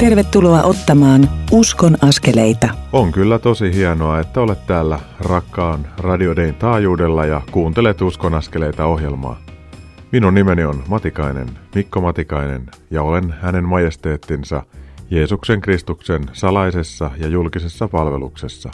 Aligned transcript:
Tervetuloa 0.00 0.62
ottamaan 0.62 1.28
Uskon 1.52 1.96
askeleita. 2.02 2.68
On 2.92 3.12
kyllä 3.12 3.38
tosi 3.38 3.74
hienoa, 3.74 4.20
että 4.20 4.40
olet 4.40 4.66
täällä 4.66 5.00
rakkaan 5.20 5.86
Radiodein 5.98 6.54
taajuudella 6.54 7.24
ja 7.24 7.40
kuuntelet 7.50 8.02
Uskon 8.02 8.34
askeleita 8.34 8.84
ohjelmaa. 8.84 9.40
Minun 10.12 10.34
nimeni 10.34 10.64
on 10.64 10.82
Matikainen, 10.88 11.48
Mikko 11.74 12.00
Matikainen, 12.00 12.66
ja 12.90 13.02
olen 13.02 13.34
hänen 13.40 13.64
majesteettinsa 13.64 14.62
Jeesuksen 15.10 15.60
Kristuksen 15.60 16.22
salaisessa 16.32 17.10
ja 17.16 17.28
julkisessa 17.28 17.88
palveluksessa. 17.88 18.70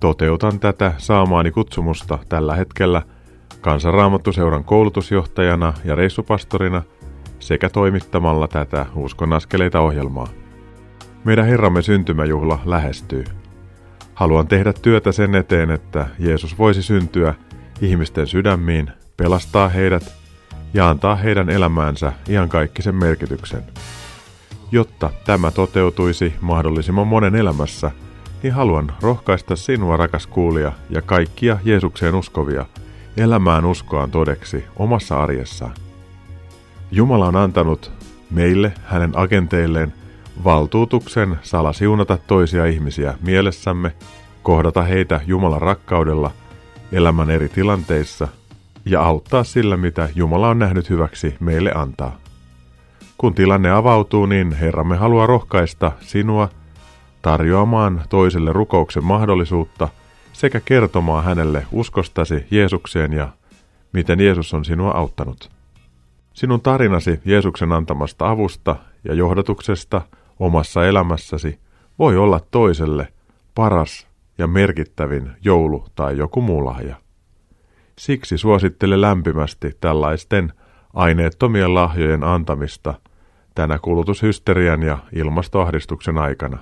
Toteutan 0.00 0.60
tätä 0.60 0.92
saamaani 0.98 1.50
kutsumusta 1.50 2.18
tällä 2.28 2.54
hetkellä 2.54 3.02
Kansanraamattuseuran 3.60 4.64
koulutusjohtajana 4.64 5.74
ja 5.84 5.94
reissupastorina– 5.94 6.82
sekä 7.38 7.68
toimittamalla 7.68 8.48
tätä 8.48 8.86
Uskon 8.94 9.32
askeleita 9.32 9.80
ohjelmaa. 9.80 10.28
Meidän 11.24 11.46
Herramme 11.46 11.82
syntymäjuhla 11.82 12.58
lähestyy. 12.64 13.24
Haluan 14.14 14.48
tehdä 14.48 14.72
työtä 14.72 15.12
sen 15.12 15.34
eteen, 15.34 15.70
että 15.70 16.06
Jeesus 16.18 16.58
voisi 16.58 16.82
syntyä 16.82 17.34
ihmisten 17.80 18.26
sydämiin, 18.26 18.90
pelastaa 19.16 19.68
heidät 19.68 20.12
ja 20.74 20.88
antaa 20.88 21.16
heidän 21.16 21.50
elämäänsä 21.50 22.12
iankaikkisen 22.28 22.94
merkityksen. 22.94 23.62
Jotta 24.72 25.10
tämä 25.26 25.50
toteutuisi 25.50 26.34
mahdollisimman 26.40 27.06
monen 27.06 27.34
elämässä, 27.34 27.90
niin 28.42 28.52
haluan 28.52 28.92
rohkaista 29.02 29.56
sinua, 29.56 29.96
rakas 29.96 30.26
kuulija, 30.26 30.72
ja 30.90 31.02
kaikkia 31.02 31.58
Jeesukseen 31.64 32.14
uskovia 32.14 32.66
elämään 33.16 33.64
uskoaan 33.64 34.10
todeksi 34.10 34.64
omassa 34.76 35.22
arjessaan. 35.22 35.87
Jumala 36.90 37.26
on 37.26 37.36
antanut 37.36 37.92
meille, 38.30 38.72
hänen 38.84 39.12
agenteilleen, 39.14 39.92
valtuutuksen 40.44 41.38
salasiunata 41.42 42.18
toisia 42.26 42.66
ihmisiä 42.66 43.14
mielessämme, 43.22 43.92
kohdata 44.42 44.82
heitä 44.82 45.20
Jumalan 45.26 45.62
rakkaudella 45.62 46.30
elämän 46.92 47.30
eri 47.30 47.48
tilanteissa 47.48 48.28
ja 48.84 49.02
auttaa 49.02 49.44
sillä, 49.44 49.76
mitä 49.76 50.08
Jumala 50.14 50.48
on 50.48 50.58
nähnyt 50.58 50.90
hyväksi 50.90 51.34
meille 51.40 51.72
antaa. 51.74 52.16
Kun 53.18 53.34
tilanne 53.34 53.70
avautuu, 53.70 54.26
niin 54.26 54.52
Herramme 54.52 54.96
haluaa 54.96 55.26
rohkaista 55.26 55.92
sinua 56.00 56.48
tarjoamaan 57.22 58.02
toiselle 58.08 58.52
rukouksen 58.52 59.04
mahdollisuutta 59.04 59.88
sekä 60.32 60.60
kertomaan 60.60 61.24
hänelle 61.24 61.66
uskostasi 61.72 62.46
Jeesukseen 62.50 63.12
ja 63.12 63.28
miten 63.92 64.20
Jeesus 64.20 64.54
on 64.54 64.64
sinua 64.64 64.90
auttanut. 64.90 65.57
Sinun 66.38 66.60
tarinasi 66.60 67.20
Jeesuksen 67.24 67.72
antamasta 67.72 68.30
avusta 68.30 68.76
ja 69.04 69.14
johdatuksesta 69.14 70.00
omassa 70.38 70.86
elämässäsi 70.86 71.58
voi 71.98 72.16
olla 72.16 72.40
toiselle 72.50 73.08
paras 73.54 74.06
ja 74.38 74.46
merkittävin 74.46 75.30
joulu 75.44 75.84
tai 75.94 76.16
joku 76.16 76.40
muu 76.40 76.64
lahja. 76.64 76.96
Siksi 77.98 78.38
suosittele 78.38 79.00
lämpimästi 79.00 79.72
tällaisten 79.80 80.52
aineettomien 80.94 81.74
lahjojen 81.74 82.24
antamista 82.24 82.94
tänä 83.54 83.78
kulutushysterian 83.78 84.82
ja 84.82 84.98
ilmastoahdistuksen 85.12 86.18
aikana. 86.18 86.58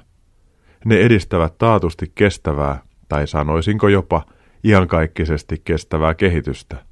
Ne 0.84 0.96
edistävät 0.96 1.58
taatusti 1.58 2.12
kestävää, 2.14 2.82
tai 3.08 3.26
sanoisinko 3.26 3.88
jopa 3.88 4.22
iankaikkisesti 4.64 5.60
kestävää 5.64 6.14
kehitystä. 6.14 6.85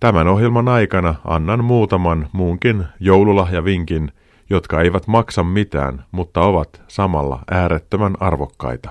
Tämän 0.00 0.28
ohjelman 0.28 0.68
aikana 0.68 1.14
annan 1.24 1.64
muutaman 1.64 2.28
muunkin 2.32 2.84
joululahjavinkin, 3.00 4.12
jotka 4.50 4.80
eivät 4.80 5.06
maksa 5.06 5.44
mitään, 5.44 6.04
mutta 6.12 6.40
ovat 6.40 6.82
samalla 6.88 7.42
äärettömän 7.50 8.14
arvokkaita. 8.20 8.90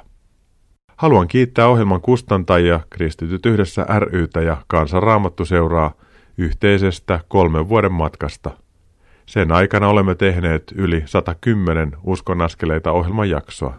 Haluan 0.98 1.28
kiittää 1.28 1.68
ohjelman 1.68 2.02
kustantajia 2.02 2.80
Kristityt 2.90 3.46
yhdessä 3.46 3.86
rytä 4.00 4.42
ja 4.42 4.58
Kansanraamattu 4.68 5.46
seuraa 5.46 5.92
yhteisestä 6.38 7.20
kolmen 7.28 7.70
vuoden 7.70 7.92
matkasta. 7.92 8.52
Sen 9.26 9.52
aikana 9.52 9.88
olemme 9.88 10.16
tehneet 10.16 10.64
yli 10.76 11.04
110 11.06 11.92
uskonaskeleita 12.04 12.92
ohjelman 12.92 13.30
jaksoa. 13.30 13.74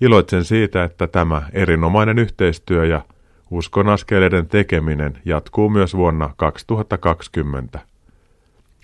Iloitsen 0.00 0.44
siitä, 0.44 0.84
että 0.84 1.06
tämä 1.06 1.42
erinomainen 1.52 2.18
yhteistyö 2.18 2.86
ja 2.86 3.02
Uskon 3.50 3.88
askeleiden 3.88 4.46
tekeminen 4.46 5.18
jatkuu 5.24 5.70
myös 5.70 5.96
vuonna 5.96 6.30
2020. 6.36 7.80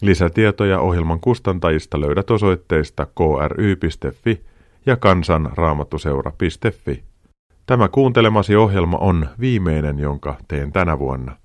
Lisätietoja 0.00 0.80
ohjelman 0.80 1.20
kustantajista 1.20 2.00
löydät 2.00 2.30
osoitteista 2.30 3.06
kry.fi 3.06 4.40
ja 4.86 4.96
kansanraamattuseura.fi. 4.96 7.02
Tämä 7.66 7.88
kuuntelemasi 7.88 8.56
ohjelma 8.56 8.96
on 8.96 9.28
viimeinen, 9.40 9.98
jonka 9.98 10.36
teen 10.48 10.72
tänä 10.72 10.98
vuonna. 10.98 11.36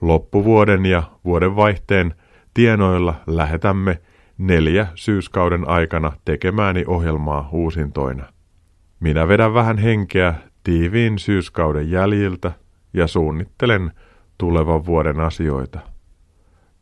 Loppuvuoden 0.00 0.86
ja 0.86 1.02
vuodenvaihteen 1.24 2.14
tienoilla 2.54 3.14
lähetämme 3.26 4.00
neljä 4.38 4.86
syyskauden 4.94 5.68
aikana 5.68 6.12
tekemääni 6.24 6.84
ohjelmaa 6.86 7.48
uusintoina. 7.52 8.24
Minä 9.00 9.28
vedän 9.28 9.54
vähän 9.54 9.78
henkeä 9.78 10.34
tiiviin 10.64 11.18
syyskauden 11.18 11.90
jäljiltä 11.90 12.52
ja 12.94 13.06
suunnittelen 13.06 13.92
tulevan 14.38 14.86
vuoden 14.86 15.20
asioita. 15.20 15.80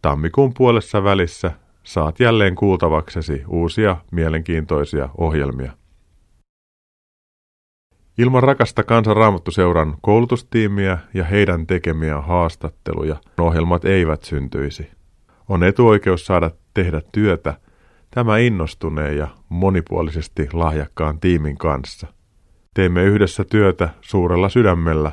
Tammikuun 0.03 0.55
puolessa 0.55 1.05
välissä 1.05 1.51
saat 1.83 2.21
jälleen 2.21 2.55
kuultavaksesi 2.55 3.43
uusia 3.49 3.97
mielenkiintoisia 4.13 5.09
ohjelmia. 5.19 5.73
Ilman 8.19 8.43
rakasta 8.43 8.83
kansanraamattuseuran 8.83 9.97
koulutustiimiä 10.01 10.99
ja 11.15 11.25
heidän 11.25 11.67
tekemiä 11.67 12.21
haastatteluja 12.21 13.17
ohjelmat 13.41 13.85
eivät 13.85 14.23
syntyisi. 14.23 14.91
On 15.49 15.65
etuoikeus 15.65 16.27
saada 16.27 16.51
tehdä 16.75 17.03
työtä 17.13 17.55
tämä 18.11 18.39
innostuneen 18.39 19.17
ja 19.17 19.29
monipuolisesti 19.49 20.49
lahjakkaan 20.53 21.21
tiimin 21.21 21.59
kanssa– 21.59 22.07
Teemme 22.75 23.05
yhdessä 23.05 23.45
työtä 23.45 23.89
suurella 24.01 24.49
sydämellä, 24.49 25.13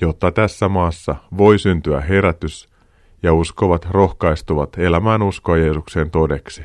jotta 0.00 0.32
tässä 0.32 0.68
maassa 0.68 1.16
voi 1.36 1.58
syntyä 1.58 2.00
herätys 2.00 2.68
ja 3.22 3.34
uskovat 3.34 3.86
rohkaistuvat 3.90 4.78
elämään 4.78 5.22
uskoa 5.22 5.56
Jeesukseen 5.56 6.10
todeksi. 6.10 6.62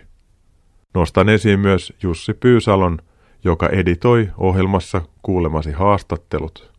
Nostan 0.93 1.29
esiin 1.29 1.59
myös 1.59 1.93
Jussi 2.03 2.33
Pyysalon, 2.33 2.97
joka 3.43 3.69
editoi 3.69 4.29
ohjelmassa 4.37 5.01
kuulemasi 5.21 5.71
haastattelut. 5.71 6.71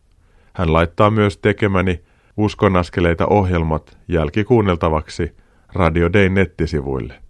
Hän 0.53 0.73
laittaa 0.73 1.09
myös 1.09 1.37
tekemäni 1.37 2.01
uskonaskeleita 2.37 3.27
ohjelmat 3.27 3.97
jälkikuunneltavaksi 4.07 5.35
Radio 5.73 6.13
Day 6.13 6.29
nettisivuille. 6.29 7.21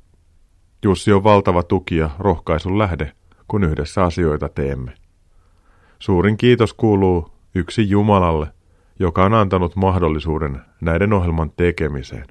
Jussi 0.84 1.14
on 1.14 1.24
valtava 1.24 1.64
tuki 1.64 1.98
ja 1.98 2.10
rohkaisun 2.20 2.78
lähde, 2.80 3.12
kun 3.48 3.64
yhdessä 3.64 4.04
asioita 4.04 4.50
teemme. 4.50 5.03
Suurin 6.04 6.38
kiitos 6.38 6.74
kuuluu 6.74 7.30
yksi 7.56 7.90
Jumalalle, 7.90 8.48
joka 9.00 9.26
on 9.26 9.34
antanut 9.34 9.76
mahdollisuuden 9.76 10.62
näiden 10.82 11.14
ohjelman 11.14 11.52
tekemiseen. 11.58 12.26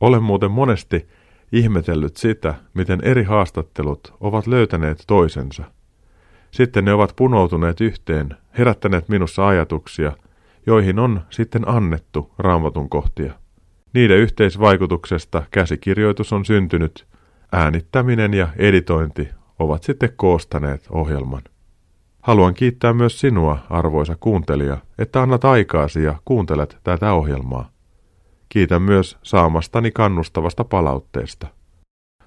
Olen 0.00 0.22
muuten 0.22 0.50
monesti 0.50 1.08
ihmetellyt 1.52 2.16
sitä, 2.16 2.54
miten 2.74 3.00
eri 3.02 3.22
haastattelut 3.22 4.14
ovat 4.20 4.46
löytäneet 4.46 5.04
toisensa. 5.06 5.64
Sitten 6.50 6.84
ne 6.84 6.92
ovat 6.92 7.16
punoutuneet 7.16 7.80
yhteen, 7.80 8.36
herättäneet 8.58 9.08
minussa 9.08 9.48
ajatuksia, 9.48 10.12
joihin 10.66 10.98
on 10.98 11.20
sitten 11.30 11.68
annettu 11.68 12.32
raamatun 12.38 12.88
kohtia. 12.88 13.32
Niiden 13.94 14.18
yhteisvaikutuksesta 14.18 15.42
käsikirjoitus 15.50 16.32
on 16.32 16.44
syntynyt, 16.44 17.06
äänittäminen 17.52 18.34
ja 18.34 18.48
editointi 18.56 19.28
ovat 19.58 19.82
sitten 19.82 20.10
koostaneet 20.16 20.86
ohjelman. 20.90 21.42
Haluan 22.24 22.54
kiittää 22.54 22.92
myös 22.92 23.20
sinua, 23.20 23.58
arvoisa 23.70 24.16
kuuntelija, 24.20 24.76
että 24.98 25.22
annat 25.22 25.44
aikaasi 25.44 26.02
ja 26.02 26.14
kuuntelet 26.24 26.78
tätä 26.84 27.12
ohjelmaa. 27.12 27.68
Kiitän 28.48 28.82
myös 28.82 29.18
saamastani 29.22 29.90
kannustavasta 29.90 30.64
palautteesta. 30.64 31.46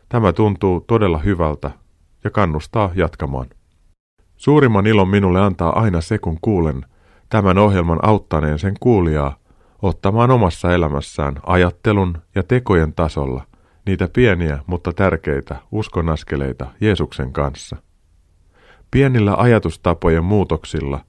Tämä 0.10 0.34
tuntuu 0.34 0.82
todella 0.82 1.18
hyvältä 1.18 1.72
ja 2.24 2.30
kannustaa 2.30 2.90
jatkamaan. 2.96 3.48
Suurimman 4.36 4.88
ilon 4.88 5.08
minulle 5.08 5.42
antaa 5.42 5.80
aina 5.80 6.02
se, 6.02 6.18
kun 6.18 6.38
kuulen 6.42 6.86
tämän 7.30 7.58
ohjelman 7.58 8.00
auttaneen 8.02 8.60
sen 8.60 8.74
kuulijaa 8.80 9.38
ottamaan 9.82 10.32
omassa 10.32 10.74
elämässään 10.74 11.36
ajattelun 11.46 12.18
ja 12.36 12.44
tekojen 12.44 12.94
tasolla 12.94 13.44
niitä 13.86 14.08
pieniä, 14.14 14.60
mutta 14.68 14.94
tärkeitä 14.94 15.56
uskonaskeleita 15.72 16.68
Jeesuksen 16.82 17.34
kanssa. 17.34 17.87
Pienillä 18.92 19.36
ajatustapojen 19.36 20.24
muutoksilla 20.24 21.00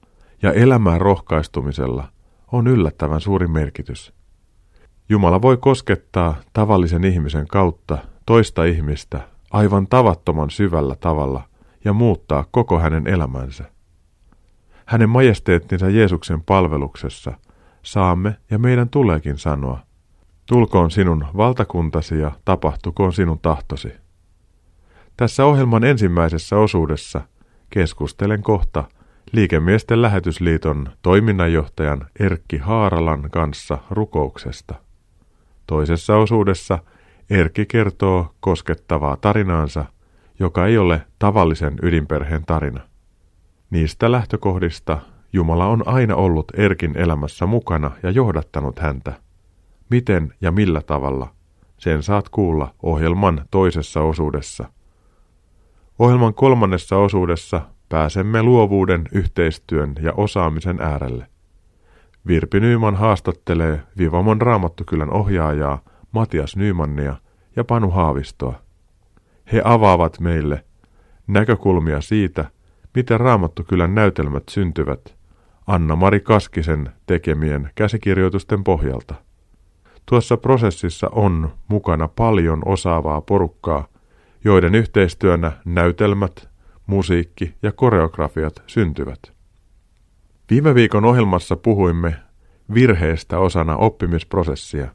ja 0.41 0.53
elämään 0.53 1.01
rohkaistumisella 1.01 2.07
on 2.51 2.67
yllättävän 2.67 3.21
suuri 3.21 3.47
merkitys. 3.47 4.13
Jumala 5.09 5.41
voi 5.41 5.57
koskettaa 5.57 6.35
tavallisen 6.53 7.03
ihmisen 7.03 7.47
kautta 7.47 7.97
toista 8.25 8.65
ihmistä 8.65 9.21
aivan 9.51 9.87
tavattoman 9.87 10.49
syvällä 10.49 10.95
tavalla 10.95 11.43
ja 11.85 11.93
muuttaa 11.93 12.45
koko 12.51 12.79
hänen 12.79 13.07
elämänsä. 13.07 13.71
Hänen 14.85 15.09
majesteettinsa 15.09 15.89
Jeesuksen 15.89 16.41
palveluksessa 16.41 17.33
saamme 17.83 18.35
ja 18.51 18.59
meidän 18.59 18.89
tuleekin 18.89 19.37
sanoa, 19.37 19.79
tulkoon 20.45 20.91
sinun 20.91 21.25
valtakuntasi 21.37 22.19
ja 22.19 22.31
tapahtukoon 22.45 23.13
sinun 23.13 23.39
tahtosi. 23.39 23.91
Tässä 25.17 25.45
ohjelman 25.45 25.83
ensimmäisessä 25.83 26.57
osuudessa 26.57 27.21
keskustelen 27.69 28.43
kohta 28.43 28.83
Liikemiesten 29.31 30.01
lähetysliiton 30.01 30.89
toiminnanjohtajan 31.01 32.07
Erkki 32.19 32.57
Haaralan 32.57 33.29
kanssa 33.31 33.77
rukouksesta. 33.91 34.75
Toisessa 35.67 36.17
osuudessa 36.17 36.79
Erkki 37.29 37.65
kertoo 37.65 38.33
koskettavaa 38.39 39.17
tarinaansa, 39.17 39.85
joka 40.39 40.65
ei 40.65 40.77
ole 40.77 41.01
tavallisen 41.19 41.73
ydinperheen 41.81 42.45
tarina. 42.45 42.81
Niistä 43.69 44.11
lähtökohdista 44.11 44.99
Jumala 45.33 45.67
on 45.67 45.87
aina 45.87 46.15
ollut 46.15 46.51
Erkin 46.57 46.97
elämässä 46.97 47.45
mukana 47.45 47.91
ja 48.03 48.11
johdattanut 48.11 48.79
häntä. 48.79 49.13
Miten 49.89 50.33
ja 50.41 50.51
millä 50.51 50.81
tavalla, 50.81 51.33
sen 51.77 52.03
saat 52.03 52.29
kuulla 52.29 52.73
ohjelman 52.83 53.45
toisessa 53.51 54.01
osuudessa. 54.01 54.69
Ohjelman 55.99 56.33
kolmannessa 56.33 56.97
osuudessa 56.97 57.61
pääsemme 57.89 58.43
luovuuden, 58.43 59.03
yhteistyön 59.11 59.95
ja 60.01 60.13
osaamisen 60.13 60.81
äärelle. 60.81 61.27
Virpi 62.27 62.59
Nyyman 62.59 62.95
haastattelee 62.95 63.83
Vivamon 63.97 64.41
Raamattukylän 64.41 65.13
ohjaajaa 65.13 65.81
Matias 66.11 66.55
Nyymannia 66.55 67.15
ja 67.55 67.63
Panu 67.63 67.89
Haavistoa. 67.89 68.53
He 69.51 69.61
avaavat 69.65 70.19
meille 70.19 70.65
näkökulmia 71.27 72.01
siitä, 72.01 72.45
miten 72.95 73.19
Raamattukylän 73.19 73.95
näytelmät 73.95 74.43
syntyvät 74.49 75.15
Anna-Mari 75.67 76.19
Kaskisen 76.19 76.89
tekemien 77.05 77.69
käsikirjoitusten 77.75 78.63
pohjalta. 78.63 79.15
Tuossa 80.05 80.37
prosessissa 80.37 81.09
on 81.11 81.49
mukana 81.67 82.07
paljon 82.07 82.61
osaavaa 82.65 83.21
porukkaa, 83.21 83.87
joiden 84.43 84.75
yhteistyönä 84.75 85.51
näytelmät, 85.65 86.49
musiikki 86.85 87.53
ja 87.63 87.71
koreografiat 87.71 88.63
syntyvät. 88.67 89.19
Viime 90.49 90.75
viikon 90.75 91.05
ohjelmassa 91.05 91.55
puhuimme 91.55 92.15
virheestä 92.73 93.39
osana 93.39 93.75
oppimisprosessia. 93.75 94.87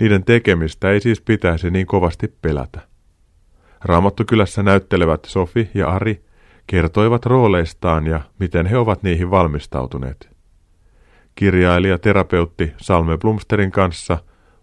Niiden 0.00 0.24
tekemistä 0.24 0.90
ei 0.90 1.00
siis 1.00 1.20
pitäisi 1.20 1.70
niin 1.70 1.86
kovasti 1.86 2.34
pelätä. 2.42 2.80
Raamattukylässä 3.84 4.62
näyttelevät 4.62 5.24
Sofi 5.24 5.70
ja 5.74 5.88
Ari 5.88 6.24
kertoivat 6.66 7.26
rooleistaan 7.26 8.06
ja 8.06 8.20
miten 8.38 8.66
he 8.66 8.78
ovat 8.78 9.02
niihin 9.02 9.30
valmistautuneet. 9.30 10.30
Kirjailija 11.34 11.98
terapeutti 11.98 12.72
Salme 12.76 13.18
Blumsterin 13.18 13.70
kanssa 13.70 14.18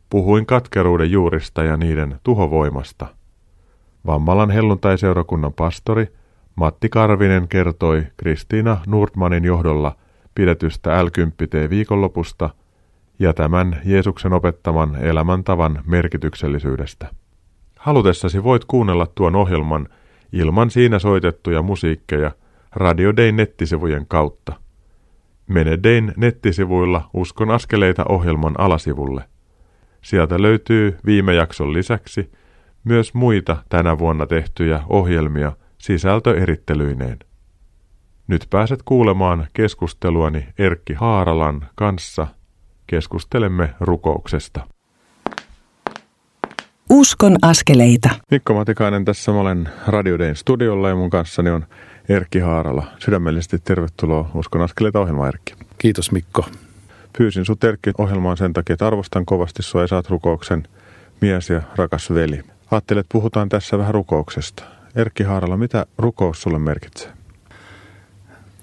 puhuin 0.09 0.45
katkeruuden 0.45 1.11
juurista 1.11 1.63
ja 1.63 1.77
niiden 1.77 2.19
tuhovoimasta. 2.23 3.18
Vammalan 4.05 4.51
helluntaiseurakunnan 4.51 5.53
pastori 5.53 6.07
Matti 6.55 6.89
Karvinen 6.89 7.47
kertoi 7.47 8.03
Kristiina 8.17 8.77
Nordmanin 8.87 9.45
johdolla 9.45 9.95
pidetystä 10.35 11.05
l 11.05 11.07
viikonlopusta 11.69 12.49
ja 13.19 13.33
tämän 13.33 13.81
Jeesuksen 13.85 14.33
opettaman 14.33 14.95
elämäntavan 14.95 15.83
merkityksellisyydestä. 15.85 17.07
Halutessasi 17.79 18.43
voit 18.43 18.65
kuunnella 18.65 19.07
tuon 19.15 19.35
ohjelman 19.35 19.87
ilman 20.33 20.69
siinä 20.69 20.99
soitettuja 20.99 21.61
musiikkeja 21.61 22.31
Radio 22.75 23.15
Dayn 23.17 23.35
nettisivujen 23.35 24.05
kautta. 24.07 24.53
Mene 25.47 25.79
Dayn 25.83 26.13
nettisivuilla 26.17 27.09
Uskon 27.13 27.51
askeleita 27.51 28.05
ohjelman 28.09 28.55
alasivulle. 28.57 29.23
Sieltä 30.01 30.41
löytyy 30.41 30.97
viime 31.05 31.33
jakson 31.33 31.73
lisäksi 31.73 32.31
myös 32.83 33.13
muita 33.13 33.57
tänä 33.69 33.97
vuonna 33.97 34.25
tehtyjä 34.25 34.83
ohjelmia 34.89 35.51
sisältöerittelyineen. 35.77 37.19
Nyt 38.27 38.47
pääset 38.49 38.79
kuulemaan 38.85 39.47
keskusteluani 39.53 40.47
Erkki 40.57 40.93
Haaralan 40.93 41.67
kanssa. 41.75 42.27
Keskustelemme 42.87 43.73
rukouksesta. 43.79 44.67
Uskon 46.89 47.35
askeleita. 47.41 48.09
Mikko 48.31 48.53
Matikainen 48.53 49.05
tässä. 49.05 49.31
Mä 49.31 49.39
olen 49.39 49.69
Radio 49.87 50.19
Dayn 50.19 50.35
studiolla 50.35 50.89
ja 50.89 50.95
mun 50.95 51.09
kanssani 51.09 51.49
on 51.49 51.65
Erkki 52.09 52.39
Haarala. 52.39 52.83
Sydämellisesti 52.99 53.59
tervetuloa 53.59 54.31
Uskon 54.33 54.61
askeleita 54.61 54.99
ohjelma 54.99 55.27
Erkki. 55.27 55.53
Kiitos 55.77 56.11
Mikko. 56.11 56.45
Pyysin 57.17 57.45
sut 57.45 57.63
Erkki 57.63 57.91
ohjelmaan 57.97 58.37
sen 58.37 58.53
takia, 58.53 58.73
että 58.73 58.87
arvostan 58.87 59.25
kovasti 59.25 59.63
sua 59.63 59.81
ja 59.81 59.87
saat 59.87 60.09
rukouksen 60.09 60.67
mies 61.21 61.49
ja 61.49 61.61
rakas 61.75 62.13
veli. 62.13 62.43
Ajattelet, 62.71 62.99
että 62.99 63.13
puhutaan 63.13 63.49
tässä 63.49 63.77
vähän 63.77 63.93
rukouksesta. 63.93 64.63
Erkki 64.95 65.23
Haarala, 65.23 65.57
mitä 65.57 65.85
rukous 65.97 66.41
sulle 66.41 66.59
merkitsee? 66.59 67.11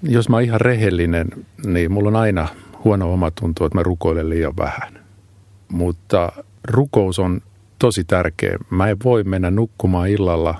Jos 0.02 0.28
mä 0.28 0.36
oon 0.36 0.42
ihan 0.42 0.60
rehellinen, 0.60 1.28
niin 1.64 1.92
mulla 1.92 2.08
on 2.08 2.16
aina 2.16 2.48
huono 2.84 3.12
oma 3.12 3.30
tuntu, 3.30 3.64
että 3.64 3.78
mä 3.78 3.82
rukoilen 3.82 4.30
liian 4.30 4.56
vähän. 4.56 4.98
Mutta 5.68 6.32
rukous 6.68 7.18
on 7.18 7.40
tosi 7.78 8.04
tärkeä. 8.04 8.58
Mä 8.70 8.88
en 8.88 8.96
voi 9.04 9.24
mennä 9.24 9.50
nukkumaan 9.50 10.08
illalla, 10.08 10.54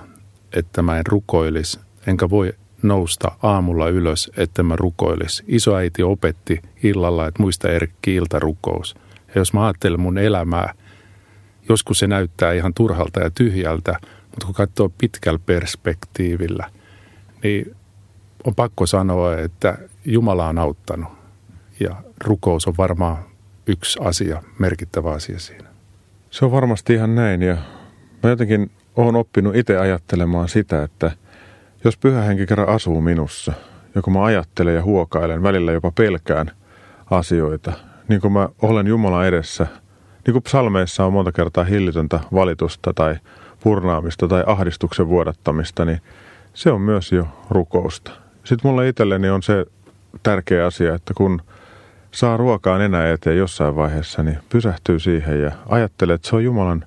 että 0.53 0.81
mä 0.81 0.97
en 0.97 1.05
rukoilis, 1.05 1.79
enkä 2.07 2.29
voi 2.29 2.53
nousta 2.83 3.31
aamulla 3.43 3.89
ylös, 3.89 4.31
että 4.37 4.63
mä 4.63 4.75
rukoilis. 4.75 5.43
Isoäiti 5.47 6.03
opetti 6.03 6.61
illalla, 6.83 7.27
että 7.27 7.43
muista 7.43 7.69
Erkki 7.69 8.15
iltarukous. 8.15 8.95
Ja 9.27 9.41
jos 9.41 9.53
mä 9.53 9.65
ajattelen 9.65 9.99
mun 9.99 10.17
elämää, 10.17 10.73
joskus 11.69 11.99
se 11.99 12.07
näyttää 12.07 12.53
ihan 12.53 12.73
turhalta 12.73 13.19
ja 13.19 13.31
tyhjältä, 13.31 13.99
mutta 14.21 14.45
kun 14.45 14.55
katsoo 14.55 14.91
pitkällä 14.97 15.39
perspektiivillä, 15.45 16.69
niin 17.43 17.75
on 18.43 18.55
pakko 18.55 18.85
sanoa, 18.85 19.37
että 19.37 19.77
Jumala 20.05 20.47
on 20.47 20.57
auttanut. 20.57 21.17
Ja 21.79 21.95
rukous 22.23 22.67
on 22.67 22.73
varmaan 22.77 23.17
yksi 23.67 23.99
asia, 24.01 24.43
merkittävä 24.59 25.11
asia 25.11 25.39
siinä. 25.39 25.67
Se 26.29 26.45
on 26.45 26.51
varmasti 26.51 26.93
ihan 26.93 27.15
näin 27.15 27.41
ja 27.41 27.57
mä 28.23 28.29
jotenkin 28.29 28.71
oon 28.95 29.15
oppinut 29.15 29.55
itse 29.55 29.77
ajattelemaan 29.77 30.49
sitä, 30.49 30.83
että 30.83 31.11
jos 31.83 31.97
pyhä 31.97 32.21
henki 32.21 32.45
kerran 32.47 32.69
asuu 32.69 33.01
minussa 33.01 33.53
ja 33.95 34.01
kun 34.01 34.13
mä 34.13 34.23
ajattelen 34.23 34.75
ja 34.75 34.83
huokailen, 34.83 35.43
välillä 35.43 35.71
jopa 35.71 35.91
pelkään 35.91 36.51
asioita, 37.11 37.73
niin 38.07 38.21
kuin 38.21 38.33
mä 38.33 38.49
olen 38.61 38.87
Jumalan 38.87 39.25
edessä, 39.25 39.67
niin 40.27 40.33
kuin 40.33 40.43
psalmeissa 40.43 41.05
on 41.05 41.13
monta 41.13 41.31
kertaa 41.31 41.63
hillitöntä 41.63 42.19
valitusta 42.33 42.93
tai 42.93 43.15
purnaamista 43.59 44.27
tai 44.27 44.43
ahdistuksen 44.47 45.07
vuodattamista, 45.07 45.85
niin 45.85 46.01
se 46.53 46.71
on 46.71 46.81
myös 46.81 47.11
jo 47.11 47.27
rukousta. 47.49 48.11
Sitten 48.43 48.71
mulla 48.71 48.83
itselleni 48.83 49.29
on 49.29 49.43
se 49.43 49.65
tärkeä 50.23 50.65
asia, 50.65 50.95
että 50.95 51.13
kun– 51.13 51.41
saa 52.17 52.37
ruokaa 52.37 52.83
enää 52.83 53.11
eteen 53.11 53.37
jossain 53.37 53.75
vaiheessa, 53.75 54.23
niin 54.23 54.37
pysähtyy 54.49 54.99
siihen 54.99 55.41
ja 55.41 55.51
ajattelee, 55.69 56.15
että 56.15 56.29
se 56.29 56.35
on 56.35 56.43
Jumalan 56.43 56.85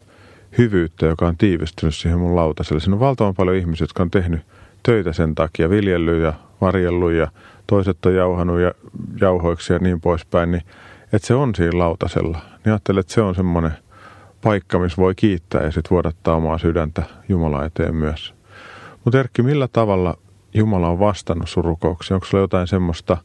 hyvyyttä, 0.58 1.06
joka 1.06 1.26
on 1.26 1.36
tiivistynyt 1.36 1.94
siihen 1.94 2.18
mun 2.18 2.36
lautaselle. 2.36 2.80
Siinä 2.80 2.94
on 2.94 3.00
valtavan 3.00 3.34
paljon 3.34 3.56
ihmisiä, 3.56 3.84
jotka 3.84 4.02
on 4.02 4.10
tehnyt 4.10 4.40
töitä 4.82 5.12
sen 5.12 5.34
takia, 5.34 5.70
viljellyt 5.70 6.22
ja 6.22 6.32
varjellut 6.60 7.12
ja 7.12 7.28
toiset 7.66 8.06
on 8.06 8.14
jauhanut 8.14 8.60
ja 8.60 8.72
jauhoiksi 9.20 9.72
ja 9.72 9.78
niin 9.78 10.00
poispäin, 10.00 10.50
niin 10.50 10.62
että 11.12 11.26
se 11.26 11.34
on 11.34 11.54
siinä 11.54 11.78
lautasella. 11.78 12.38
Niin 12.64 12.72
ajattelen, 12.72 13.00
että 13.00 13.12
se 13.12 13.20
on 13.20 13.34
semmoinen 13.34 13.72
paikka, 14.42 14.78
missä 14.78 14.96
voi 14.96 15.14
kiittää 15.14 15.62
ja 15.62 15.72
sitten 15.72 15.90
vuodattaa 15.90 16.36
omaa 16.36 16.58
sydäntä 16.58 17.02
Jumala 17.28 17.64
eteen 17.64 17.94
myös. 17.94 18.34
Mutta 19.04 19.18
Erkki, 19.18 19.42
millä 19.42 19.68
tavalla 19.68 20.16
Jumala 20.54 20.88
on 20.88 20.98
vastannut 20.98 21.48
sun 21.48 21.64
rukouksiin? 21.64 22.14
Onko 22.14 22.26
sulla 22.26 22.44
jotain 22.44 22.66
semmoista 22.66 23.16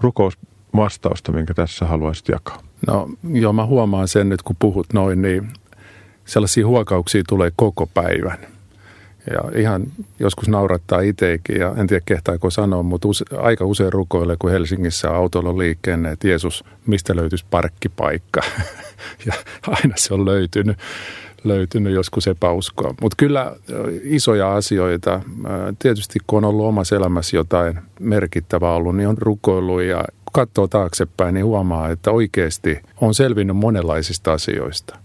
rukous 0.00 0.38
vastausta, 0.76 1.32
minkä 1.32 1.54
tässä 1.54 1.86
haluaisit 1.86 2.28
jakaa? 2.28 2.58
No 2.86 3.08
joo, 3.32 3.52
mä 3.52 3.66
huomaan 3.66 4.08
sen 4.08 4.28
nyt 4.28 4.42
kun 4.42 4.56
puhut 4.58 4.86
noin, 4.92 5.22
niin 5.22 5.48
sellaisia 6.24 6.66
huokauksia 6.66 7.22
tulee 7.28 7.52
koko 7.56 7.86
päivän. 7.86 8.38
Ja 9.30 9.60
ihan 9.60 9.86
joskus 10.18 10.48
naurattaa 10.48 11.00
itsekin 11.00 11.60
ja 11.60 11.74
en 11.76 11.86
tiedä 11.86 12.02
kehtaako 12.06 12.50
sanoa, 12.50 12.82
mutta 12.82 13.08
use, 13.08 13.24
aika 13.38 13.64
usein 13.64 13.92
rukoilee, 13.92 14.36
kun 14.38 14.50
Helsingissä 14.50 15.10
autolla 15.10 15.58
liikkeenne, 15.58 16.10
että 16.10 16.28
Jeesus, 16.28 16.64
mistä 16.86 17.16
löytyisi 17.16 17.44
parkkipaikka. 17.50 18.40
ja 19.26 19.32
aina 19.66 19.94
se 19.96 20.14
on 20.14 20.24
löytynyt, 20.24 20.78
löytynyt 21.44 21.92
joskus 21.92 22.26
epäuskoa. 22.26 22.94
Mutta 23.00 23.16
kyllä 23.18 23.56
isoja 24.02 24.54
asioita, 24.54 25.20
tietysti 25.78 26.18
kun 26.26 26.44
on 26.44 26.50
ollut 26.50 26.66
omassa 26.66 26.96
elämässä 26.96 27.36
jotain 27.36 27.78
merkittävää 28.00 28.74
ollut, 28.74 28.96
niin 28.96 29.08
on 29.08 29.18
rukoillut 29.18 29.82
ja 29.82 30.04
katsoo 30.32 30.68
taaksepäin, 30.68 31.34
niin 31.34 31.46
huomaa, 31.46 31.90
että 31.90 32.10
oikeasti 32.10 32.78
on 33.00 33.14
selvinnyt 33.14 33.56
monenlaisista 33.56 34.32
asioista. 34.32 34.98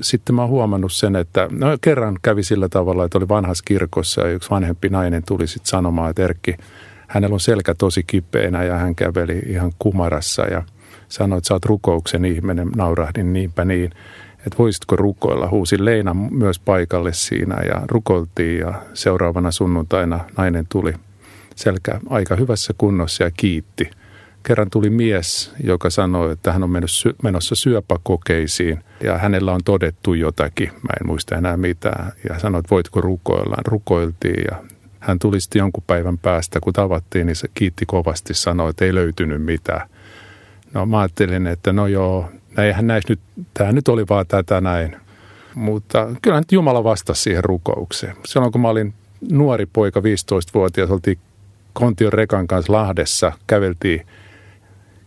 Sitten 0.00 0.34
mä 0.34 0.42
oon 0.42 0.50
huomannut 0.50 0.92
sen, 0.92 1.16
että 1.16 1.48
no 1.50 1.66
kerran 1.80 2.18
kävi 2.22 2.42
sillä 2.42 2.68
tavalla, 2.68 3.04
että 3.04 3.18
oli 3.18 3.28
vanhassa 3.28 3.64
kirkossa 3.66 4.20
ja 4.20 4.32
yksi 4.32 4.50
vanhempi 4.50 4.88
nainen 4.88 5.22
tuli 5.26 5.46
sitten 5.46 5.70
sanomaan, 5.70 6.10
että 6.10 6.22
Erkki, 6.22 6.56
hänellä 7.08 7.34
on 7.34 7.40
selkä 7.40 7.74
tosi 7.74 8.02
kipeänä 8.06 8.64
ja 8.64 8.78
hän 8.78 8.94
käveli 8.94 9.42
ihan 9.46 9.72
kumarassa 9.78 10.42
ja 10.42 10.62
sanoi, 11.08 11.38
että 11.38 11.48
sä 11.48 11.54
oot 11.54 11.64
rukouksen 11.64 12.24
ihminen, 12.24 12.68
naurahdin 12.76 13.32
niinpä 13.32 13.64
niin, 13.64 13.90
että 14.38 14.58
voisitko 14.58 14.96
rukoilla. 14.96 15.48
Huusin 15.50 15.84
Leina 15.84 16.14
myös 16.14 16.58
paikalle 16.58 17.12
siinä 17.12 17.56
ja 17.68 17.82
rukoiltiin 17.86 18.58
ja 18.58 18.74
seuraavana 18.94 19.50
sunnuntaina 19.50 20.20
nainen 20.36 20.66
tuli 20.68 20.92
selkä 21.56 22.00
aika 22.10 22.36
hyvässä 22.36 22.74
kunnossa 22.78 23.24
ja 23.24 23.30
kiitti. 23.36 23.90
Kerran 24.46 24.70
tuli 24.70 24.90
mies, 24.90 25.52
joka 25.64 25.90
sanoi, 25.90 26.32
että 26.32 26.52
hän 26.52 26.62
on 26.62 26.70
menossa 27.22 27.54
syöpäkokeisiin 27.54 28.84
ja 29.04 29.18
hänellä 29.18 29.52
on 29.52 29.60
todettu 29.64 30.14
jotakin. 30.14 30.68
Mä 30.68 30.90
en 31.00 31.06
muista 31.06 31.36
enää 31.36 31.56
mitään. 31.56 32.12
Ja 32.28 32.38
sanoi, 32.38 32.58
että 32.58 32.70
voitko 32.70 33.00
rukoilla. 33.00 33.56
Rukoiltiin 33.66 34.44
ja 34.50 34.64
hän 35.00 35.18
tuli 35.18 35.40
sitten 35.40 35.58
jonkun 35.60 35.84
päivän 35.86 36.18
päästä, 36.18 36.60
kun 36.60 36.72
tavattiin, 36.72 37.26
niin 37.26 37.36
se 37.36 37.48
kiitti 37.54 37.86
kovasti, 37.86 38.34
sanoi, 38.34 38.70
että 38.70 38.84
ei 38.84 38.94
löytynyt 38.94 39.42
mitään. 39.42 39.88
No 40.74 40.86
mä 40.86 41.00
ajattelin, 41.00 41.46
että 41.46 41.72
no 41.72 41.86
joo, 41.86 42.30
eihän 42.58 42.86
näissä 42.86 43.12
nyt, 43.12 43.20
tämä 43.54 43.72
nyt 43.72 43.88
oli 43.88 44.04
vaan 44.08 44.26
tätä 44.26 44.60
näin. 44.60 44.96
Mutta 45.54 46.08
kyllä 46.22 46.40
nyt 46.40 46.52
Jumala 46.52 46.84
vastasi 46.84 47.22
siihen 47.22 47.44
rukoukseen. 47.44 48.16
Silloin 48.24 48.52
kun 48.52 48.60
mä 48.60 48.68
olin 48.68 48.94
nuori 49.30 49.66
poika, 49.66 50.00
15-vuotias, 50.00 50.90
oltiin 50.90 51.18
Kontion 51.72 52.12
Rekan 52.12 52.46
kanssa 52.46 52.72
Lahdessa, 52.72 53.32
käveltiin 53.46 54.06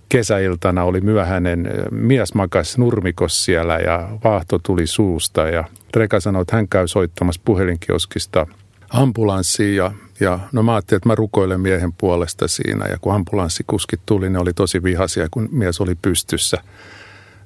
kesäiltana, 0.10 0.84
oli 0.84 1.02
myöhäinen, 1.02 1.70
mies 1.92 2.34
makas 2.34 2.78
nurmikos 2.78 3.46
siellä 3.46 3.78
ja 3.78 4.10
vaahto 4.24 4.60
tuli 4.60 4.88
suusta 4.88 5.48
ja 5.48 5.64
Reka 5.96 6.20
sanoi, 6.20 6.42
että 6.42 6.56
hän 6.56 6.68
käy 6.68 6.88
soittamassa 6.88 7.42
puhelinkioskista 7.46 8.48
ambulanssiin 8.90 9.76
ja, 9.76 9.92
ja 10.20 10.40
no 10.52 10.64
mä 10.64 10.76
ajattelin, 10.76 10.98
että 10.98 11.10
mä 11.10 11.16
rukoilen 11.16 11.62
miehen 11.62 11.94
puolesta 11.94 12.48
siinä 12.48 12.86
ja 12.88 12.98
kun 13.02 13.14
ambulanssikuskit 13.14 14.02
tuli, 14.06 14.30
ne 14.30 14.40
oli 14.40 14.54
tosi 14.54 14.84
vihaisia, 14.84 15.28
kun 15.32 15.50
mies 15.52 15.82
oli 15.82 15.96
pystyssä. 16.02 16.58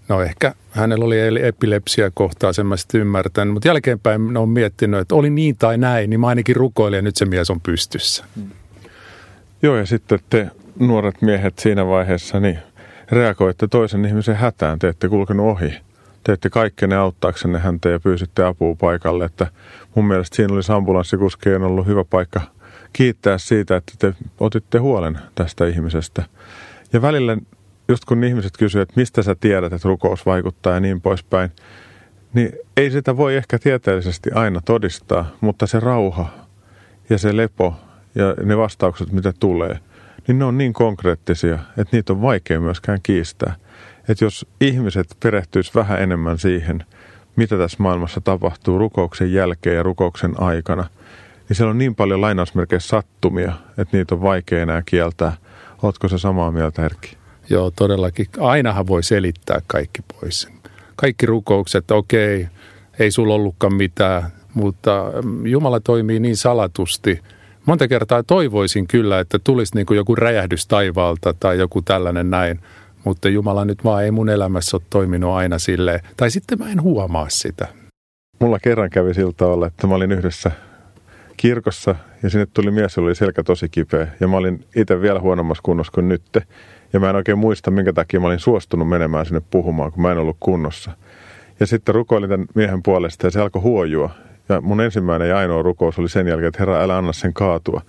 No 0.08 0.22
ehkä 0.22 0.56
hänellä 0.72 1.06
oli 1.06 1.18
epilepsia 1.48 2.12
kohtaa, 2.14 2.54
sen 2.54 2.66
mä 2.66 2.78
sitten 2.78 3.02
ymmärtänyt, 3.02 3.54
mutta 3.54 3.68
jälkeenpäin 3.68 4.38
on 4.38 4.50
miettinyt, 4.50 5.00
että 5.00 5.16
oli 5.16 5.30
niin 5.30 5.58
tai 5.58 5.78
näin, 5.78 6.10
niin 6.10 6.20
mä 6.20 6.28
ainakin 6.28 6.56
rukoilin 6.56 6.98
ja 6.98 7.02
nyt 7.02 7.16
se 7.16 7.26
mies 7.26 7.50
on 7.50 7.62
pystyssä. 7.62 8.26
Hmm. 8.36 8.50
Joo 9.62 9.76
ja 9.76 9.86
sitten 9.86 10.20
te 10.30 10.48
nuoret 10.88 11.22
miehet 11.22 11.60
siinä 11.60 11.88
vaiheessa 11.88 12.40
niin 12.40 12.60
reagoitte 13.12 13.68
toisen 13.68 14.06
ihmisen 14.06 14.36
hätään, 14.36 14.80
te 14.80 14.88
ette 14.88 15.10
kulkenut 15.10 15.46
ohi 15.46 15.74
teette 16.24 16.50
kaikkenne 16.50 16.96
auttaaksenne 16.96 17.60
häntä 17.60 17.90
ja 17.90 18.00
pyysitte 18.00 18.44
apua 18.44 18.76
paikalle. 18.76 19.26
Että 19.26 19.48
mun 19.96 20.08
mielestä 20.08 20.36
siinä 20.36 20.54
olisi 20.54 20.72
ambulanssikuskeen 20.72 21.64
ollut 21.64 21.88
hyvä 21.88 22.04
paikka 22.04 22.42
kiittää 22.94 23.38
siitä, 23.38 23.76
että 23.76 23.94
te 24.00 24.14
otitte 24.40 24.78
huolen 24.78 25.20
tästä 25.36 25.68
ihmisestä. 25.68 26.24
Ja 26.94 27.02
välillä, 27.02 27.38
just 27.88 28.06
kun 28.06 28.24
ihmiset 28.24 28.58
kysyvät, 28.58 28.90
että 28.90 29.00
mistä 29.00 29.24
sä 29.24 29.36
tiedät, 29.36 29.74
että 29.74 29.88
rukous 29.88 30.26
vaikuttaa 30.26 30.74
ja 30.74 30.80
niin 30.80 31.02
poispäin, 31.02 31.52
niin 32.34 32.52
ei 32.78 32.92
sitä 32.92 33.18
voi 33.18 33.36
ehkä 33.36 33.60
tieteellisesti 33.60 34.32
aina 34.32 34.62
todistaa, 34.66 35.26
mutta 35.42 35.68
se 35.68 35.80
rauha 35.80 36.30
ja 37.10 37.18
se 37.18 37.38
lepo 37.38 37.76
ja 38.16 38.36
ne 38.44 38.58
vastaukset, 38.58 39.12
mitä 39.12 39.34
tulee, 39.40 39.80
niin 40.28 40.40
ne 40.40 40.46
on 40.46 40.58
niin 40.58 40.74
konkreettisia, 40.74 41.54
että 41.54 41.98
niitä 41.98 42.14
on 42.14 42.22
vaikea 42.22 42.60
myöskään 42.60 43.00
kiistää 43.04 43.56
että 44.10 44.26
jos 44.26 44.46
ihmiset 44.62 45.18
perehtyisivät 45.24 45.76
vähän 45.76 46.02
enemmän 46.02 46.40
siihen, 46.40 46.86
mitä 47.36 47.58
tässä 47.58 47.78
maailmassa 47.80 48.22
tapahtuu 48.22 48.78
rukouksen 48.78 49.34
jälkeen 49.34 49.76
ja 49.76 49.84
rukouksen 49.84 50.42
aikana, 50.42 50.88
niin 51.50 51.58
siellä 51.58 51.72
on 51.72 51.78
niin 51.78 51.96
paljon 51.96 52.22
lainausmerkeissä 52.22 52.90
sattumia, 52.90 53.54
että 53.78 53.98
niitä 53.98 54.16
on 54.16 54.22
vaikea 54.22 54.62
enää 54.62 54.82
kieltää. 54.86 55.34
Oletko 55.82 56.08
se 56.08 56.18
samaa 56.18 56.52
mieltä, 56.52 56.86
Erkki? 56.86 57.18
Joo, 57.50 57.72
todellakin. 57.72 58.26
Ainahan 58.40 58.88
voi 58.88 59.04
selittää 59.04 59.62
kaikki 59.68 60.02
pois. 60.02 60.50
Kaikki 60.96 61.26
rukoukset, 61.26 61.92
okei, 61.92 62.48
ei 63.00 63.12
sulla 63.12 63.34
ollutkaan 63.34 63.76
mitään, 63.76 64.24
mutta 64.54 65.12
mm, 65.24 65.46
Jumala 65.46 65.80
toimii 65.80 66.20
niin 66.20 66.38
salatusti. 66.38 67.22
Monta 67.66 67.88
kertaa 67.88 68.24
toivoisin 68.24 68.88
kyllä, 68.88 69.20
että 69.20 69.40
tulisi 69.44 69.76
niin 69.76 69.86
kuin 69.86 69.98
joku 69.98 70.16
räjähdys 70.16 70.68
taivaalta 70.68 71.34
tai 71.40 71.58
joku 71.58 71.82
tällainen 71.82 72.30
näin– 72.30 72.60
mutta 73.04 73.30
Jumala 73.30 73.66
nyt 73.66 73.84
vaan 73.84 74.04
ei 74.04 74.12
mun 74.12 74.30
elämässä 74.30 74.78
ole 74.78 74.84
toiminut 74.90 75.32
aina 75.32 75.60
silleen. 75.60 76.00
Tai 76.18 76.32
sitten 76.32 76.60
mä 76.60 76.72
en 76.72 76.82
huomaa 76.82 77.30
sitä. 77.30 77.68
Mulla 78.40 78.60
kerran 78.60 78.90
kävi 78.90 79.14
siltä 79.14 79.38
tavalla, 79.38 79.68
että 79.68 79.88
mä 79.88 79.96
olin 79.96 80.12
yhdessä 80.12 80.52
kirkossa 81.38 81.96
ja 82.24 82.30
sinne 82.30 82.48
tuli 82.54 82.72
mies, 82.72 82.98
jolla 82.98 83.08
oli 83.08 83.16
selkä 83.16 83.44
tosi 83.44 83.70
kipeä. 83.70 84.08
Ja 84.20 84.28
mä 84.28 84.38
olin 84.38 84.66
itse 84.76 85.02
vielä 85.02 85.20
huonommassa 85.20 85.64
kunnossa 85.64 85.92
kuin 85.92 86.10
nytte. 86.10 86.44
Ja 86.94 87.00
mä 87.00 87.10
en 87.10 87.16
oikein 87.16 87.38
muista, 87.38 87.72
minkä 87.72 87.94
takia 87.94 88.20
mä 88.20 88.28
olin 88.28 88.40
suostunut 88.40 88.90
menemään 88.90 89.26
sinne 89.26 89.42
puhumaan, 89.52 89.92
kun 89.92 90.02
mä 90.02 90.12
en 90.12 90.18
ollut 90.18 90.38
kunnossa. 90.40 90.92
Ja 91.60 91.68
sitten 91.68 91.96
rukoilin 91.96 92.30
tämän 92.30 92.48
miehen 92.56 92.84
puolesta 92.84 93.28
ja 93.28 93.32
se 93.32 93.42
alkoi 93.42 93.62
huojua. 93.62 94.10
Ja 94.54 94.62
mun 94.62 94.82
ensimmäinen 94.82 95.30
ja 95.30 95.38
ainoa 95.38 95.62
rukous 95.62 96.00
oli 96.00 96.10
sen 96.10 96.28
jälkeen, 96.28 96.48
että 96.48 96.60
Herra, 96.60 96.82
älä 96.82 96.98
anna 96.98 97.14
sen 97.14 97.34
kaatua 97.34 97.82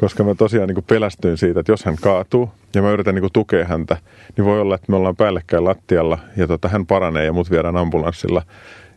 koska 0.00 0.24
mä 0.24 0.34
tosiaan 0.34 0.68
niin 0.68 0.84
pelästyin 0.84 1.36
siitä, 1.36 1.60
että 1.60 1.72
jos 1.72 1.84
hän 1.84 1.96
kaatuu 2.00 2.50
ja 2.74 2.82
mä 2.82 2.90
yritän 2.90 3.14
niin 3.14 3.32
tukea 3.32 3.64
häntä, 3.64 3.96
niin 4.36 4.44
voi 4.44 4.60
olla, 4.60 4.74
että 4.74 4.86
me 4.88 4.96
ollaan 4.96 5.16
päällekkäin 5.16 5.64
lattialla 5.64 6.18
ja 6.36 6.46
tota, 6.46 6.68
hän 6.68 6.86
paranee 6.86 7.24
ja 7.24 7.32
mut 7.32 7.50
viedään 7.50 7.76
ambulanssilla. 7.76 8.42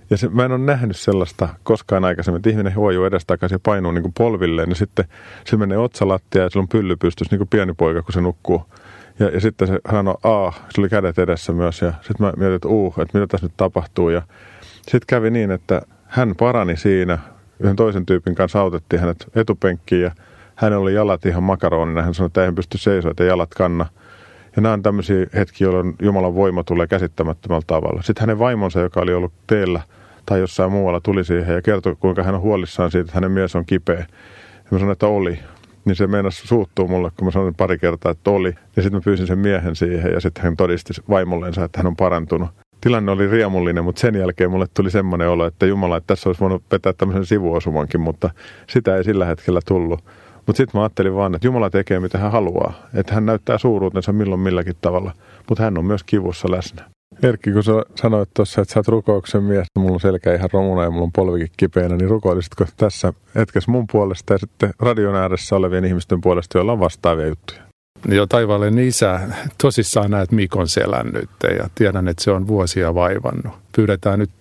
Ja 0.10 0.18
se, 0.18 0.30
mä 0.30 0.46
en 0.46 0.52
ole 0.52 0.60
nähnyt 0.60 0.98
sellaista 0.98 1.50
koskaan 1.64 2.06
aikaisemmin, 2.06 2.38
että 2.38 2.50
ihminen 2.50 2.76
huojuu 2.76 3.06
edestakaisin 3.06 3.56
ja 3.56 3.60
painuu 3.64 3.92
niin 3.92 4.14
polvilleen 4.18 4.70
ja 4.70 4.76
sitten 4.76 5.06
se 5.46 5.58
menee 5.58 5.78
otsalattia 5.78 6.42
ja 6.42 6.50
sillä 6.50 6.62
on 6.62 6.68
pylly 6.68 6.96
pystys, 6.96 7.32
niin 7.32 7.40
kuin 7.40 7.48
pieni 7.48 7.74
poika, 7.74 8.02
kun 8.02 8.14
se 8.14 8.22
nukkuu. 8.22 8.66
Ja, 9.20 9.30
ja 9.30 9.40
sitten 9.40 9.68
se, 9.68 9.80
hän 9.86 10.08
on 10.08 10.16
A, 10.24 10.52
se 10.52 10.82
oli 10.82 10.90
kädet 10.90 11.20
edessä 11.20 11.54
myös 11.54 11.82
ja 11.82 11.94
sitten 12.02 12.26
mä 12.26 12.34
mietin, 12.38 12.56
että 12.56 12.68
uh, 12.68 12.94
että 13.02 13.18
mitä 13.18 13.28
tässä 13.28 13.46
nyt 13.46 13.58
tapahtuu. 13.58 14.10
Ja 14.10 14.22
sitten 14.82 15.08
kävi 15.08 15.30
niin, 15.30 15.52
että 15.52 15.82
hän 16.12 16.36
parani 16.40 16.78
siinä, 16.78 17.18
yhden 17.60 17.76
toisen 17.76 18.06
tyypin 18.06 18.36
kanssa 18.36 18.60
autettiin 18.60 19.00
hänet 19.00 19.26
etupenkkiin 19.36 20.02
ja 20.02 20.12
hänellä 20.56 20.84
oli 20.84 20.94
jalat 20.94 21.26
ihan 21.26 21.44
makaronina. 21.44 22.02
Hän 22.02 22.14
sanoi, 22.14 22.28
että 22.28 22.46
ei 22.46 22.52
pysty 22.52 22.78
seisoa, 22.78 23.12
että 23.12 23.24
jalat 23.24 23.50
kanna. 23.56 23.86
Ja 24.56 24.62
nämä 24.62 24.74
on 24.74 24.84
tämmöisiä 24.84 25.26
hetkiä, 25.34 25.68
jolloin 25.68 25.96
Jumalan 26.02 26.36
voima 26.36 26.64
tulee 26.64 26.88
käsittämättömällä 26.88 27.64
tavalla. 27.68 28.02
Sitten 28.02 28.22
hänen 28.22 28.40
vaimonsa, 28.40 28.80
joka 28.80 29.00
oli 29.02 29.14
ollut 29.14 29.34
teellä 29.48 29.82
tai 30.26 30.40
jossain 30.40 30.72
muualla, 30.72 31.00
tuli 31.00 31.24
siihen 31.24 31.56
ja 31.56 31.62
kertoi, 31.62 31.96
kuinka 32.00 32.24
hän 32.24 32.36
on 32.36 32.42
huolissaan 32.42 32.92
siitä, 32.92 33.02
että 33.02 33.16
hänen 33.16 33.32
mies 33.32 33.56
on 33.56 33.66
kipeä. 33.66 34.00
Ja 34.56 34.68
mä 34.72 34.80
sanoin, 34.80 34.92
että 34.92 35.08
oli. 35.08 35.40
Niin 35.86 35.96
se 35.96 36.08
meinasi 36.08 36.48
suuttuu 36.48 36.88
mulle, 36.88 37.12
kun 37.18 37.28
mä 37.28 37.32
sanoin 37.32 37.56
pari 37.56 37.78
kertaa, 37.78 38.12
että 38.12 38.32
oli. 38.32 38.56
Ja 38.76 38.82
sitten 38.82 38.98
mä 38.98 39.02
pyysin 39.06 39.28
sen 39.28 39.40
miehen 39.40 39.76
siihen 39.76 40.14
ja 40.14 40.20
sitten 40.20 40.44
hän 40.44 40.58
todisti 40.58 40.94
vaimollensa, 41.10 41.64
että 41.64 41.80
hän 41.80 41.88
on 41.88 41.96
parantunut. 41.96 42.50
Tilanne 42.82 43.12
oli 43.12 43.28
riemullinen, 43.28 43.84
mutta 43.84 44.00
sen 44.00 44.16
jälkeen 44.16 44.52
mulle 44.52 44.66
tuli 44.74 44.92
semmoinen 44.92 45.30
olo, 45.30 45.46
että 45.46 45.66
Jumala, 45.66 45.98
että 45.98 46.08
tässä 46.08 46.30
olisi 46.30 46.42
voinut 46.42 46.64
vetää 46.72 46.94
tämmöisen 46.94 47.26
sivuosumankin, 47.26 48.02
mutta 48.02 48.30
sitä 48.68 48.98
ei 48.98 49.04
sillä 49.04 49.26
hetkellä 49.26 49.60
tullut. 49.68 50.04
Mutta 50.36 50.58
sitten 50.58 50.80
mä 50.80 50.84
ajattelin 50.84 51.16
vaan, 51.16 51.36
että 51.36 51.48
Jumala 51.48 51.70
tekee 51.70 52.00
mitä 52.00 52.18
hän 52.18 52.32
haluaa. 52.32 52.74
Että 52.94 53.14
hän 53.14 53.26
näyttää 53.26 53.58
suuruutensa 53.58 54.14
milloin 54.14 54.42
milläkin 54.42 54.76
tavalla, 54.82 55.14
mutta 55.50 55.64
hän 55.64 55.78
on 55.78 55.86
myös 55.86 56.04
kivussa 56.04 56.52
läsnä. 56.52 56.84
Erkki, 57.24 57.52
kun 57.52 57.64
sä 57.64 57.72
sanoit 57.96 58.30
tuossa, 58.34 58.62
että 58.62 58.74
sä 58.74 58.80
oot 58.80 58.88
rukouksen 58.88 59.44
mies, 59.44 59.68
mulla 59.80 59.94
on 59.94 60.00
selkä 60.00 60.36
ihan 60.36 60.50
romuna 60.54 60.84
ja 60.84 60.92
mulla 60.92 61.04
on 61.04 61.12
polvikin 61.12 61.52
kipeänä, 61.58 61.98
niin 61.98 62.10
rukoilisitko 62.10 62.66
tässä 62.78 63.14
hetkessä 63.36 63.72
mun 63.72 63.86
puolesta 63.92 64.34
ja 64.34 64.38
sitten 64.38 64.74
radion 64.80 65.16
ääressä 65.16 65.56
olevien 65.56 65.86
ihmisten 65.86 66.22
puolesta, 66.22 66.58
joilla 66.58 66.72
on 66.72 66.80
vastaavia 66.80 67.28
juttuja? 67.28 67.71
Joo, 68.10 68.26
taivaallinen 68.26 68.88
isä, 68.88 69.20
tosissaan 69.62 70.12
näet 70.12 70.32
Mikon 70.32 70.68
selän 70.68 71.08
nyt 71.08 71.30
ja 71.58 71.70
tiedän, 71.76 72.08
että 72.08 72.24
se 72.24 72.32
on 72.32 72.48
vuosia 72.48 72.96
vaivannut. 72.96 73.54
Pyydetään 73.76 74.20
nyt 74.20 74.32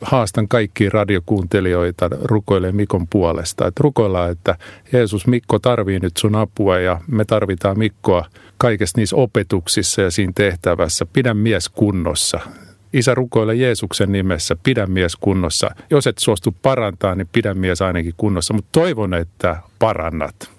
haastan 0.00 0.48
kaikkia 0.48 0.90
radiokuuntelijoita 0.92 2.10
rukoilee 2.22 2.72
Mikon 2.72 3.06
puolesta. 3.10 3.66
Että 3.66 3.82
rukoillaan, 3.82 4.30
että 4.30 4.56
Jeesus 4.92 5.26
Mikko 5.26 5.58
tarvii 5.58 5.98
nyt 5.98 6.16
sun 6.16 6.34
apua 6.34 6.78
ja 6.78 7.00
me 7.06 7.24
tarvitaan 7.24 7.78
Mikkoa 7.78 8.24
kaikessa 8.58 8.98
niissä 8.98 9.16
opetuksissa 9.16 10.02
ja 10.02 10.10
siinä 10.10 10.32
tehtävässä. 10.34 11.06
Pidä 11.12 11.34
mies 11.34 11.68
kunnossa. 11.68 12.40
Isä 12.92 13.14
rukoile 13.14 13.54
Jeesuksen 13.54 14.12
nimessä, 14.12 14.56
pidä 14.62 14.86
mies 14.86 15.16
kunnossa. 15.16 15.70
Jos 15.90 16.06
et 16.06 16.18
suostu 16.18 16.54
parantaa, 16.62 17.14
niin 17.14 17.28
pidä 17.32 17.54
mies 17.54 17.82
ainakin 17.82 18.14
kunnossa, 18.16 18.54
mutta 18.54 18.68
toivon, 18.72 19.14
että 19.14 19.56
parannat. 19.78 20.55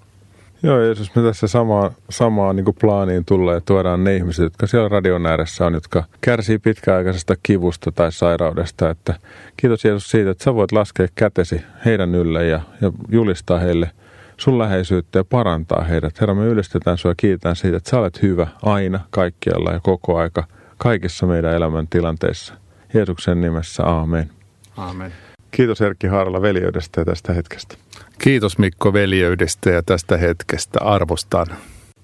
Joo, 0.64 0.82
Jeesus, 0.82 1.16
me 1.16 1.22
tässä 1.22 1.48
samaa, 1.48 1.92
samaa 2.10 2.54
niin 2.54 2.66
plaaniin 2.82 3.26
tulee 3.26 3.56
ja 3.56 3.62
tuodaan 3.62 4.04
ne 4.04 4.16
ihmiset, 4.16 4.44
jotka 4.44 4.68
siellä 4.68 4.90
radion 4.90 5.26
ääressä 5.26 5.66
on, 5.66 5.74
jotka 5.74 6.04
kärsii 6.22 6.60
pitkäaikaisesta 6.60 7.36
kivusta 7.44 7.92
tai 7.92 8.12
sairaudesta. 8.12 8.90
Että 8.90 9.14
kiitos 9.58 9.86
Jeesus 9.86 10.12
siitä, 10.12 10.30
että 10.30 10.44
sä 10.44 10.56
voit 10.56 10.72
laskea 10.72 11.08
kätesi 11.16 11.62
heidän 11.86 12.16
ylle 12.16 12.46
ja, 12.46 12.62
ja 12.82 12.92
julistaa 13.10 13.60
heille 13.60 13.92
sun 14.38 14.60
läheisyyttä 14.60 15.20
ja 15.20 15.24
parantaa 15.24 15.84
heidät. 15.84 16.22
Herra, 16.22 16.36
me 16.36 16.46
ylistetään 16.46 16.98
sua 16.98 17.12
ja 17.12 17.16
kiitän 17.18 17.56
siitä, 17.56 17.78
että 17.78 17.90
sä 17.90 18.00
olet 18.00 18.22
hyvä 18.22 18.48
aina, 18.64 19.00
kaikkialla 19.10 19.72
ja 19.72 19.80
koko 19.84 20.18
aika, 20.18 20.44
kaikissa 20.78 21.26
meidän 21.26 21.54
elämän 21.54 21.88
tilanteissa. 21.88 22.54
Jeesuksen 22.94 23.42
nimessä, 23.42 23.84
aamen. 23.84 24.30
Amen. 24.78 25.14
Kiitos 25.52 25.82
Erkki 25.82 26.08
Haarala 26.08 26.42
veljeydestä 26.42 27.02
ja 27.02 27.06
tästä 27.06 27.34
hetkestä. 27.34 27.76
Kiitos 28.20 28.58
Mikko 28.58 28.94
veljeydestä 28.94 29.70
ja 29.70 29.84
tästä 29.84 30.18
hetkestä. 30.18 30.80
Arvostan. 30.82 31.48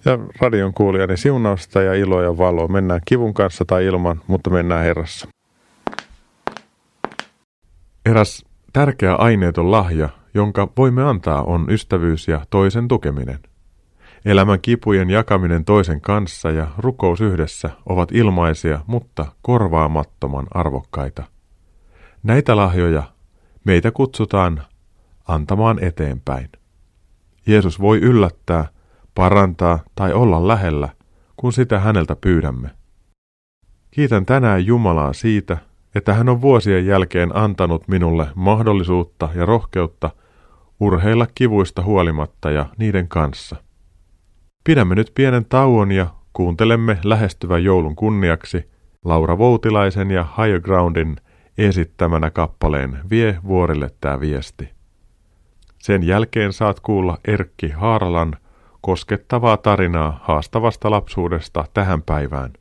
Ja 0.06 0.20
radion 0.42 0.74
kuulijani 0.74 1.18
siunausta 1.18 1.82
ja 1.82 1.94
iloa 1.94 2.24
ja 2.24 2.38
valoa. 2.38 2.68
Mennään 2.68 3.02
kivun 3.06 3.34
kanssa 3.34 3.66
tai 3.66 3.86
ilman, 3.86 4.22
mutta 4.28 4.50
mennään 4.50 4.84
Herrassa. 4.84 5.28
Eräs 8.06 8.46
tärkeä 8.74 9.16
aineeton 9.16 9.72
lahja, 9.72 10.10
jonka 10.34 10.68
voimme 10.78 11.04
antaa, 11.04 11.44
on 11.44 11.66
ystävyys 11.70 12.28
ja 12.28 12.46
toisen 12.50 12.88
tukeminen. 12.88 13.40
Elämän 14.26 14.62
kipujen 14.62 15.10
jakaminen 15.10 15.66
toisen 15.66 16.02
kanssa 16.02 16.52
ja 16.52 16.68
rukous 16.78 17.22
yhdessä 17.22 17.70
ovat 17.86 18.12
ilmaisia, 18.12 18.80
mutta 18.88 19.26
korvaamattoman 19.42 20.48
arvokkaita. 20.52 21.24
Näitä 22.24 22.56
lahjoja 22.56 23.04
meitä 23.64 23.92
kutsutaan 23.92 24.64
antamaan 25.28 25.84
eteenpäin. 25.84 26.50
Jeesus 27.48 27.80
voi 27.82 28.00
yllättää, 28.00 28.68
parantaa 29.16 29.80
tai 29.96 30.14
olla 30.14 30.48
lähellä, 30.48 30.90
kun 31.38 31.54
sitä 31.54 31.80
häneltä 31.80 32.16
pyydämme. 32.16 32.70
Kiitän 33.92 34.26
tänään 34.26 34.66
Jumalaa 34.66 35.14
siitä, 35.14 35.58
että 35.96 36.14
hän 36.14 36.30
on 36.30 36.42
vuosien 36.42 36.86
jälkeen 36.86 37.36
antanut 37.36 37.88
minulle 37.88 38.28
mahdollisuutta 38.36 39.30
ja 39.36 39.46
rohkeutta 39.46 40.10
urheilla 40.80 41.28
kivuista 41.36 41.84
huolimatta 41.84 42.52
ja 42.52 42.66
niiden 42.78 43.08
kanssa. 43.08 43.56
Pidämme 44.64 44.96
nyt 44.96 45.12
pienen 45.16 45.46
tauon 45.46 45.92
ja 45.92 46.08
kuuntelemme 46.34 46.98
lähestyvän 47.04 47.64
joulun 47.64 47.96
kunniaksi 47.96 48.70
Laura 49.06 49.38
Voutilaisen 49.38 50.12
ja 50.12 50.26
Higher 50.38 50.62
Groundin 50.62 51.16
esittämänä 51.58 52.32
kappaleen 52.32 53.00
Vie 53.10 53.38
vuorille 53.48 53.90
tämä 54.02 54.20
viesti. 54.20 54.83
Sen 55.84 56.04
jälkeen 56.04 56.54
saat 56.54 56.80
kuulla 56.80 57.18
Erkki 57.28 57.70
Haaralan 57.70 58.36
koskettavaa 58.82 59.58
tarinaa 59.58 60.20
haastavasta 60.24 60.92
lapsuudesta 60.92 61.66
tähän 61.74 62.02
päivään. 62.02 62.54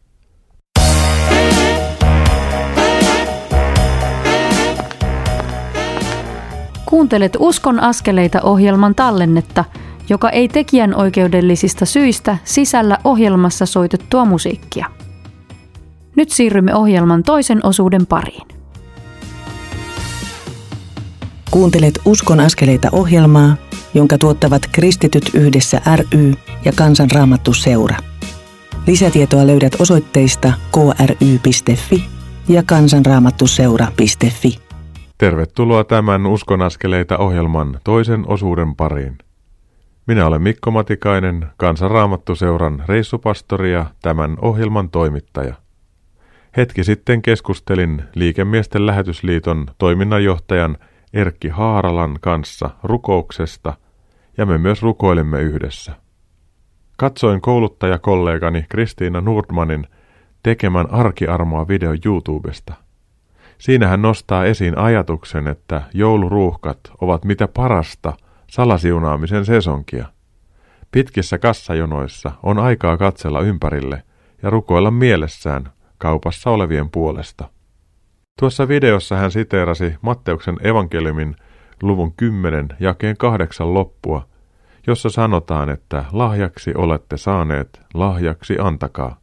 Kuuntelet 6.87 7.37
Uskon 7.39 7.81
askeleita 7.81 8.41
ohjelman 8.43 8.95
tallennetta, 8.95 9.65
joka 10.09 10.31
ei 10.31 10.49
tekijän 10.49 10.95
oikeudellisista 10.95 11.87
syistä 11.87 12.39
sisällä 12.45 12.99
ohjelmassa 13.05 13.67
soitettua 13.67 14.25
musiikkia. 14.25 14.87
Nyt 16.17 16.31
siirrymme 16.31 16.75
ohjelman 16.75 17.23
toisen 17.23 17.67
osuuden 17.67 18.07
pariin. 18.07 18.52
Kuuntelet 21.53 22.01
Uskon 22.05 22.41
askeleita 22.41 22.89
ohjelmaa, 22.93 23.57
jonka 23.95 24.19
tuottavat 24.19 24.63
Kristityt 24.73 25.31
yhdessä 25.35 25.81
ry 25.97 26.33
ja 26.65 26.73
Kansanraamattu 26.77 27.53
seura. 27.53 27.97
Lisätietoa 28.87 29.47
löydät 29.47 29.73
osoitteista 29.79 30.53
kry.fi 30.73 32.05
ja 32.49 32.63
kansanraamattuseura.fi. 32.63 34.59
Tervetuloa 35.19 35.85
tämän 35.85 36.27
Uskon 36.27 36.63
askeleita 36.63 37.19
ohjelman 37.19 37.81
toisen 37.85 38.25
osuuden 38.29 38.77
pariin. 38.77 39.19
Minä 40.07 40.27
olen 40.27 40.43
Mikko 40.43 40.71
Matikainen, 40.71 41.47
Kansanraamattuseuran 41.57 42.85
reissupastori 42.89 43.73
ja 43.73 43.87
tämän 44.03 44.37
ohjelman 44.43 44.91
toimittaja. 44.91 45.55
Hetki 46.57 46.85
sitten 46.85 47.23
keskustelin 47.23 48.03
Liikemiesten 48.15 48.87
lähetysliiton 48.87 49.67
toiminnanjohtajan 49.79 50.79
Erkki 51.13 51.49
Haaralan 51.49 52.19
kanssa 52.21 52.71
rukouksesta 52.83 53.75
ja 54.37 54.47
me 54.47 54.59
myös 54.59 54.83
rukoilemme 54.83 55.41
yhdessä. 55.41 55.93
Katsoin 56.97 57.41
kouluttajakollegani 57.41 58.67
Kristiina 58.69 59.21
Nordmanin 59.21 59.87
tekemän 60.43 60.91
arkiarmoa 60.91 61.69
video 61.69 61.95
YouTubesta. 62.05 62.75
Siinä 63.59 63.89
hän 63.89 64.03
nostaa 64.03 64.45
esiin 64.45 64.79
ajatuksen, 64.79 65.49
että 65.49 65.83
jouluruuhkat 65.95 66.81
ovat 67.01 67.25
mitä 67.25 67.49
parasta 67.49 68.13
salasiunaamisen 68.51 69.45
sesonkia. 69.45 70.07
Pitkissä 70.91 71.39
kassajonoissa 71.39 72.33
on 72.43 72.59
aikaa 72.59 72.97
katsella 72.97 73.41
ympärille 73.41 74.03
ja 74.43 74.51
rukoilla 74.51 74.91
mielessään 74.91 75.73
kaupassa 75.99 76.51
olevien 76.51 76.91
puolesta. 76.91 77.49
Tuossa 78.39 78.69
videossa 78.69 79.17
hän 79.17 79.31
siteerasi 79.31 79.95
Matteuksen 80.03 80.57
evankeliumin 80.67 81.37
luvun 81.83 82.13
10 82.17 82.69
jakeen 82.81 83.17
kahdeksan 83.17 83.75
loppua, 83.75 84.27
jossa 84.87 85.11
sanotaan, 85.11 85.69
että 85.69 86.05
lahjaksi 86.13 86.73
olette 86.75 87.17
saaneet, 87.17 87.81
lahjaksi 87.95 88.57
antakaa. 88.59 89.17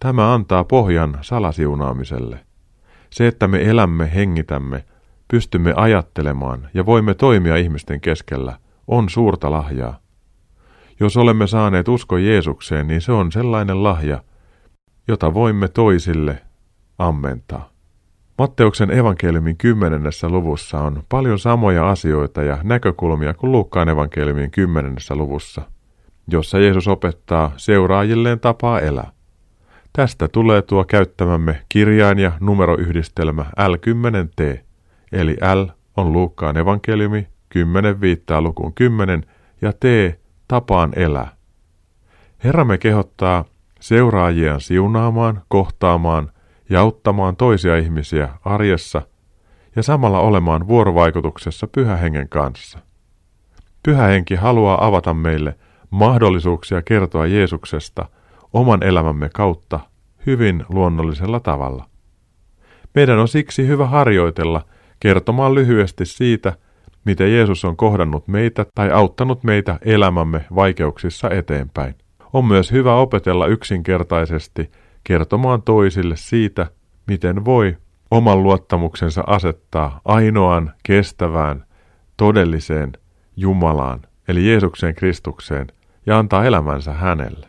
Tämä 0.00 0.34
antaa 0.34 0.64
pohjan 0.64 1.18
salasiunaamiselle. 1.20 2.40
Se, 3.10 3.26
että 3.26 3.48
me 3.48 3.62
elämme, 3.62 4.14
hengitämme, 4.14 4.84
pystymme 5.30 5.72
ajattelemaan 5.76 6.68
ja 6.74 6.86
voimme 6.86 7.14
toimia 7.14 7.56
ihmisten 7.56 8.00
keskellä, 8.00 8.58
on 8.86 9.08
suurta 9.08 9.50
lahjaa. 9.50 9.98
Jos 11.00 11.16
olemme 11.16 11.46
saaneet 11.46 11.88
usko 11.88 12.16
Jeesukseen, 12.16 12.86
niin 12.86 13.00
se 13.00 13.12
on 13.12 13.32
sellainen 13.32 13.82
lahja, 13.82 14.22
jota 15.08 15.34
voimme 15.34 15.68
toisille 15.68 16.42
ammentaa. 16.98 17.77
Matteuksen 18.38 18.90
evankeliumin 18.90 19.56
kymmenennessä 19.56 20.28
luvussa 20.28 20.80
on 20.80 21.02
paljon 21.08 21.38
samoja 21.38 21.90
asioita 21.90 22.42
ja 22.42 22.58
näkökulmia 22.62 23.34
kuin 23.34 23.52
Luukkaan 23.52 23.88
evankeliumin 23.88 24.50
kymmenennessä 24.50 25.16
luvussa, 25.16 25.62
jossa 26.28 26.58
Jeesus 26.58 26.88
opettaa 26.88 27.52
seuraajilleen 27.56 28.40
tapaa 28.40 28.80
elää. 28.80 29.12
Tästä 29.92 30.28
tulee 30.28 30.62
tuo 30.62 30.84
käyttämämme 30.84 31.62
kirjain- 31.68 32.18
ja 32.18 32.32
numeroyhdistelmä 32.40 33.46
L10T, 33.60 34.58
eli 35.12 35.36
L 35.54 35.64
on 35.96 36.12
Luukkaan 36.12 36.56
evankeliumi 36.56 37.26
10 37.48 38.00
viittaa 38.00 38.40
lukuun 38.40 38.74
10 38.74 39.22
ja 39.62 39.72
T 39.72 39.84
tapaan 40.48 40.92
elää. 40.96 41.36
Herramme 42.44 42.78
kehottaa 42.78 43.44
seuraajiaan 43.80 44.60
siunaamaan, 44.60 45.42
kohtaamaan 45.48 46.30
ja 46.70 46.80
auttamaan 46.80 47.36
toisia 47.36 47.76
ihmisiä 47.76 48.28
arjessa 48.44 49.02
ja 49.76 49.82
samalla 49.82 50.20
olemaan 50.20 50.68
vuorovaikutuksessa 50.68 51.66
pyhähengen 51.66 52.28
kanssa. 52.28 52.78
Pyhähenki 53.82 54.34
haluaa 54.34 54.86
avata 54.86 55.14
meille 55.14 55.54
mahdollisuuksia 55.90 56.82
kertoa 56.82 57.26
Jeesuksesta 57.26 58.08
oman 58.52 58.82
elämämme 58.82 59.28
kautta 59.34 59.80
hyvin 60.26 60.64
luonnollisella 60.68 61.40
tavalla. 61.40 61.84
Meidän 62.94 63.18
on 63.18 63.28
siksi 63.28 63.66
hyvä 63.66 63.86
harjoitella 63.86 64.64
kertomaan 65.00 65.54
lyhyesti 65.54 66.06
siitä, 66.06 66.52
miten 67.04 67.32
Jeesus 67.32 67.64
on 67.64 67.76
kohdannut 67.76 68.28
meitä 68.28 68.66
tai 68.74 68.90
auttanut 68.90 69.44
meitä 69.44 69.78
elämämme 69.82 70.44
vaikeuksissa 70.54 71.30
eteenpäin. 71.30 71.94
On 72.32 72.44
myös 72.44 72.72
hyvä 72.72 72.94
opetella 72.94 73.46
yksinkertaisesti 73.46 74.70
kertomaan 75.08 75.62
toisille 75.62 76.16
siitä, 76.16 76.66
miten 77.06 77.44
voi 77.44 77.76
oman 78.10 78.42
luottamuksensa 78.42 79.24
asettaa 79.26 80.00
ainoaan 80.04 80.72
kestävään, 80.82 81.64
todelliseen 82.16 82.92
Jumalaan, 83.36 84.00
eli 84.28 84.48
Jeesukseen 84.48 84.94
Kristukseen, 84.94 85.66
ja 86.06 86.18
antaa 86.18 86.44
elämänsä 86.44 86.92
hänelle. 86.92 87.46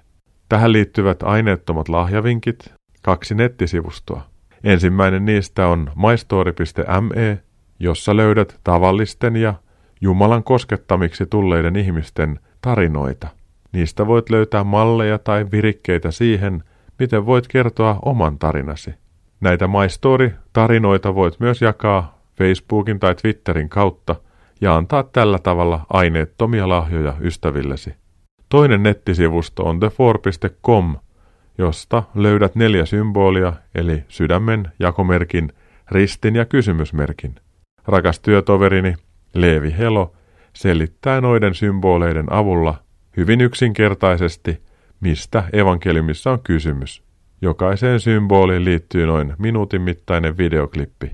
Tähän 0.49 0.71
liittyvät 0.71 1.23
aineettomat 1.23 1.89
lahjavinkit, 1.89 2.73
kaksi 3.01 3.35
nettisivustoa. 3.35 4.21
Ensimmäinen 4.63 5.25
niistä 5.25 5.67
on 5.67 5.91
maistoori.me, 5.95 7.39
jossa 7.79 8.15
löydät 8.15 8.59
tavallisten 8.63 9.35
ja 9.35 9.53
Jumalan 10.01 10.43
koskettamiksi 10.43 11.25
tulleiden 11.25 11.75
ihmisten 11.75 12.39
tarinoita. 12.61 13.27
Niistä 13.71 14.07
voit 14.07 14.29
löytää 14.29 14.63
malleja 14.63 15.17
tai 15.19 15.45
virikkeitä 15.51 16.11
siihen, 16.11 16.63
miten 16.99 17.25
voit 17.25 17.47
kertoa 17.47 17.99
oman 18.05 18.39
tarinasi. 18.39 18.93
Näitä 19.41 19.67
maistory-tarinoita 19.67 21.15
voit 21.15 21.39
myös 21.39 21.61
jakaa 21.61 22.19
Facebookin 22.37 22.99
tai 22.99 23.15
Twitterin 23.15 23.69
kautta 23.69 24.15
ja 24.61 24.75
antaa 24.75 25.03
tällä 25.03 25.39
tavalla 25.39 25.85
aineettomia 25.93 26.69
lahjoja 26.69 27.13
ystävillesi. 27.21 27.93
Toinen 28.49 28.83
nettisivusto 28.83 29.63
on 29.63 29.79
thefor.com, 29.79 30.95
josta 31.57 32.03
löydät 32.15 32.55
neljä 32.55 32.85
symbolia, 32.85 33.53
eli 33.75 34.03
sydämen, 34.07 34.71
jakomerkin, 34.79 35.53
ristin 35.91 36.35
ja 36.35 36.45
kysymysmerkin. 36.45 37.35
Rakas 37.87 38.19
työtoverini 38.19 38.93
Leevi 39.33 39.75
Helo 39.77 40.13
selittää 40.53 41.21
noiden 41.21 41.55
symboleiden 41.55 42.33
avulla 42.33 42.75
hyvin 43.17 43.41
yksinkertaisesti, 43.41 44.61
mistä 44.99 45.43
evankeliumissa 45.53 46.31
on 46.31 46.39
kysymys. 46.43 47.03
Jokaiseen 47.41 47.99
symboliin 47.99 48.65
liittyy 48.65 49.05
noin 49.05 49.33
minuutin 49.37 49.81
mittainen 49.81 50.37
videoklippi. 50.37 51.11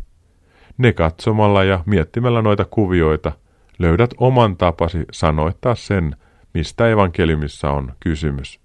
ne 0.77 0.93
katsomalla 0.93 1.63
ja 1.63 1.83
miettimällä 1.85 2.41
noita 2.41 2.65
kuvioita 2.65 3.31
löydät 3.79 4.09
oman 4.17 4.57
tapasi 4.57 5.05
sanoittaa 5.11 5.75
sen, 5.75 6.15
mistä 6.53 6.89
evankeliumissa 6.89 7.71
on 7.71 7.93
kysymys. 7.99 8.59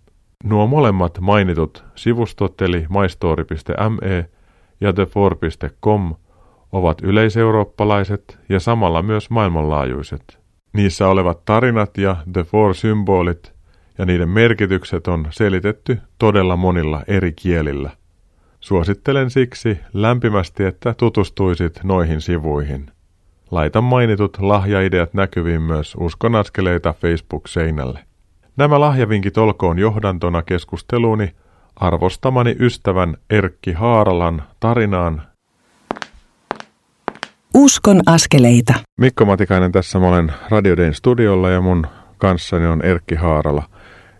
Nuo 0.45 0.67
molemmat 0.67 1.19
mainitut 1.21 1.85
sivustot 1.95 2.63
eli 2.63 2.87
mystory.me 3.01 4.31
ja 4.81 4.93
thefor.com 4.93 6.15
ovat 6.73 7.01
yleiseurooppalaiset 7.03 8.39
ja 8.49 8.61
samalla 8.61 9.03
myös 9.03 9.31
maailmanlaajuiset. 9.31 10.41
Niissä 10.73 11.09
olevat 11.09 11.45
tarinat 11.45 11.99
ja 11.99 12.17
The 12.33 12.43
Four-symbolit 12.43 13.60
ja 14.01 14.07
niiden 14.07 14.29
merkitykset 14.29 15.09
on 15.09 15.27
selitetty 15.31 15.99
todella 16.19 16.57
monilla 16.57 17.03
eri 17.07 17.33
kielillä. 17.33 17.91
Suosittelen 18.61 19.31
siksi 19.31 19.79
lämpimästi, 19.95 20.65
että 20.65 20.95
tutustuisit 20.95 21.81
noihin 21.85 22.21
sivuihin. 22.21 22.91
Laita 23.51 23.81
mainitut 23.81 24.39
lahjaideat 24.41 25.15
näkyviin 25.15 25.63
myös 25.63 25.97
uskonaskeleita 26.01 26.95
Facebook-seinälle. 27.01 27.99
Nämä 28.57 28.81
lahjavinkit 28.81 29.39
olkoon 29.39 29.79
johdantona 29.79 30.43
keskusteluuni 30.43 31.35
arvostamani 31.77 32.57
ystävän 32.61 33.17
Erkki 33.31 33.73
Haaralan 33.73 34.43
tarinaan. 34.61 35.23
Uskon 37.55 38.01
askeleita. 38.07 38.75
Mikko 39.01 39.25
Matikainen 39.25 39.73
tässä, 39.73 39.99
mä 39.99 40.09
olen 40.09 40.33
Radio 40.51 40.77
Dayn 40.77 40.95
studiolla 40.95 41.51
ja 41.51 41.61
mun 41.61 41.87
kanssani 42.19 42.67
on 42.67 42.83
Erkki 42.83 43.15
Haarala. 43.15 43.63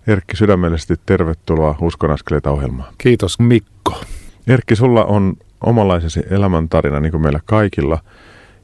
Erkki, 0.07 0.37
sydämellisesti 0.37 0.95
tervetuloa 1.07 1.77
Uskon 1.81 2.11
askeleita 2.11 2.51
ohjelmaan. 2.51 2.95
Kiitos 2.99 3.39
Mikko. 3.39 4.01
Erkki, 4.47 4.77
sulla 4.77 5.05
on 5.05 5.37
omanlaisesi 5.61 6.23
elämäntarina 6.31 7.01
niin 7.01 7.11
kuin 7.11 7.23
meillä 7.23 7.41
kaikilla. 7.45 7.99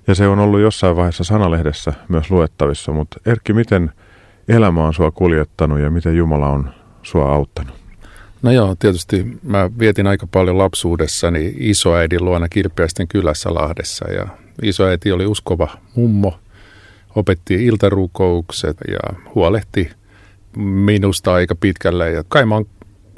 Ja 0.07 0.15
se 0.15 0.29
on 0.29 0.39
ollut 0.39 0.61
jossain 0.61 0.97
vaiheessa 0.97 1.25
sanalehdessä 1.25 1.93
myös 2.09 2.31
luettavissa, 2.31 2.93
mutta 2.93 3.21
Erkki, 3.27 3.53
miten 3.53 3.91
elämä 4.49 4.85
on 4.87 4.95
sua 4.95 5.11
kuljettanut 5.11 5.81
ja 5.81 5.91
miten 5.91 6.17
Jumala 6.17 6.49
on 6.49 6.71
sua 7.03 7.33
auttanut? 7.33 7.75
No 8.43 8.53
joo, 8.53 8.75
tietysti 8.79 9.39
mä 9.43 9.71
vietin 9.79 10.07
aika 10.07 10.27
paljon 10.27 10.59
lapsuudessani 10.59 11.55
isoäidin 11.57 12.25
luona 12.25 12.49
Kirpeäisten 12.49 13.09
kylässä 13.09 13.55
Lahdessa 13.55 14.13
ja 14.13 14.27
isoäiti 14.63 15.13
oli 15.13 15.27
uskova 15.27 15.69
mummo, 15.95 16.39
opetti 17.15 17.67
iltarukoukset 17.67 18.77
ja 18.89 19.17
huolehti 19.35 19.91
minusta 20.57 21.35
aika 21.35 21.55
pitkälle 21.55 22.11
ja 22.11 22.25
kai 22.29 22.47
mä 22.47 22.55
oon 22.55 22.67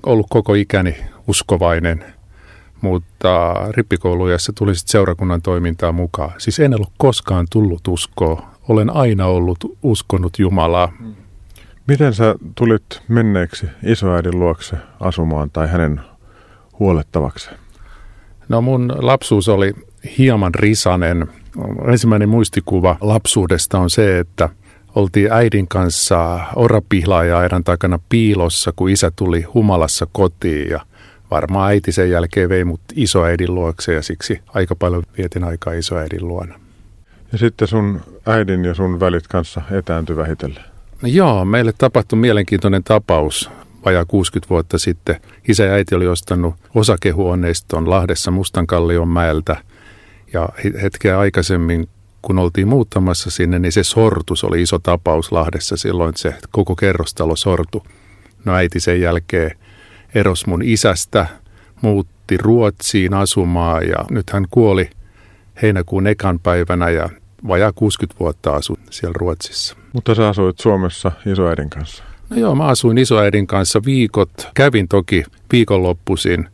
ollut 0.06 0.26
koko 0.30 0.54
ikäni 0.54 0.96
uskovainen– 1.26 2.04
mutta 2.80 3.54
rippikoulujassa 3.70 4.52
tuli 4.52 4.74
sitten 4.74 4.92
seurakunnan 4.92 5.42
toimintaa 5.42 5.92
mukaan. 5.92 6.32
Siis 6.38 6.60
en 6.60 6.74
ollut 6.74 6.92
koskaan 6.98 7.46
tullut 7.50 7.88
uskoa. 7.88 8.50
Olen 8.68 8.90
aina 8.90 9.26
ollut 9.26 9.76
uskonut 9.82 10.38
Jumalaa. 10.38 10.92
Miten 11.86 12.14
sä 12.14 12.34
tulit 12.54 12.82
menneeksi 13.08 13.66
isoäidin 13.82 14.38
luokse 14.38 14.76
asumaan 15.00 15.50
tai 15.50 15.68
hänen 15.68 16.00
huolettavaksi? 16.78 17.50
No 18.48 18.60
mun 18.60 18.92
lapsuus 18.96 19.48
oli 19.48 19.74
hieman 20.18 20.54
risanen. 20.54 21.26
Ensimmäinen 21.88 22.28
muistikuva 22.28 22.96
lapsuudesta 23.00 23.78
on 23.78 23.90
se, 23.90 24.18
että 24.18 24.48
oltiin 24.94 25.32
äidin 25.32 25.68
kanssa 25.68 26.40
orapihlaaja 26.56 27.50
takana 27.64 27.98
piilossa, 28.08 28.72
kun 28.76 28.90
isä 28.90 29.12
tuli 29.16 29.42
humalassa 29.42 30.06
kotiin 30.12 30.70
ja– 30.70 30.80
varmaan 31.30 31.68
äiti 31.68 31.92
sen 31.92 32.10
jälkeen 32.10 32.48
vei 32.48 32.64
mut 32.64 32.80
isoäidin 32.94 33.54
luokse 33.54 33.94
ja 33.94 34.02
siksi 34.02 34.40
aika 34.54 34.74
paljon 34.74 35.02
vietin 35.18 35.44
aikaa 35.44 35.72
isoäidin 35.72 36.28
luona. 36.28 36.60
Ja 37.32 37.38
sitten 37.38 37.68
sun 37.68 38.00
äidin 38.26 38.64
ja 38.64 38.74
sun 38.74 39.00
välit 39.00 39.28
kanssa 39.28 39.62
etääntyi 39.70 40.16
vähitellen. 40.16 40.64
No 41.02 41.08
joo, 41.08 41.44
meille 41.44 41.72
tapahtui 41.78 42.18
mielenkiintoinen 42.18 42.84
tapaus 42.84 43.50
vajaa 43.84 44.04
60 44.04 44.50
vuotta 44.50 44.78
sitten. 44.78 45.20
Isä 45.48 45.64
ja 45.64 45.72
äiti 45.72 45.94
oli 45.94 46.06
ostanut 46.06 46.54
osakehuoneiston 46.74 47.90
Lahdessa 47.90 48.30
Mustankallion 48.30 49.08
mäeltä 49.08 49.56
ja 50.32 50.48
hetkeä 50.82 51.18
aikaisemmin 51.18 51.88
kun 52.22 52.38
oltiin 52.38 52.68
muuttamassa 52.68 53.30
sinne, 53.30 53.58
niin 53.58 53.72
se 53.72 53.84
sortus 53.84 54.44
oli 54.44 54.62
iso 54.62 54.78
tapaus 54.78 55.32
Lahdessa 55.32 55.76
silloin, 55.76 56.12
se 56.16 56.34
koko 56.50 56.76
kerrostalo 56.76 57.36
sortu. 57.36 57.86
No 58.44 58.54
äiti 58.54 58.80
sen 58.80 59.00
jälkeen 59.00 59.50
eros 60.14 60.46
mun 60.46 60.62
isästä, 60.62 61.26
muutti 61.80 62.36
Ruotsiin 62.36 63.14
asumaan 63.14 63.88
ja 63.88 64.04
nyt 64.10 64.30
hän 64.30 64.46
kuoli 64.50 64.90
heinäkuun 65.62 66.06
ekan 66.06 66.40
päivänä 66.40 66.90
ja 66.90 67.08
vajaa 67.48 67.72
60 67.72 68.20
vuotta 68.20 68.54
asui 68.54 68.76
siellä 68.90 69.14
Ruotsissa. 69.18 69.76
Mutta 69.92 70.14
sä 70.14 70.28
asuit 70.28 70.58
Suomessa 70.58 71.12
isoäidin 71.26 71.70
kanssa? 71.70 72.04
No 72.30 72.36
joo, 72.36 72.54
mä 72.54 72.64
asuin 72.64 72.98
isoäidin 72.98 73.46
kanssa 73.46 73.80
viikot. 73.84 74.30
Kävin 74.54 74.88
toki 74.88 75.24
viikonloppuisin 75.52 76.48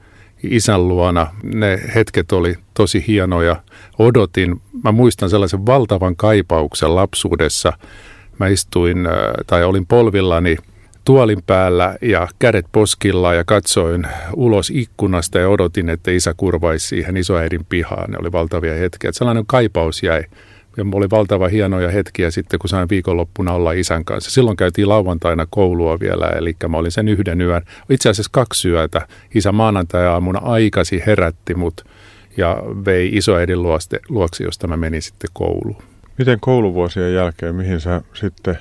isän 0.50 0.88
luona. 0.88 1.26
Ne 1.42 1.80
hetket 1.94 2.33
oli 2.33 2.54
tosi 2.74 3.04
hienoja. 3.07 3.57
Odotin, 3.98 4.61
mä 4.85 4.92
muistan 4.92 5.30
sellaisen 5.30 5.66
valtavan 5.66 6.16
kaipauksen 6.16 6.94
lapsuudessa. 6.94 7.72
Mä 8.38 8.46
istuin 8.46 9.07
äh, 9.07 9.12
tai 9.46 9.64
olin 9.64 9.87
polvillani– 9.87 10.57
tuolin 11.04 11.42
päällä 11.46 11.96
ja 12.02 12.28
kädet 12.38 12.66
poskilla 12.72 13.35
ja 13.35 13.44
katsoin 13.44 14.07
ulos 14.37 14.70
ikkunasta 14.70 15.38
ja 15.38 15.48
odotin, 15.48 15.88
että 15.88 16.11
isä 16.11 16.35
kurvaisi 16.37 16.87
siihen 16.87 17.16
isoäidin 17.16 17.64
pihaan. 17.68 18.11
Ne 18.11 18.18
oli 18.18 18.33
valtavia 18.33 18.74
hetkiä. 18.74 19.12
Sellainen 19.12 19.46
kaipaus 19.46 20.02
jäi. 20.02 20.24
Ja 20.76 20.84
oli 20.92 21.10
valtava 21.10 21.48
hienoja 21.48 21.90
hetkiä 21.90 22.30
sitten, 22.30 22.58
kun 22.58 22.68
sain 22.68 22.88
viikonloppuna 22.88 23.52
olla 23.52 23.72
isän 23.72 24.04
kanssa. 24.04 24.30
Silloin 24.30 24.56
käytiin 24.56 24.88
lauantaina 24.88 25.46
koulua 25.50 26.00
vielä, 26.00 26.26
eli 26.26 26.56
mä 26.68 26.76
olin 26.76 26.92
sen 26.92 27.08
yhden 27.08 27.40
yön. 27.40 27.62
Itse 27.90 28.08
asiassa 28.08 28.30
kaksi 28.32 28.68
yötä. 28.68 29.08
Isä 29.34 29.52
maanantai-aamuna 29.52 30.38
aikasi 30.42 31.02
herätti 31.06 31.54
mut 31.54 31.84
ja 32.37 32.62
vei 32.84 33.10
isoäidin 33.12 33.62
luoksi, 34.08 34.42
josta 34.42 34.66
mä 34.66 34.76
menin 34.76 35.02
sitten 35.02 35.30
kouluun. 35.32 35.82
Miten 36.18 36.40
kouluvuosien 36.40 37.14
jälkeen, 37.14 37.54
mihin 37.54 37.80
sä 37.80 38.02
sitten 38.14 38.58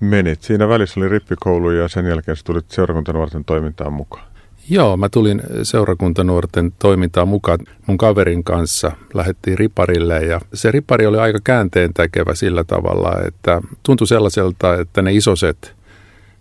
menit. 0.00 0.42
Siinä 0.42 0.68
välissä 0.68 1.00
oli 1.00 1.08
rippikoulu 1.08 1.70
ja 1.70 1.88
sen 1.88 2.06
jälkeen 2.06 2.36
sä 2.36 2.42
tulit 2.44 2.70
seurakuntanuorten 2.70 3.44
toimintaan 3.44 3.92
mukaan. 3.92 4.26
Joo, 4.70 4.96
mä 4.96 5.08
tulin 5.08 5.42
seurakuntanuorten 5.62 6.72
toimintaan 6.78 7.28
mukaan 7.28 7.58
mun 7.86 7.98
kaverin 7.98 8.44
kanssa. 8.44 8.92
Lähettiin 9.14 9.58
riparille 9.58 10.24
ja 10.24 10.40
se 10.54 10.70
ripari 10.70 11.06
oli 11.06 11.18
aika 11.18 11.38
käänteen 11.44 11.94
tekevä 11.94 12.34
sillä 12.34 12.64
tavalla, 12.64 13.12
että 13.26 13.60
tuntui 13.82 14.06
sellaiselta, 14.06 14.74
että 14.80 15.02
ne 15.02 15.12
isoset 15.12 15.74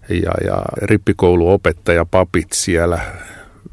ja, 0.09 0.31
ja 0.45 0.63
rippikouluopettaja 0.77 2.05
papit 2.05 2.47
siellä, 2.53 2.99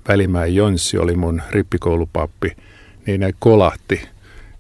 Välimäen 0.08 0.54
Jonssi 0.54 0.98
oli 0.98 1.16
mun 1.16 1.42
rippikoulupappi, 1.50 2.56
niin 3.06 3.20
ne 3.20 3.34
kolahti– 3.38 4.02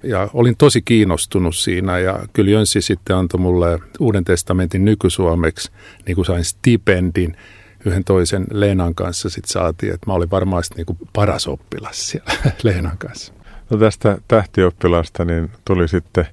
ja 0.02 0.28
olin 0.34 0.56
tosi 0.56 0.82
kiinnostunut 0.82 1.56
siinä 1.56 1.98
ja 1.98 2.20
kyllä 2.32 2.50
Jönssi 2.50 2.80
sitten 2.80 3.16
antoi 3.16 3.40
mulle 3.40 3.78
Uuden 3.98 4.24
testamentin 4.24 4.84
nykysuomeksi, 4.84 5.70
niin 6.06 6.14
kuin 6.14 6.26
sain 6.26 6.44
stipendin 6.44 7.36
yhden 7.84 8.04
toisen 8.04 8.46
Leenan 8.50 8.94
kanssa 8.94 9.30
sitten 9.30 9.52
saatiin, 9.52 9.94
että 9.94 10.06
mä 10.06 10.12
olin 10.12 10.30
varmaan 10.30 10.62
niin 10.76 10.86
kuin 10.86 10.98
paras 11.12 11.48
oppilas 11.48 12.08
siellä 12.08 12.32
Leenan 12.62 12.98
kanssa. 12.98 13.32
No 13.70 13.76
tästä 13.76 14.18
tähtioppilasta 14.28 15.24
niin 15.24 15.50
tuli 15.64 15.88
sitten 15.88 16.26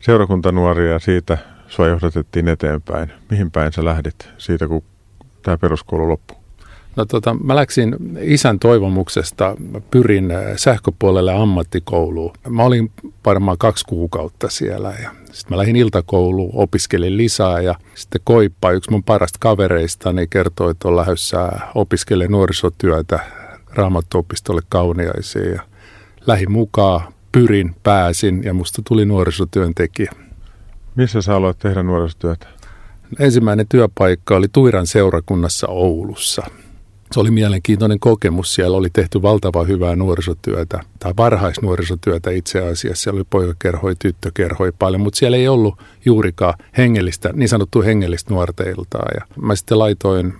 seurakuntanuoria 0.00 0.92
ja 0.92 0.98
siitä 0.98 1.38
sua 1.68 1.88
johdatettiin 1.88 2.48
eteenpäin. 2.48 3.12
Mihin 3.30 3.50
päin 3.50 3.72
sä 3.72 3.84
lähdit 3.84 4.28
siitä, 4.38 4.68
kun 4.68 4.82
tämä 5.42 5.58
peruskoulu 5.58 6.08
loppui? 6.08 6.36
No 6.96 7.04
tota, 7.04 7.34
mä 7.34 7.56
läksin 7.56 7.96
isän 8.20 8.58
toivomuksesta, 8.58 9.56
pyrin 9.90 10.30
äh, 10.30 10.42
sähköpuolelle 10.56 11.32
ammattikouluun. 11.32 12.32
Mä 12.48 12.62
olin 12.62 12.90
varmaan 13.24 13.58
kaksi 13.58 13.84
kuukautta 13.84 14.48
siellä 14.48 14.94
ja 15.02 15.10
sitten 15.34 15.54
mä 15.54 15.58
lähdin 15.58 15.76
iltakouluun, 15.76 16.50
opiskelin 16.54 17.16
lisää 17.16 17.60
ja 17.60 17.74
sitten 17.94 18.20
Koippa, 18.24 18.70
yksi 18.70 18.90
mun 18.90 19.04
parasta 19.04 19.38
kavereista, 19.40 20.12
niin 20.12 20.28
kertoi, 20.28 20.70
että 20.70 20.88
on 20.88 20.96
lähdössä 20.96 21.48
opiskelemaan 21.74 22.32
nuorisotyötä 22.32 23.18
raamattuopistolle 23.72 24.62
kauniaisiin 24.68 25.52
ja 25.52 25.62
lähin 26.26 26.52
mukaan, 26.52 27.12
pyrin, 27.32 27.76
pääsin 27.82 28.44
ja 28.44 28.54
musta 28.54 28.82
tuli 28.88 29.04
nuorisotyöntekijä. 29.04 30.12
Missä 30.94 31.22
sä 31.22 31.34
aloit 31.34 31.58
tehdä 31.58 31.82
nuorisotyötä? 31.82 32.46
Ensimmäinen 33.18 33.66
työpaikka 33.68 34.36
oli 34.36 34.46
Tuiran 34.52 34.86
seurakunnassa 34.86 35.66
Oulussa 35.68 36.42
se 37.12 37.20
oli 37.20 37.30
mielenkiintoinen 37.30 38.00
kokemus. 38.00 38.54
Siellä 38.54 38.76
oli 38.76 38.88
tehty 38.92 39.22
valtava 39.22 39.64
hyvää 39.64 39.96
nuorisotyötä, 39.96 40.80
tai 40.98 41.12
varhaisnuorisotyötä 41.16 42.30
itse 42.30 42.60
asiassa. 42.60 43.02
Siellä 43.02 43.18
oli 43.18 43.26
poikakerhoi, 43.30 43.94
tyttökerhoi 43.98 44.72
paljon, 44.78 45.00
mutta 45.00 45.18
siellä 45.18 45.36
ei 45.36 45.48
ollut 45.48 45.82
juurikaan 46.04 46.54
hengellistä, 46.78 47.30
niin 47.32 47.48
sanottu 47.48 47.82
hengellistä 47.82 48.34
nuorteiltaa. 48.34 49.06
Ja 49.14 49.26
mä 49.42 49.56
sitten 49.56 49.78
laitoin 49.78 50.34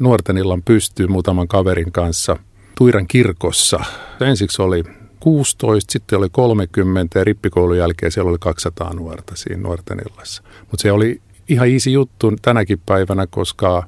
nuorten 0.00 0.38
illan 0.38 0.62
pystyyn 0.62 1.12
muutaman 1.12 1.48
kaverin 1.48 1.92
kanssa 1.92 2.36
Tuiran 2.78 3.06
kirkossa. 3.06 3.80
Ensiksi 4.20 4.62
oli 4.62 4.84
16, 5.20 5.92
sitten 5.92 6.18
oli 6.18 6.28
30 6.32 7.18
ja 7.18 7.24
rippikoulun 7.24 7.78
jälkeen 7.78 8.12
siellä 8.12 8.30
oli 8.30 8.38
200 8.40 8.94
nuorta 8.94 9.36
siinä 9.36 9.62
nuorten 9.62 9.98
illassa. 10.10 10.42
Mutta 10.60 10.82
se 10.82 10.92
oli 10.92 11.20
ihan 11.48 11.68
easy 11.68 11.90
juttu 11.90 12.32
tänäkin 12.42 12.80
päivänä, 12.86 13.26
koska, 13.30 13.84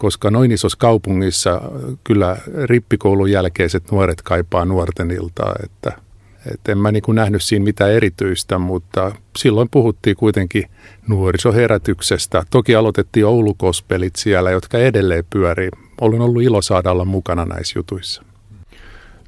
koska 0.00 0.30
noin 0.30 0.52
isossa 0.52 0.78
kaupungissa 0.78 1.60
kyllä 2.04 2.36
rippikoulun 2.64 3.30
jälkeiset 3.30 3.90
nuoret 3.92 4.22
kaipaa 4.22 4.64
nuorten 4.64 5.10
iltaa, 5.10 5.54
että– 5.64 5.92
et 6.46 6.68
en 6.68 6.78
mä 6.78 6.92
niin 6.92 7.02
kuin 7.02 7.16
nähnyt 7.16 7.42
siinä 7.42 7.64
mitään 7.64 7.92
erityistä, 7.92 8.58
mutta 8.58 9.12
silloin 9.38 9.68
puhuttiin 9.70 10.16
kuitenkin 10.16 10.64
nuorisoherätyksestä. 11.08 12.42
Toki 12.50 12.74
aloitettiin 12.74 13.26
Oulukospelit 13.26 14.16
siellä, 14.16 14.50
jotka 14.50 14.78
edelleen 14.78 15.24
pyörii. 15.30 15.68
Olen 16.00 16.20
ollut 16.20 16.42
ilo 16.42 16.62
saada 16.62 16.90
olla 16.90 17.04
mukana 17.04 17.44
näissä 17.44 17.78
jutuissa. 17.78 18.22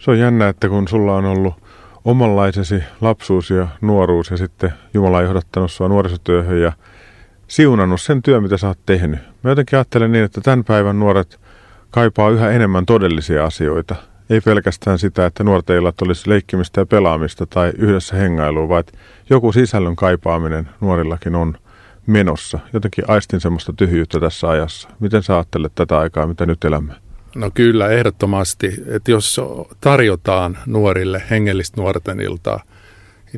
Se 0.00 0.10
on 0.10 0.18
jännä, 0.18 0.48
että 0.48 0.68
kun 0.68 0.88
sulla 0.88 1.16
on 1.16 1.24
ollut 1.24 1.54
omanlaisesi 2.04 2.82
lapsuus 3.00 3.50
ja 3.50 3.68
nuoruus 3.80 4.30
ja 4.30 4.36
sitten 4.36 4.72
Jumala 4.94 5.18
on 5.18 5.24
johdattanut 5.24 5.72
sua 5.72 5.88
nuorisotyöhön 5.88 6.60
ja 6.60 6.72
siunannut 7.52 8.00
sen 8.00 8.22
työn, 8.22 8.42
mitä 8.42 8.56
sä 8.56 8.68
oot 8.68 8.78
tehnyt. 8.86 9.20
Mä 9.42 9.50
jotenkin 9.50 9.76
ajattelen 9.76 10.12
niin, 10.12 10.24
että 10.24 10.40
tämän 10.40 10.64
päivän 10.64 10.98
nuoret 10.98 11.40
kaipaa 11.90 12.30
yhä 12.30 12.50
enemmän 12.50 12.86
todellisia 12.86 13.44
asioita– 13.44 13.96
ei 14.32 14.40
pelkästään 14.40 14.98
sitä, 14.98 15.26
että 15.26 15.44
nuorten 15.44 15.76
illat 15.76 16.02
olisi 16.02 16.30
leikkimistä 16.30 16.80
ja 16.80 16.86
pelaamista 16.86 17.46
tai 17.46 17.72
yhdessä 17.78 18.16
hengailua, 18.16 18.68
vaan 18.68 18.80
että 18.80 18.92
joku 19.30 19.52
sisällön 19.52 19.96
kaipaaminen 19.96 20.68
nuorillakin 20.80 21.34
on 21.34 21.54
menossa. 22.06 22.58
Jotenkin 22.72 23.04
aistin 23.08 23.40
semmoista 23.40 23.72
tyhjyyttä 23.76 24.20
tässä 24.20 24.48
ajassa. 24.48 24.88
Miten 25.00 25.22
sä 25.22 25.34
ajattelet 25.34 25.72
tätä 25.74 25.98
aikaa, 25.98 26.26
mitä 26.26 26.46
nyt 26.46 26.64
elämme? 26.64 26.94
No 27.34 27.50
kyllä, 27.54 27.88
ehdottomasti. 27.88 28.72
Että 28.86 29.10
jos 29.10 29.40
tarjotaan 29.80 30.58
nuorille 30.66 31.22
hengellistä 31.30 31.80
nuorten 31.80 32.20
iltaa, 32.20 32.62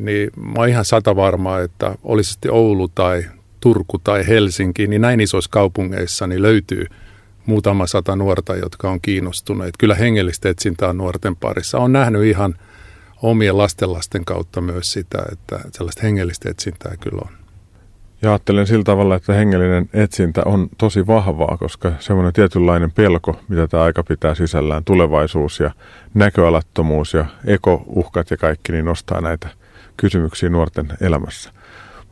niin 0.01 0.31
mä 0.37 0.53
oon 0.57 0.69
ihan 0.69 0.85
sata 0.85 1.17
varmaa, 1.17 1.61
että 1.61 1.95
olisi 2.03 2.33
sitten 2.33 2.53
Oulu 2.53 2.89
tai 2.89 3.25
Turku 3.65 3.99
tai 3.99 4.27
Helsinki, 4.27 4.87
niin 4.87 5.03
näin 5.03 5.21
isoissa 5.21 5.51
kaupungeissa 5.51 6.27
niin 6.27 6.43
löytyy– 6.43 6.87
muutama 7.47 7.87
sata 7.87 8.17
nuorta, 8.17 8.57
jotka 8.57 8.91
on 8.91 9.01
kiinnostuneet. 9.01 9.75
Kyllä 9.79 9.95
hengellistä 9.95 10.49
etsintää 10.49 10.93
nuorten 10.93 11.37
parissa. 11.37 11.79
On 11.79 11.93
nähnyt 11.93 12.25
ihan 12.25 12.55
omien 13.23 13.59
lastenlasten 13.59 14.25
kautta 14.25 14.61
myös 14.61 14.93
sitä, 14.93 15.19
että 15.33 15.61
sellaista 15.73 16.03
hengellistä 16.03 16.51
etsintää 16.51 16.95
kyllä 17.01 17.23
on. 17.25 17.33
Ja 18.23 18.31
ajattelen 18.31 18.67
sillä 18.67 18.85
tavalla, 18.85 19.17
että 19.17 19.33
hengellinen 19.33 19.89
etsintä 19.93 20.43
on 20.45 20.69
tosi 20.79 21.07
vahvaa, 21.07 21.57
koska 21.57 21.93
semmoinen 21.99 22.33
tietynlainen 22.33 22.93
pelko, 22.93 23.41
mitä 23.49 23.69
tämä 23.69 23.83
aika 23.83 24.03
pitää 24.03 24.35
sisällään, 24.35 24.85
tulevaisuus 24.85 25.61
ja 25.61 25.71
näköalattomuus 26.15 27.15
ja 27.15 27.25
ekouhkat 27.45 28.31
ja 28.31 28.37
kaikki, 28.37 28.73
niin 28.73 28.85
nostaa 28.85 29.21
näitä 29.21 29.49
kysymyksiä 29.97 30.49
nuorten 30.49 30.89
elämässä. 31.01 31.51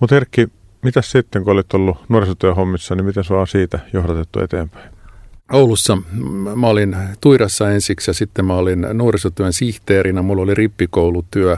Mutta 0.00 0.16
Erkki, 0.16 0.48
mitä 0.82 1.02
sitten, 1.02 1.44
kun 1.44 1.52
olit 1.52 1.74
ollut 1.74 1.96
nuorisotyöhommissa, 2.08 2.94
niin 2.94 3.04
miten 3.04 3.24
sua 3.24 3.40
on 3.40 3.48
siitä 3.48 3.78
johdatettu 3.92 4.40
eteenpäin? 4.40 4.92
Oulussa 5.52 5.98
mä 6.56 6.66
olin 6.66 6.96
Tuirassa 7.20 7.70
ensiksi 7.70 8.10
ja 8.10 8.14
sitten 8.14 8.44
mä 8.44 8.54
olin 8.54 8.86
nuorisotyön 8.92 9.52
sihteerinä. 9.52 10.22
Mulla 10.22 10.42
oli 10.42 10.54
rippikoulutyö. 10.54 11.56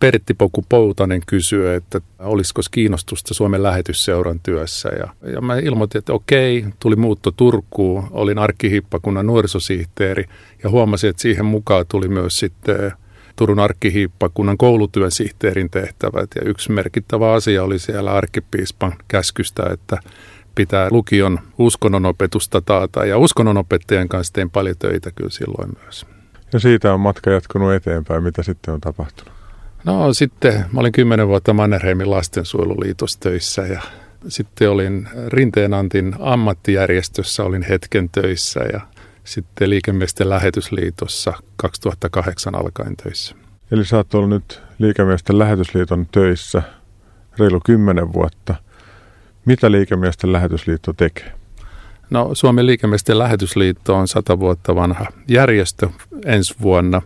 Pertti 0.00 0.34
Poku 0.34 0.64
Poutanen 0.68 1.20
kysyi, 1.26 1.74
että 1.74 2.00
olisiko 2.18 2.60
kiinnostusta 2.70 3.34
Suomen 3.34 3.62
lähetysseuran 3.62 4.40
työssä. 4.42 4.88
Ja, 4.88 5.08
ja 5.32 5.40
mä 5.40 5.58
ilmoitin, 5.58 5.98
että 5.98 6.12
okei, 6.12 6.64
tuli 6.80 6.96
muutto 6.96 7.30
Turkuun. 7.30 8.08
Olin 8.10 8.38
arkkihippakunnan 8.38 9.26
nuorisosihteeri 9.26 10.24
ja 10.62 10.70
huomasin, 10.70 11.10
että 11.10 11.22
siihen 11.22 11.44
mukaan 11.44 11.84
tuli 11.88 12.08
myös 12.08 12.38
sitten 12.38 12.92
Turun 13.36 13.60
arkkihiippakunnan 13.60 14.58
koulutyön 14.58 15.10
sihteerin 15.10 15.70
tehtävät. 15.70 16.30
Ja 16.34 16.42
yksi 16.44 16.72
merkittävä 16.72 17.32
asia 17.32 17.64
oli 17.64 17.78
siellä 17.78 18.12
arkkipiispan 18.12 18.92
käskystä, 19.08 19.62
että 19.72 19.98
pitää 20.54 20.88
lukion 20.90 21.40
uskonnonopetusta 21.58 22.60
taata. 22.60 23.04
Ja 23.04 23.18
uskonnonopettajien 23.18 24.08
kanssa 24.08 24.32
tein 24.32 24.50
paljon 24.50 24.76
töitä 24.78 25.10
kyllä 25.10 25.30
silloin 25.30 25.70
myös. 25.82 26.06
Ja 26.52 26.58
siitä 26.58 26.94
on 26.94 27.00
matka 27.00 27.30
jatkunut 27.30 27.72
eteenpäin. 27.72 28.22
Mitä 28.22 28.42
sitten 28.42 28.74
on 28.74 28.80
tapahtunut? 28.80 29.34
No 29.84 30.14
sitten 30.14 30.64
mä 30.72 30.80
olin 30.80 30.92
kymmenen 30.92 31.28
vuotta 31.28 31.52
Mannerheimin 31.52 32.10
lastensuojeluliitossa 32.10 33.20
töissä 33.20 33.62
ja 33.62 33.82
sitten 34.28 34.70
olin 34.70 35.08
Rinteenantin 35.28 36.16
ammattijärjestössä, 36.18 37.44
olin 37.44 37.62
hetken 37.62 38.08
töissä 38.12 38.60
ja 38.72 38.80
sitten 39.24 39.70
Liikemiesten 39.70 40.30
lähetysliitossa 40.30 41.32
2008 41.56 42.54
alkaen 42.54 42.96
töissä. 42.96 43.34
Eli 43.70 43.84
sä 43.84 43.96
oot 43.96 44.14
ollut 44.14 44.30
nyt 44.30 44.62
Liikemiesten 44.78 45.38
lähetysliiton 45.38 46.06
töissä 46.12 46.62
reilu 47.38 47.60
kymmenen 47.64 48.12
vuotta. 48.12 48.54
Mitä 49.44 49.72
Liikemiesten 49.72 50.32
lähetysliitto 50.32 50.92
tekee? 50.92 51.32
No, 52.10 52.30
Suomen 52.32 52.66
liikemiesten 52.66 53.18
lähetysliitto 53.18 53.96
on 53.96 54.08
sata 54.08 54.40
vuotta 54.40 54.74
vanha 54.74 55.06
järjestö 55.28 55.88
ensi 56.24 56.54
vuonna 56.62 57.02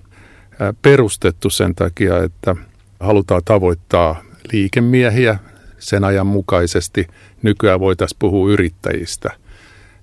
perustettu 0.82 1.50
sen 1.50 1.74
takia, 1.74 2.22
että 2.24 2.56
halutaan 3.00 3.42
tavoittaa 3.44 4.22
liikemiehiä 4.52 5.38
sen 5.78 6.04
ajan 6.04 6.26
mukaisesti. 6.26 7.06
Nykyään 7.42 7.80
voitaisiin 7.80 8.18
puhua 8.18 8.50
yrittäjistä. 8.50 9.30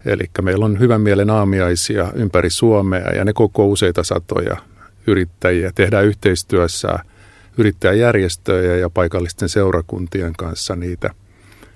Eli 0.06 0.24
meillä 0.42 0.66
on 0.66 0.80
hyvän 0.80 1.02
mielen 1.02 1.30
aamiaisia 1.30 2.12
ympäri 2.16 2.50
Suomea 2.50 3.14
ja 3.14 3.26
ne 3.26 3.34
koko 3.34 3.68
useita 3.68 4.04
satoja 4.04 4.58
yrittäjiä. 5.08 5.72
Tehdään 5.76 6.06
yhteistyössä 6.06 7.00
yrittäjäjärjestöjä 7.58 8.76
ja 8.76 8.90
paikallisten 8.90 9.50
seurakuntien 9.50 10.34
kanssa 10.34 10.76
niitä– 10.76 11.10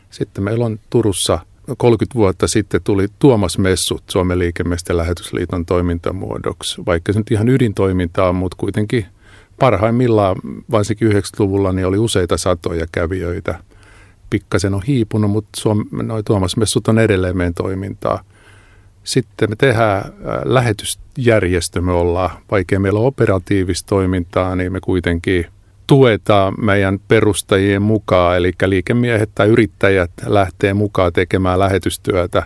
sitten 0.09 0.43
meillä 0.43 0.65
on 0.65 0.79
Turussa 0.89 1.39
30 1.77 2.15
vuotta 2.15 2.47
sitten 2.47 2.81
tuli 2.83 3.07
Tuomas 3.19 3.57
Messut 3.57 4.03
Suomen 4.09 4.39
liikemiesten 4.39 4.97
lähetysliiton 4.97 5.65
toimintamuodoksi. 5.65 6.81
Vaikka 6.85 7.13
se 7.13 7.19
nyt 7.19 7.31
ihan 7.31 7.49
ydintoimintaa, 7.49 8.33
mutta 8.33 8.57
kuitenkin 8.59 9.05
parhaimmillaan, 9.59 10.35
varsinkin 10.71 11.11
90-luvulla, 11.11 11.71
niin 11.71 11.87
oli 11.87 11.97
useita 11.97 12.37
satoja 12.37 12.85
kävijöitä. 12.91 13.59
Pikkasen 14.29 14.73
on 14.73 14.81
hiipunut, 14.87 15.31
mutta 15.31 15.49
Suom- 15.61 15.87
noi 15.91 16.23
Tuomas 16.23 16.57
Messut 16.57 16.87
on 16.87 16.99
edelleen 16.99 17.37
meidän 17.37 17.53
toimintaa. 17.53 18.23
Sitten 19.03 19.49
me 19.49 19.55
tehdään 19.55 19.97
äh, 19.97 20.11
lähetysjärjestö, 20.43 21.81
me 21.81 21.91
ollaan, 21.91 22.29
vaikea 22.51 22.79
meillä 22.79 22.99
on 22.99 23.05
operatiivista 23.05 23.89
toimintaa, 23.89 24.55
niin 24.55 24.71
me 24.71 24.79
kuitenkin– 24.79 25.45
tuetaan 25.89 26.53
meidän 26.57 26.99
perustajien 27.07 27.81
mukaan, 27.81 28.37
eli 28.37 28.51
liikemiehet 28.65 29.29
tai 29.35 29.47
yrittäjät 29.47 30.11
lähtee 30.25 30.73
mukaan 30.73 31.13
tekemään 31.13 31.59
lähetystyötä. 31.59 32.43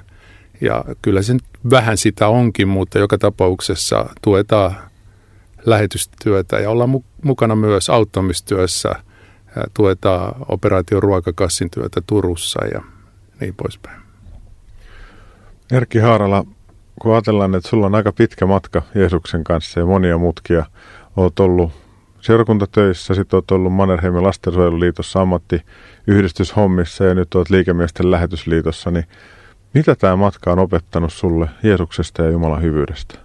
Ja 0.61 0.85
kyllä 1.01 1.21
se 1.21 1.37
vähän 1.69 1.97
sitä 1.97 2.27
onkin, 2.27 2.67
mutta 2.67 2.99
joka 2.99 3.17
tapauksessa 3.17 4.05
tuetaan 4.21 4.75
lähetystyötä 5.65 6.59
ja 6.59 6.69
ollaan 6.69 7.03
mukana 7.23 7.55
myös 7.55 7.89
auttamistyössä. 7.89 8.95
Tuetaan 9.73 10.35
operaation 10.49 11.03
ruokakassin 11.03 11.69
työtä 11.69 12.01
Turussa 12.07 12.65
ja 12.65 12.81
niin 13.39 13.55
poispäin. 13.55 14.01
Erkki 15.71 15.99
Haarala, 15.99 16.45
kun 17.01 17.13
ajatellaan, 17.13 17.55
että 17.55 17.69
sulla 17.69 17.85
on 17.85 17.95
aika 17.95 18.11
pitkä 18.11 18.45
matka 18.45 18.81
Jeesuksen 18.95 19.43
kanssa 19.43 19.79
ja 19.79 19.85
monia 19.85 20.17
mutkia, 20.17 20.65
olet 21.17 21.39
ollut 21.39 21.71
seurakuntatöissä, 22.21 23.13
sitten 23.13 23.37
olet 23.37 23.51
ollut 23.51 23.73
Mannerheimin 23.73 24.23
lastensuojeluliitossa 24.23 25.21
ammattiyhdistyshommissa 25.21 27.03
ja 27.03 27.15
nyt 27.15 27.35
olet 27.35 27.49
liikemiesten 27.49 28.11
lähetysliitossa, 28.11 28.91
niin 28.91 29.05
mitä 29.73 29.95
tämä 29.95 30.15
matka 30.15 30.51
on 30.51 30.59
opettanut 30.59 31.13
sulle 31.13 31.49
Jeesuksesta 31.63 32.21
ja 32.21 32.29
Jumalan 32.29 32.61
hyvyydestä? 32.61 33.19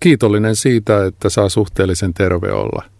Kiitollinen 0.00 0.56
siitä, 0.56 1.04
että 1.04 1.28
saa 1.28 1.48
suhteellisen 1.48 2.14
terve 2.14 2.52
olla. 2.52 2.95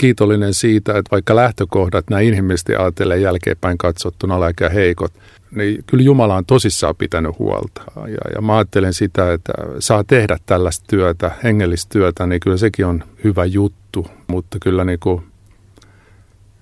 Kiitollinen 0.00 0.54
siitä, 0.54 0.98
että 0.98 1.10
vaikka 1.10 1.36
lähtökohdat 1.36 2.10
näin 2.10 2.28
inhimillisesti 2.28 2.76
ajatellen 2.76 3.22
jälkeenpäin 3.22 3.78
katsottuna 3.78 4.36
on 4.36 4.42
aika 4.42 4.68
heikot, 4.68 5.12
niin 5.50 5.84
kyllä 5.86 6.04
Jumala 6.04 6.36
on 6.36 6.46
tosissaan 6.46 6.96
pitänyt 6.96 7.38
huolta. 7.38 7.82
Ja, 7.96 8.30
ja 8.34 8.40
mä 8.40 8.56
ajattelen 8.56 8.94
sitä, 8.94 9.32
että 9.32 9.52
saa 9.78 10.04
tehdä 10.04 10.36
tällaista 10.46 10.84
työtä, 10.90 11.30
hengellistä 11.44 11.92
työtä, 11.92 12.26
niin 12.26 12.40
kyllä 12.40 12.56
sekin 12.56 12.86
on 12.86 13.04
hyvä 13.24 13.44
juttu. 13.44 14.06
Mutta 14.26 14.58
kyllä 14.58 14.84
niin 14.84 14.98
kuin, 14.98 15.22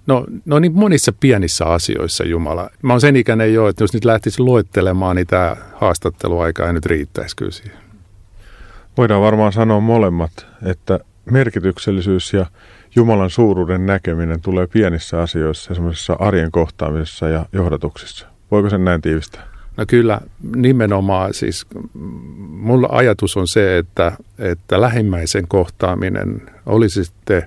no, 0.07 0.27
no 0.44 0.59
niin 0.59 0.72
monissa 0.72 1.12
pienissä 1.20 1.64
asioissa 1.64 2.24
Jumala. 2.24 2.70
Mä 2.83 2.92
oon 2.92 3.01
sen 3.01 3.16
ikäinen 3.16 3.55
jo, 3.55 3.68
että 3.68 3.85
jos 3.85 3.94
nyt 3.94 4.05
lähtisi 4.05 4.42
luettelemaan, 4.42 5.16
niin 5.16 5.27
tämä 5.27 5.57
haastatteluaika 5.74 6.66
ei 6.66 6.72
nyt 6.72 6.87
riittäisi 6.87 7.37
kyllä 7.37 7.53
siihen. 7.53 7.79
Voidaan 8.96 9.22
varmaan 9.22 9.53
sanoa 9.53 9.81
molemmat, 9.81 10.46
että 10.66 11.01
merkityksellisyys 11.31 12.33
ja 12.33 12.47
Jumalan 12.97 13.31
suuruuden 13.31 13.87
näkeminen 13.87 14.41
tulee 14.41 14.67
pienissä 14.67 15.23
asioissa, 15.23 15.75
semmoisessa 15.75 16.12
arjen 16.12 16.51
kohtaamisessa 16.51 17.29
ja 17.29 17.47
johdatuksissa. 17.53 18.27
Voiko 18.51 18.71
sen 18.71 18.85
näin 18.85 19.01
tiivistää? 19.01 19.43
No 19.77 19.85
kyllä 19.88 20.21
nimenomaan 20.57 21.35
siis 21.35 21.67
mulla 22.49 22.88
ajatus 22.91 23.37
on 23.37 23.49
se, 23.49 23.79
että, 23.79 24.12
että 24.38 24.81
lähimmäisen 24.81 25.49
kohtaaminen 25.49 26.43
olisi 26.67 27.05
sitten 27.05 27.43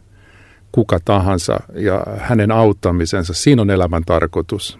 kuka 0.71 0.99
tahansa 1.05 1.59
ja 1.75 2.03
hänen 2.17 2.51
auttamisensa, 2.51 3.33
siinä 3.33 3.61
on 3.61 3.69
elämän 3.69 4.03
tarkoitus. 4.05 4.79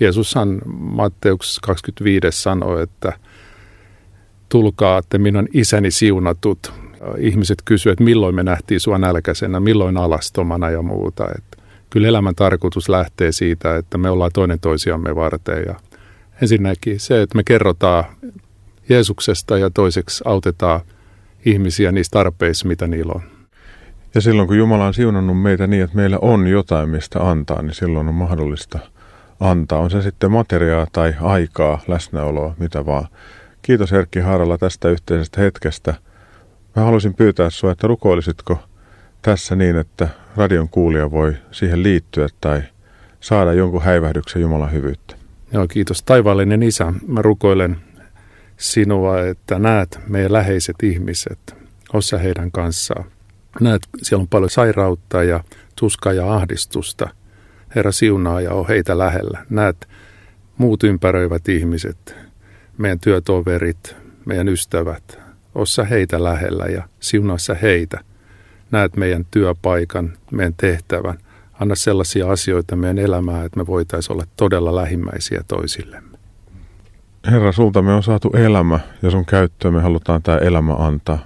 Jeesushan 0.00 0.62
Matteus 0.76 1.60
25 1.62 2.42
sanoi, 2.42 2.82
että 2.82 3.12
tulkaa, 4.48 4.98
että 4.98 5.18
minun 5.18 5.48
isäni 5.52 5.90
siunatut. 5.90 6.72
Ihmiset 7.18 7.58
kysyvät, 7.64 7.92
että 7.92 8.04
milloin 8.04 8.34
me 8.34 8.42
nähtiin 8.42 8.80
sua 8.80 8.98
nälkäisenä, 8.98 9.60
milloin 9.60 9.96
alastomana 9.96 10.70
ja 10.70 10.82
muuta. 10.82 11.28
Että 11.38 11.62
kyllä 11.90 12.08
elämän 12.08 12.34
tarkoitus 12.34 12.88
lähtee 12.88 13.32
siitä, 13.32 13.76
että 13.76 13.98
me 13.98 14.10
ollaan 14.10 14.30
toinen 14.34 14.60
toisiamme 14.60 15.14
varten 15.14 15.64
ja 15.66 15.74
ensinnäkin 16.42 17.00
se, 17.00 17.22
että 17.22 17.36
me 17.36 17.42
kerrotaan 17.44 18.04
Jeesuksesta 18.88 19.58
ja 19.58 19.70
toiseksi 19.70 20.24
autetaan 20.26 20.80
ihmisiä 21.44 21.92
niissä 21.92 22.10
tarpeissa, 22.10 22.68
mitä 22.68 22.86
niillä 22.86 23.12
on. 23.14 23.22
Ja 24.14 24.20
silloin 24.20 24.48
kun 24.48 24.58
Jumala 24.58 24.86
on 24.86 24.94
siunannut 24.94 25.42
meitä 25.42 25.66
niin, 25.66 25.82
että 25.82 25.96
meillä 25.96 26.18
on 26.22 26.46
jotain, 26.46 26.88
mistä 26.88 27.30
antaa, 27.30 27.62
niin 27.62 27.74
silloin 27.74 28.08
on 28.08 28.14
mahdollista 28.14 28.78
antaa. 29.40 29.78
On 29.78 29.90
se 29.90 30.02
sitten 30.02 30.32
materiaa 30.32 30.86
tai 30.92 31.14
aikaa, 31.20 31.80
läsnäoloa, 31.88 32.54
mitä 32.58 32.86
vaan. 32.86 33.08
Kiitos 33.62 33.92
Erkki 33.92 34.20
Haaralla 34.20 34.58
tästä 34.58 34.88
yhteisestä 34.88 35.40
hetkestä. 35.40 35.94
Mä 36.76 36.82
haluaisin 36.82 37.14
pyytää 37.14 37.50
sinua, 37.50 37.72
että 37.72 37.86
rukoilisitko 37.86 38.58
tässä 39.22 39.56
niin, 39.56 39.76
että 39.76 40.08
radion 40.36 40.68
kuulija 40.68 41.10
voi 41.10 41.36
siihen 41.50 41.82
liittyä 41.82 42.28
tai 42.40 42.62
saada 43.20 43.52
jonkun 43.52 43.82
häivähdyksen 43.82 44.42
Jumalan 44.42 44.72
hyvyyttä. 44.72 45.14
Joo, 45.52 45.68
kiitos. 45.68 46.02
Taivaallinen 46.02 46.62
Isä, 46.62 46.92
mä 47.06 47.22
rukoilen 47.22 47.76
sinua, 48.56 49.20
että 49.20 49.58
näet 49.58 49.98
meidän 50.08 50.32
läheiset 50.32 50.76
ihmiset, 50.82 51.56
ossa 51.92 52.18
heidän 52.18 52.50
kanssaan. 52.50 53.04
Näet, 53.60 53.82
siellä 54.02 54.22
on 54.22 54.28
paljon 54.28 54.50
sairautta 54.50 55.22
ja 55.22 55.44
tuskaa 55.76 56.12
ja 56.12 56.34
ahdistusta. 56.34 57.08
Herra 57.74 57.92
siunaa 57.92 58.40
ja 58.40 58.52
on 58.52 58.68
heitä 58.68 58.98
lähellä. 58.98 59.46
Näet 59.50 59.88
muut 60.58 60.84
ympäröivät 60.84 61.48
ihmiset, 61.48 62.16
meidän 62.78 63.00
työtoverit, 63.00 63.96
meidän 64.24 64.48
ystävät. 64.48 65.29
Ossa 65.54 65.84
heitä 65.84 66.24
lähellä 66.24 66.64
ja 66.64 66.82
siunaassa 67.00 67.54
heitä. 67.54 68.00
Näet 68.70 68.96
meidän 68.96 69.26
työpaikan, 69.30 70.12
meidän 70.30 70.54
tehtävän– 70.54 71.18
anna 71.60 71.74
sellaisia 71.74 72.30
asioita 72.30 72.76
meidän 72.76 72.98
elämään, 72.98 73.46
että 73.46 73.58
me 73.58 73.66
voitaisiin 73.66 74.12
olla 74.12 74.24
todella 74.36 74.76
lähimmäisiä 74.76 75.40
toisillemme. 75.48 76.18
Herra, 77.30 77.52
sulta 77.52 77.82
me 77.82 77.92
on 77.92 78.02
saatu 78.02 78.30
elämä 78.30 78.80
ja 79.02 79.10
sun 79.10 79.26
käyttöön 79.26 79.74
me 79.74 79.80
halutaan 79.80 80.22
tämä 80.22 80.38
elämä 80.38 80.74
antaa. 80.74 81.18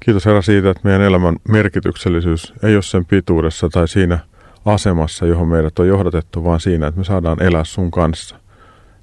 Kiitos 0.00 0.26
Herra 0.26 0.42
siitä, 0.42 0.70
että 0.70 0.80
meidän 0.84 1.02
elämän 1.02 1.36
merkityksellisyys 1.48 2.54
ei 2.62 2.74
ole 2.74 2.82
sen 2.82 3.04
pituudessa 3.04 3.68
tai 3.68 3.88
siinä 3.88 4.18
asemassa, 4.64 5.26
johon 5.26 5.48
meidät 5.48 5.78
on 5.78 5.88
johdatettu, 5.88 6.44
vaan 6.44 6.60
siinä, 6.60 6.86
että 6.86 6.98
me 6.98 7.04
saadaan 7.04 7.42
elää 7.42 7.64
sun 7.64 7.90
kanssa. 7.90 8.36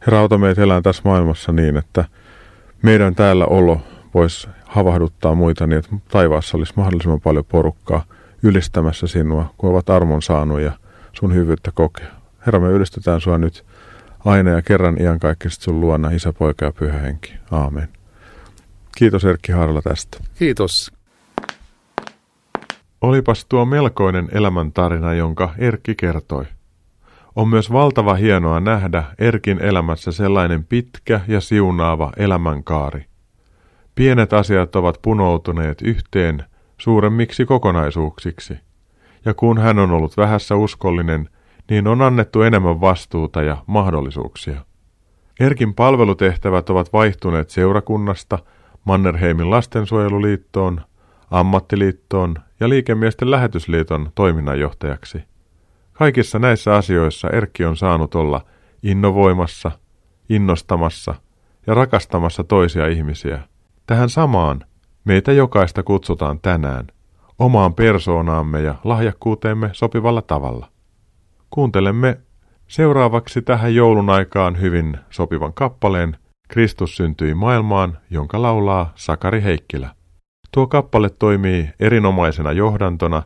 Herra, 0.01 0.19
auta 0.19 0.37
meitä 0.37 0.61
elää 0.61 0.81
tässä 0.81 1.01
maailmassa 1.05 1.51
niin, 1.51 1.77
että 1.77 2.05
meidän 2.81 3.15
täällä 3.15 3.45
olo 3.45 3.81
voisi 4.17 4.47
havahduttaa 4.65 5.35
muita 5.35 5.67
niin, 5.67 5.79
että 5.79 5.95
taivaassa 6.07 6.57
olisi 6.57 6.73
mahdollisimman 6.75 7.21
paljon 7.21 7.45
porukkaa– 7.45 8.03
ylistämässä 8.43 9.07
sinua, 9.07 9.53
kun 9.57 9.69
ovat 9.69 9.89
armon 9.89 10.21
saanut 10.21 10.61
ja 10.61 10.71
sun 11.13 11.35
hyvyyttä 11.35 11.71
kokea. 11.71 12.07
Herra, 12.45 12.59
me 12.59 12.67
ylistetään 12.67 13.21
sua 13.21 13.37
nyt 13.37 13.65
aina 14.25 14.51
ja 14.51 14.61
kerran 14.61 15.01
iankaikkisesti 15.01 15.63
sun 15.63 15.81
luona, 15.81 16.09
Isä, 16.09 16.33
Poika 16.33 16.65
ja 16.65 16.71
Pyhä 16.71 16.99
Henki. 16.99 17.33
Aamen. 17.51 17.87
Kiitos 18.97 19.25
Erkki 19.25 19.51
Harla 19.51 19.81
tästä. 19.81 20.17
Kiitos. 20.39 20.91
Olipas 23.01 23.45
tuo 23.45 23.65
melkoinen 23.65 24.29
elämäntarina, 24.31 25.13
jonka 25.13 25.53
Erkki 25.57 25.95
kertoi. 25.95 26.45
On 27.35 27.49
myös 27.49 27.71
valtava 27.71 28.13
hienoa 28.13 28.59
nähdä 28.59 29.03
Erkin 29.19 29.61
elämässä 29.61 30.11
sellainen 30.11 30.63
pitkä 30.63 31.21
ja 31.27 31.41
siunaava 31.41 32.11
elämänkaari. 32.17 33.05
Pienet 33.97 34.33
asiat 34.33 34.75
ovat 34.75 34.99
punoutuneet 35.01 35.81
yhteen– 35.81 36.43
suuremmiksi 36.77 37.45
kokonaisuuksiksi. 37.45 38.59
Ja 39.25 39.33
kun 39.33 39.57
hän 39.57 39.79
on 39.79 39.91
ollut 39.91 40.17
vähässä 40.17 40.55
uskollinen, 40.55 41.29
niin 41.69 41.87
on 41.87 42.01
annettu 42.01 42.41
enemmän 42.41 42.81
vastuuta 42.81 43.41
ja 43.41 43.57
mahdollisuuksia. 43.67 44.65
Erkin 45.39 45.73
palvelutehtävät 45.73 46.69
ovat 46.69 46.93
vaihtuneet 46.93 47.49
seurakunnasta 47.49 48.39
Mannerheimin 48.83 49.49
lastensuojeluliittoon, 49.49 50.81
ammattiliittoon 51.31 52.35
ja 52.59 52.69
liikemiesten 52.69 53.31
lähetysliiton 53.31 54.11
toiminnanjohtajaksi. 54.15 55.23
Kaikissa 55.93 56.39
näissä 56.39 56.75
asioissa 56.75 57.29
Erkki 57.29 57.65
on 57.65 57.77
saanut 57.77 58.15
olla 58.15 58.41
innovoimassa, 58.83 59.71
innostamassa 60.29 61.15
ja 61.67 61.73
rakastamassa 61.73 62.43
toisia 62.43 62.87
ihmisiä. 62.87 63.39
Tähän 63.87 64.09
samaan 64.09 64.63
Meitä 65.03 65.31
jokaista 65.31 65.83
kutsutaan 65.83 66.39
tänään 66.41 66.87
omaan 67.39 67.73
persoonaamme 67.73 68.61
ja 68.61 68.75
lahjakkuuteemme 68.83 69.69
sopivalla 69.73 70.21
tavalla. 70.21 70.67
Kuuntelemme 71.49 72.17
seuraavaksi 72.67 73.41
tähän 73.41 73.75
joulun 73.75 74.09
aikaan 74.09 74.61
hyvin 74.61 74.97
sopivan 75.09 75.53
kappaleen 75.53 76.17
Kristus 76.47 76.95
syntyi 76.95 77.33
maailmaan, 77.33 77.97
jonka 78.09 78.41
laulaa 78.41 78.91
Sakari 78.95 79.43
Heikkilä. 79.43 79.89
Tuo 80.51 80.67
kappale 80.67 81.09
toimii 81.09 81.69
erinomaisena 81.79 82.51
johdantona 82.51 83.23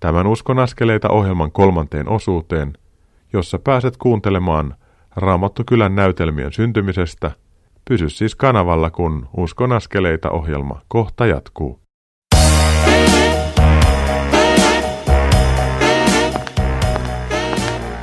tämän 0.00 0.26
Uskon 0.26 0.58
askeleita 0.58 1.08
ohjelman 1.08 1.52
kolmanteen 1.52 2.08
osuuteen, 2.08 2.72
jossa 3.32 3.58
pääset 3.58 3.96
kuuntelemaan 3.96 4.74
Raamattokylän 5.16 5.94
näytelmien 5.94 6.52
syntymisestä– 6.52 7.30
Pysy 7.88 8.08
siis 8.08 8.34
kanavalla, 8.34 8.90
kun 8.90 9.28
Uskon 9.36 9.72
askeleita 9.72 10.30
ohjelma 10.30 10.80
kohta 10.88 11.26
jatkuu. 11.26 11.80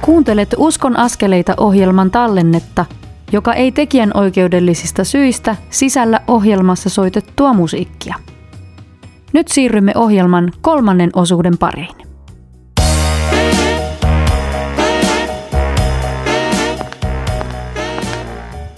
Kuuntelet 0.01 0.55
Uskon 0.57 0.97
askeleita 0.97 1.53
ohjelman 1.57 2.11
tallennetta, 2.11 2.85
joka 3.31 3.53
ei 3.53 3.71
tekijän 3.71 4.11
oikeudellisista 4.13 5.03
syistä 5.03 5.55
sisällä 5.69 6.19
ohjelmassa 6.27 6.89
soitettua 6.89 7.53
musiikkia. 7.53 8.15
Nyt 9.33 9.47
siirrymme 9.47 9.91
ohjelman 9.95 10.51
kolmannen 10.61 11.09
osuuden 11.13 11.57
pariin. 11.57 12.04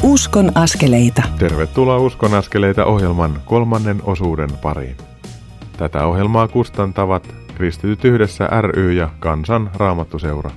Uskon 0.07 0.51
askeleita. 0.55 1.23
Tervetuloa 1.39 1.97
Uskon 1.97 2.33
askeleita 2.33 2.85
ohjelman 2.85 3.41
kolmannen 3.45 4.01
osuuden 4.03 4.49
pariin. 4.61 4.95
Tätä 5.77 6.05
ohjelmaa 6.05 6.47
kustantavat 6.47 7.35
Kristityt 7.55 8.05
yhdessä 8.05 8.49
ry 8.61 8.93
ja 8.93 9.09
Kansan 9.19 9.71
Raamattuseura. 9.75 10.51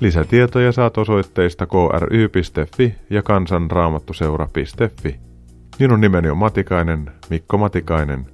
Lisätietoja 0.00 0.72
saat 0.72 0.98
osoitteista 0.98 1.66
kry.fi 1.66 2.94
ja 3.10 3.22
kansanraamattuseura.fi. 3.22 5.20
Minun 5.78 6.00
nimeni 6.00 6.30
on 6.30 6.38
Matikainen, 6.38 7.10
Mikko 7.30 7.58
Matikainen, 7.58 8.26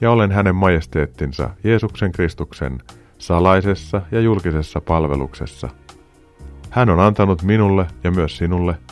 ja 0.00 0.10
olen 0.10 0.32
hänen 0.32 0.54
majesteettinsa 0.54 1.50
Jeesuksen 1.64 2.12
Kristuksen 2.12 2.78
salaisessa 3.18 4.02
ja 4.10 4.20
julkisessa 4.20 4.80
palveluksessa. 4.80 5.68
Hän 6.70 6.90
on 6.90 7.00
antanut 7.00 7.42
minulle 7.42 7.86
ja 8.04 8.10
myös 8.10 8.36
sinulle– 8.36 8.76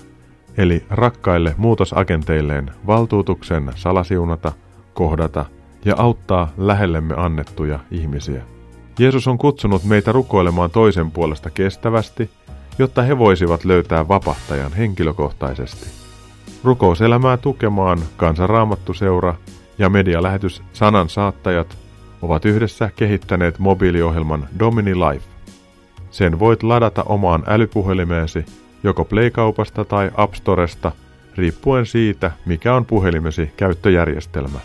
eli 0.61 0.85
rakkaille 0.91 1.55
muutosagenteilleen 1.57 2.71
valtuutuksen 2.87 3.71
salasiunata, 3.75 4.53
kohdata 4.95 5.45
ja 5.85 5.95
auttaa 5.99 6.53
lähellemme 6.59 7.15
annettuja 7.17 7.79
ihmisiä. 7.91 8.43
Jeesus 8.99 9.29
on 9.29 9.39
kutsunut 9.39 9.85
meitä 9.85 10.13
rukoilemaan 10.13 10.71
toisen 10.71 11.11
puolesta 11.11 11.51
kestävästi, 11.51 12.31
jotta 12.79 13.03
he 13.03 13.19
voisivat 13.19 13.65
löytää 13.65 14.09
vapahtajan 14.09 14.73
henkilökohtaisesti. 14.73 15.87
Rukouselämää 16.65 17.37
tukemaan 17.37 17.99
Kansanraamattuseura 18.17 19.35
ja 19.79 19.91
medialähetys 19.91 20.63
Sanan 20.73 21.09
saattajat 21.09 21.79
ovat 22.23 22.45
yhdessä 22.45 22.91
kehittäneet 22.97 23.59
mobiiliohjelman 23.59 24.49
Domini 24.59 24.95
Life. 24.95 25.25
Sen 26.11 26.39
voit 26.39 26.63
ladata 26.63 27.03
omaan 27.03 27.45
älypuhelimeesi 27.47 28.45
joko 28.83 29.05
Play-kaupasta 29.05 29.85
tai 29.85 30.11
App 30.17 30.35
Storesta, 30.35 30.93
riippuen 31.37 31.87
siitä, 31.87 32.31
mikä 32.47 32.75
on 32.75 32.85
puhelimesi 32.85 33.53
käyttöjärjestelmä. 33.57 34.59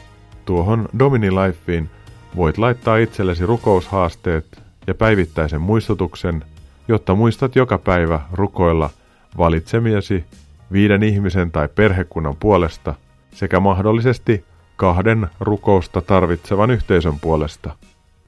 Tuohon 0.46 0.90
Domini 1.00 1.32
Lifeen 1.32 1.90
voit 2.36 2.58
laittaa 2.58 2.98
itsellesi 2.98 3.46
rukoushaasteet 3.46 4.62
ja 4.88 4.94
päivittäisen 4.94 5.62
muistutuksen, 5.62 6.44
jotta 6.88 7.16
muistat 7.16 7.56
joka 7.56 7.78
päivä 7.78 8.20
rukoilla 8.34 8.90
valitsemiesi 9.38 10.24
viiden 10.72 11.04
ihmisen 11.04 11.52
tai 11.52 11.68
perhekunnan 11.68 12.36
puolesta 12.40 12.94
sekä 13.34 13.60
mahdollisesti 13.60 14.46
kahden 14.76 15.28
rukousta 15.40 16.02
tarvitsevan 16.02 16.72
yhteisön 16.72 17.20
puolesta. 17.20 17.76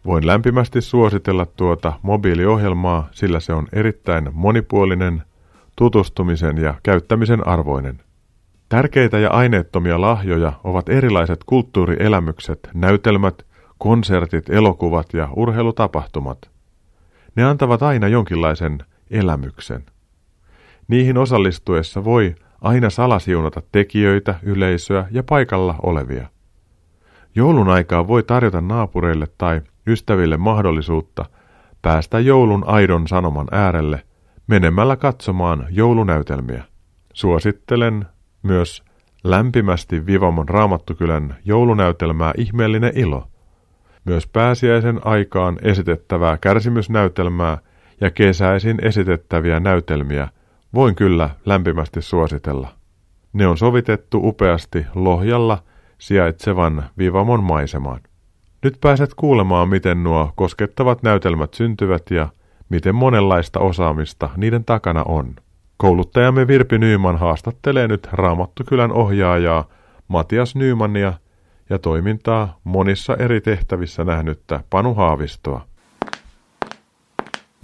Voin 0.05 0.27
lämpimästi 0.27 0.81
suositella 0.81 1.45
tuota 1.45 1.93
mobiiliohjelmaa, 2.01 3.07
sillä 3.11 3.39
se 3.39 3.53
on 3.53 3.67
erittäin 3.73 4.29
monipuolinen, 4.33 5.23
tutustumisen 5.77 6.57
ja 6.57 6.73
käyttämisen 6.83 7.47
arvoinen. 7.47 7.99
Tärkeitä 8.69 9.19
ja 9.19 9.29
aineettomia 9.29 10.01
lahjoja 10.01 10.53
ovat 10.63 10.89
erilaiset 10.89 11.43
kulttuurielämykset, 11.45 12.69
näytelmät, 12.73 13.45
konsertit, 13.77 14.49
elokuvat 14.49 15.13
ja 15.13 15.29
urheilutapahtumat. 15.35 16.49
Ne 17.35 17.43
antavat 17.43 17.83
aina 17.83 18.07
jonkinlaisen 18.07 18.79
elämyksen. 19.09 19.85
Niihin 20.87 21.17
osallistuessa 21.17 22.03
voi 22.03 22.35
aina 22.61 22.89
salasiunata 22.89 23.61
tekijöitä, 23.71 24.35
yleisöä 24.43 25.07
ja 25.11 25.23
paikalla 25.23 25.75
olevia. 25.83 26.27
Joulun 27.35 27.69
aikaa 27.69 28.07
voi 28.07 28.23
tarjota 28.23 28.61
naapureille 28.61 29.27
tai 29.37 29.61
ystäville 29.87 30.37
mahdollisuutta 30.37 31.25
päästä 31.81 32.19
joulun 32.19 32.63
aidon 32.67 33.07
sanoman 33.07 33.47
äärelle 33.51 34.03
menemällä 34.47 34.95
katsomaan 34.95 35.67
joulunäytelmiä. 35.69 36.63
Suosittelen 37.13 38.05
myös 38.43 38.83
lämpimästi 39.23 40.05
Vivamon 40.05 40.49
Raamattukylän 40.49 41.35
joulunäytelmää 41.45 42.33
Ihmeellinen 42.37 42.91
ilo. 42.95 43.27
Myös 44.05 44.27
pääsiäisen 44.27 45.07
aikaan 45.07 45.57
esitettävää 45.61 46.37
kärsimysnäytelmää 46.37 47.57
ja 48.01 48.11
kesäisin 48.11 48.85
esitettäviä 48.85 49.59
näytelmiä 49.59 50.27
voin 50.73 50.95
kyllä 50.95 51.29
lämpimästi 51.45 52.01
suositella. 52.01 52.69
Ne 53.33 53.47
on 53.47 53.57
sovitettu 53.57 54.27
upeasti 54.27 54.85
Lohjalla 54.95 55.63
sijaitsevan 55.97 56.89
Vivamon 56.97 57.43
maisemaan. 57.43 58.01
Nyt 58.63 58.77
pääset 58.81 59.13
kuulemaan, 59.13 59.69
miten 59.69 60.03
nuo 60.03 60.33
koskettavat 60.35 61.03
näytelmät 61.03 61.53
syntyvät 61.53 62.03
ja 62.11 62.29
miten 62.69 62.95
monenlaista 62.95 63.59
osaamista 63.59 64.29
niiden 64.37 64.65
takana 64.65 65.03
on. 65.03 65.35
Kouluttajamme 65.77 66.47
Virpi 66.47 66.77
Nyyman 66.77 67.17
haastattelee 67.17 67.87
nyt 67.87 68.07
Raamattukylän 68.11 68.91
ohjaajaa 68.91 69.67
Matias 70.07 70.55
Nyymannia 70.55 71.13
ja 71.69 71.79
toimintaa 71.79 72.59
monissa 72.63 73.15
eri 73.15 73.41
tehtävissä 73.41 74.03
nähnyttä 74.03 74.63
Panu 74.69 74.93
Haavistoa. 74.93 75.65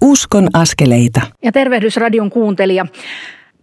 Uskon 0.01 0.47
askeleita. 0.53 1.21
Ja 1.43 1.51
tervehdys 1.51 1.97
radion 1.97 2.29
kuuntelija. 2.29 2.85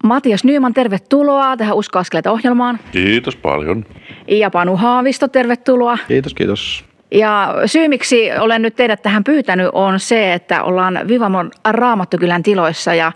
Matias 0.04 0.44
Nyyman, 0.44 0.74
tervetuloa 0.74 1.56
tähän 1.56 1.76
Usko 1.76 1.98
askeleita 1.98 2.30
ohjelmaan. 2.30 2.78
Kiitos 2.92 3.36
paljon. 3.36 3.84
Ja 4.28 4.50
Panu 4.50 4.76
Haavisto, 4.76 5.28
tervetuloa. 5.28 5.98
Kiitos, 6.08 6.34
kiitos. 6.34 6.89
Ja 7.12 7.54
syy, 7.66 7.88
miksi 7.88 8.30
olen 8.38 8.62
nyt 8.62 8.76
teidät 8.76 9.02
tähän 9.02 9.24
pyytänyt, 9.24 9.68
on 9.72 10.00
se, 10.00 10.32
että 10.32 10.62
ollaan 10.62 11.00
Vivamon 11.08 11.50
Raamattukylän 11.64 12.42
tiloissa 12.42 12.94
ja 12.94 13.12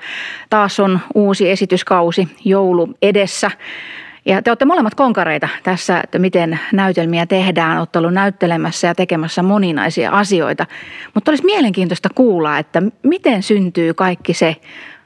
taas 0.51 0.81
on 0.81 1.01
uusi 1.15 1.51
esityskausi 1.51 2.29
joulu 2.45 2.95
edessä. 3.03 3.51
Ja 4.27 4.43
te 4.43 4.51
olette 4.51 4.65
molemmat 4.65 4.95
konkareita 4.95 5.49
tässä, 5.63 6.01
että 6.05 6.19
miten 6.19 6.61
näytelmiä 6.73 7.27
tehdään. 7.27 7.79
Olette 7.79 7.99
ollut 7.99 8.15
näyttelemässä 8.15 8.87
ja 8.87 8.95
tekemässä 8.95 9.43
moninaisia 9.43 10.11
asioita. 10.11 10.67
Mutta 11.15 11.31
olisi 11.31 11.45
mielenkiintoista 11.45 12.09
kuulla, 12.15 12.59
että 12.59 12.83
miten 13.03 13.43
syntyy 13.43 13.95
kaikki 13.95 14.35
se, 14.35 14.57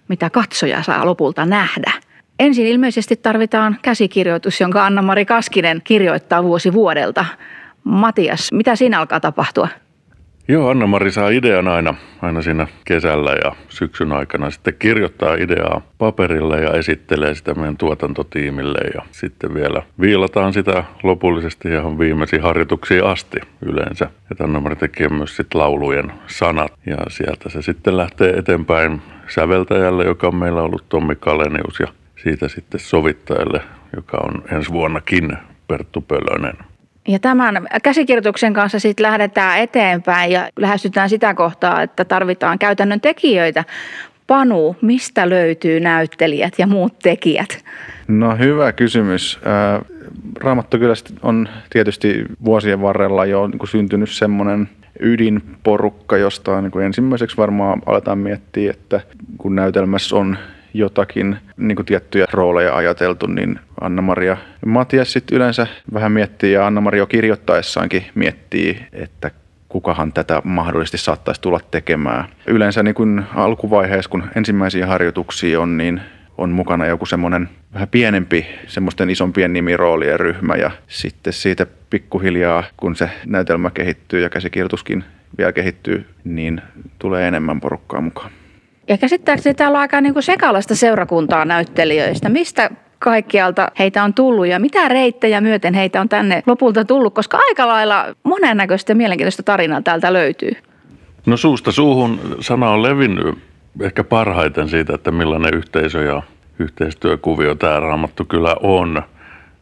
mitä 0.09 0.31
katsoja 0.31 0.83
saa 0.83 1.07
lopulta 1.07 1.47
nähdä. 1.47 1.93
Ensin 2.39 2.67
ilmeisesti 2.67 3.17
tarvitaan 3.17 3.79
käsikirjoitus, 3.83 4.61
jonka 4.61 4.87
Anna-Mari 4.87 5.25
Kaskinen 5.25 5.81
kirjoittaa 5.85 6.43
vuosi 6.45 6.73
vuodelta. 6.73 7.25
Matias, 7.89 8.53
mitä 8.53 8.77
siinä 8.77 8.99
alkaa 8.99 9.21
tapahtua? 9.21 9.69
Joo, 10.49 10.69
Anna-Mari 10.69 11.11
saa 11.11 11.29
idean 11.29 11.69
aina, 11.69 11.95
aina 12.23 12.43
siinä 12.43 12.67
kesällä 12.85 13.33
ja 13.45 13.53
syksyn 13.69 14.13
aikana. 14.13 14.51
Sitten 14.51 14.75
kirjoittaa 14.79 15.35
ideaa 15.35 15.81
paperille 15.99 16.61
ja 16.61 16.71
esittelee 16.71 17.35
sitä 17.35 17.55
meidän 17.55 17.77
tuotantotiimille. 17.77 18.79
Ja 18.95 19.03
sitten 19.11 19.55
vielä 19.55 19.83
viilataan 20.01 20.53
sitä 20.53 20.85
lopullisesti 21.03 21.69
ihan 21.69 21.99
viimeisiin 21.99 22.43
harjoituksiin 22.43 23.05
asti 23.05 23.39
yleensä. 23.63 24.11
Ja 24.31 24.45
Anna-Mari 24.45 24.77
tekee 24.77 25.09
myös 25.09 25.37
sitten 25.37 25.61
laulujen 25.61 26.13
sanat. 26.27 26.73
Ja 26.87 26.97
sieltä 27.09 27.49
se 27.49 27.63
sitten 27.63 27.97
lähtee 27.97 28.31
eteenpäin 28.31 29.03
säveltäjälle, 29.29 30.05
joka 30.05 30.27
on 30.27 30.37
meillä 30.37 30.63
ollut 30.63 30.89
Tommi 30.89 31.17
Kalenius. 31.17 31.81
Ja 31.81 31.87
siitä 32.23 32.49
sitten 32.49 32.81
sovittajalle, 32.81 33.61
joka 33.97 34.17
on 34.17 34.43
ensi 34.53 34.73
vuonnakin 34.73 35.37
Perttu 35.69 36.01
Pölönen. 36.01 36.68
Ja 37.09 37.19
tämän 37.19 37.67
käsikirjoituksen 37.83 38.53
kanssa 38.53 38.79
sitten 38.79 39.03
lähdetään 39.03 39.59
eteenpäin 39.59 40.33
ja 40.33 40.49
lähestytään 40.57 41.09
sitä 41.09 41.35
kohtaa, 41.35 41.83
että 41.83 42.05
tarvitaan 42.05 42.59
käytännön 42.59 43.01
tekijöitä. 43.01 43.65
Panu, 44.27 44.77
mistä 44.83 45.29
löytyy 45.29 45.81
näyttelijät 45.81 46.55
ja 46.59 46.67
muut 46.67 46.99
tekijät? 46.99 47.65
No 48.09 48.37
hyvä 48.37 48.73
kysymys. 48.73 49.41
Raamattu 50.41 50.79
kyllä 50.79 50.95
on 51.23 51.49
tietysti 51.71 52.25
vuosien 52.45 52.83
varrella 52.83 53.27
jo 53.27 53.47
niin 53.47 53.59
kuin 53.59 53.69
syntynyt 53.69 54.11
semmoinen 54.11 54.69
ydinporukka, 55.01 56.17
josta 56.17 56.61
niin 56.63 56.71
kuin 56.71 56.85
ensimmäiseksi 56.85 57.37
varmaan 57.37 57.83
aletaan 57.87 58.19
miettiä, 58.19 58.71
että 58.71 59.01
kun 59.39 59.55
näytelmässä 59.55 60.17
on 60.17 60.39
jotakin 60.79 61.37
niin 61.57 61.85
tiettyjä 61.87 62.27
rooleja 62.33 62.77
ajateltu, 62.77 63.27
niin 63.27 63.61
Anna-Maria 63.81 64.37
Matias 64.67 65.13
sitten 65.13 65.37
yleensä 65.37 65.67
vähän 65.93 66.13
miettii 66.13 66.53
ja 66.53 66.67
Anna-Maria 66.67 67.07
kirjoittaessaankin 67.07 68.07
miettii, 68.15 68.81
että 68.93 69.31
kukahan 69.69 70.13
tätä 70.13 70.43
mahdollisesti 70.45 70.99
saattaisi 70.99 71.41
tulla 71.41 71.61
tekemään. 71.71 72.25
Yleensä 72.47 72.83
niin 72.83 72.95
kuin 72.95 73.25
alkuvaiheessa, 73.35 74.11
kun 74.11 74.25
ensimmäisiä 74.37 74.87
harjoituksia 74.87 75.61
on, 75.61 75.77
niin 75.77 76.01
on 76.39 76.51
mukana 76.51 76.87
joku 76.87 77.07
semmoinen 77.07 77.49
vähän 77.75 77.89
pienempi, 77.89 78.47
semmoisten 78.67 79.11
isompien 79.11 79.53
nimiroolien 79.53 80.21
ryhmä 80.21 80.55
ja 80.55 80.71
sitten 80.89 81.33
siitä 81.33 81.67
pikkuhiljaa, 81.91 82.65
kun 82.77 82.97
se 82.97 83.11
näytelmä 83.27 83.71
kehittyy 83.71 84.21
ja 84.21 84.31
käsikirjoituskin 84.31 85.05
vielä 85.39 85.53
kehittyy, 85.53 86.07
niin 86.25 86.63
tulee 86.99 87.29
enemmän 87.29 87.61
porukkaa 87.61 88.01
mukaan. 88.01 88.31
Ja 88.89 88.99
käsittääkseni 88.99 89.55
täällä 89.55 89.77
on 89.77 89.81
aika 89.81 90.01
niin 90.01 90.13
kuin 90.13 90.23
sekalaista 90.23 90.75
seurakuntaa 90.77 91.45
näyttelijöistä. 91.45 92.29
Mistä 92.29 92.71
kaikkialta 92.99 93.73
heitä 93.79 94.05
on 94.05 94.15
tullut 94.15 94.47
ja 94.47 94.59
mitä 94.59 94.89
reittejä 94.89 95.41
myöten 95.41 95.75
heitä 95.75 96.01
on 96.01 96.09
tänne 96.09 96.43
lopulta 96.47 96.85
tullut, 96.85 97.15
koska 97.15 97.39
aika 97.49 97.69
lailla 97.69 98.05
monennäköistä 98.23 98.95
mielenkiintoista 98.95 99.43
tarinaa 99.43 99.83
täältä 99.83 100.13
löytyy. 100.13 100.53
No 101.27 101.37
suusta 101.37 101.73
suuhun 101.73 102.21
sana 102.41 102.71
on 102.71 102.83
levinnyt 102.83 103.39
ehkä 103.81 104.05
parhaiten 104.05 104.69
siitä, 104.69 104.95
että 104.95 105.11
millainen 105.11 105.55
yhteisö 105.55 106.03
ja 106.03 106.23
yhteistyökuvio 106.59 107.55
tämä 107.55 107.81
Raamattu 107.81 108.25
kyllä 108.25 108.57
on. 108.63 109.03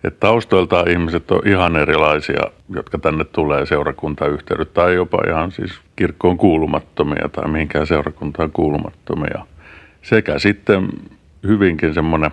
Että 0.05 0.21
taustoiltaan 0.21 0.91
ihmiset 0.91 1.31
on 1.31 1.41
ihan 1.45 1.77
erilaisia, 1.77 2.41
jotka 2.75 2.99
tänne 2.99 3.25
tulee 3.25 3.67
seurakuntayhteydet 3.67 4.75
tai 4.75 4.95
jopa 4.95 5.19
ihan 5.29 5.53
siis 5.53 5.81
kirkkoon 5.97 6.39
kuulumattomia 6.39 7.29
tai 7.29 7.49
mihinkään 7.49 7.87
seurakuntaan 7.87 8.53
kuulumattomia. 8.53 9.47
Sekä 10.03 10.39
sitten 10.39 10.89
hyvinkin 11.47 11.95
semmoinen 11.95 12.31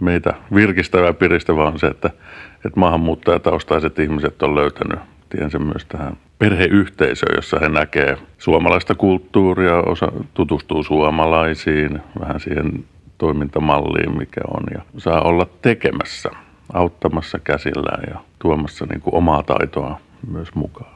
meitä 0.00 0.34
virkistävä 0.54 1.06
ja 1.06 1.14
piristävä 1.14 1.66
on 1.66 1.78
se, 1.78 1.86
että, 1.86 2.10
että 2.54 2.80
maahanmuuttajataustaiset 2.80 3.98
ihmiset 3.98 4.42
on 4.42 4.54
löytänyt 4.54 4.98
tiensä 5.28 5.58
myös 5.58 5.84
tähän 5.84 6.16
perheyhteisöön, 6.38 7.36
jossa 7.36 7.58
he 7.60 7.68
näkee 7.68 8.16
suomalaista 8.38 8.94
kulttuuria, 8.94 9.76
osa 9.76 10.12
tutustuu 10.34 10.82
suomalaisiin, 10.82 12.00
vähän 12.20 12.40
siihen 12.40 12.84
toimintamalliin, 13.18 14.18
mikä 14.18 14.40
on, 14.48 14.64
ja 14.74 14.82
saa 14.96 15.20
olla 15.20 15.46
tekemässä, 15.62 16.30
auttamassa 16.74 17.38
käsillään 17.38 18.04
ja 18.10 18.20
tuomassa 18.38 18.86
niin 18.86 19.00
kuin 19.00 19.14
omaa 19.14 19.42
taitoa 19.42 20.00
myös 20.30 20.54
mukaan. 20.54 20.94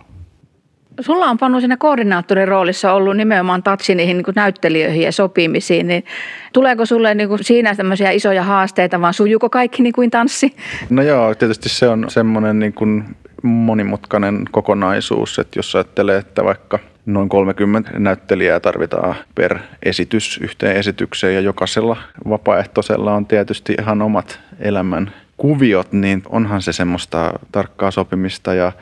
Sulla 1.00 1.26
on 1.26 1.38
pannut 1.38 1.60
siinä 1.60 1.76
koordinaattorin 1.76 2.48
roolissa 2.48 2.92
ollut 2.92 3.16
nimenomaan 3.16 3.62
tatsi 3.62 3.94
niihin 3.94 4.16
niin 4.16 4.34
näyttelijöihin 4.34 5.02
ja 5.02 5.12
sopimisiin, 5.12 5.86
niin 5.86 6.04
tuleeko 6.52 6.86
sulle 6.86 7.14
niin 7.14 7.28
kuin 7.28 7.44
siinä 7.44 7.74
tämmöisiä 7.74 8.10
isoja 8.10 8.42
haasteita, 8.42 9.00
vaan 9.00 9.14
sujuuko 9.14 9.50
kaikki 9.50 9.82
niin 9.82 9.92
kuin 9.92 10.10
tanssi? 10.10 10.56
No 10.90 11.02
joo, 11.02 11.34
tietysti 11.34 11.68
se 11.68 11.88
on 11.88 12.04
semmoinen 12.08 12.58
niin 12.58 12.72
kuin 12.72 13.04
monimutkainen 13.42 14.44
kokonaisuus, 14.50 15.38
että 15.38 15.58
jos 15.58 15.76
ajattelee, 15.76 16.16
että 16.16 16.44
vaikka 16.44 16.78
noin 17.06 17.28
30 17.28 17.90
näyttelijää 17.98 18.60
tarvitaan 18.60 19.14
per 19.34 19.58
esitys 19.82 20.38
yhteen 20.42 20.76
esitykseen 20.76 21.34
ja 21.34 21.40
jokaisella 21.40 21.96
vapaaehtoisella 22.28 23.14
on 23.14 23.26
tietysti 23.26 23.74
ihan 23.80 24.02
omat 24.02 24.40
elämän 24.60 25.12
kuviot, 25.38 25.92
niin 25.92 26.22
onhan 26.28 26.62
se 26.62 26.72
semmoista 26.72 27.32
tarkkaa 27.52 27.90
sopimista 27.90 28.54
ja 28.54 28.72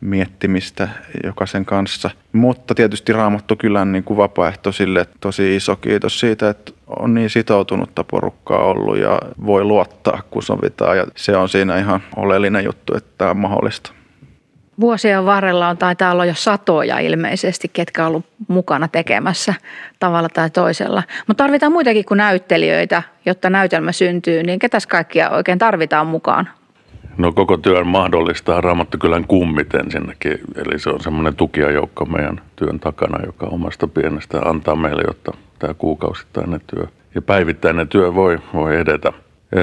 miettimistä 0.00 0.88
jokaisen 1.24 1.64
kanssa. 1.64 2.10
Mutta 2.32 2.74
tietysti 2.74 3.12
Raamattu 3.12 3.56
kylän 3.56 3.92
niin 3.92 4.04
kuin 4.04 4.16
vapaaehtoisille 4.16 5.06
tosi 5.20 5.56
iso 5.56 5.76
kiitos 5.76 6.20
siitä, 6.20 6.48
että 6.48 6.72
on 6.86 7.14
niin 7.14 7.30
sitoutunutta 7.30 8.04
porukkaa 8.04 8.64
ollut 8.64 8.98
ja 8.98 9.20
voi 9.46 9.64
luottaa, 9.64 10.22
kun 10.30 10.42
sovitaan. 10.42 10.96
Ja 10.96 11.06
se 11.16 11.36
on 11.36 11.48
siinä 11.48 11.78
ihan 11.78 12.02
oleellinen 12.16 12.64
juttu, 12.64 12.96
että 12.96 13.10
tämä 13.18 13.30
on 13.30 13.36
mahdollista. 13.36 13.97
Vuosien 14.80 15.26
varrella 15.26 15.68
on 15.68 15.78
taitaa 15.78 16.12
olla 16.12 16.24
jo 16.24 16.34
satoja 16.34 16.98
ilmeisesti, 16.98 17.70
ketkä 17.72 18.02
on 18.02 18.08
ollut 18.08 18.26
mukana 18.48 18.88
tekemässä 18.88 19.54
tavalla 19.98 20.28
tai 20.28 20.50
toisella. 20.50 21.02
Mutta 21.26 21.44
tarvitaan 21.44 21.72
muitakin 21.72 22.04
kuin 22.04 22.18
näyttelijöitä, 22.18 23.02
jotta 23.26 23.50
näytelmä 23.50 23.92
syntyy, 23.92 24.42
niin 24.42 24.58
ketäs 24.58 24.86
kaikkia 24.86 25.30
oikein 25.30 25.58
tarvitaan 25.58 26.06
mukaan? 26.06 26.48
No 27.16 27.32
koko 27.32 27.56
työn 27.56 27.86
mahdollistaa 27.86 28.60
Raamattukylän 28.60 29.24
kummit 29.26 29.74
ensinnäkin, 29.74 30.38
eli 30.54 30.78
se 30.78 30.90
on 30.90 31.00
semmoinen 31.00 31.36
tukijajoukko 31.36 32.04
meidän 32.04 32.40
työn 32.56 32.80
takana, 32.80 33.26
joka 33.26 33.46
omasta 33.46 33.86
pienestä 33.88 34.40
antaa 34.40 34.76
meille, 34.76 35.02
jotta 35.06 35.32
tämä 35.58 35.74
kuukausittainen 35.74 36.60
työ 36.66 36.86
ja 37.14 37.22
päivittäinen 37.22 37.88
työ 37.88 38.14
voi, 38.14 38.38
voi 38.54 38.76
edetä. 38.76 39.12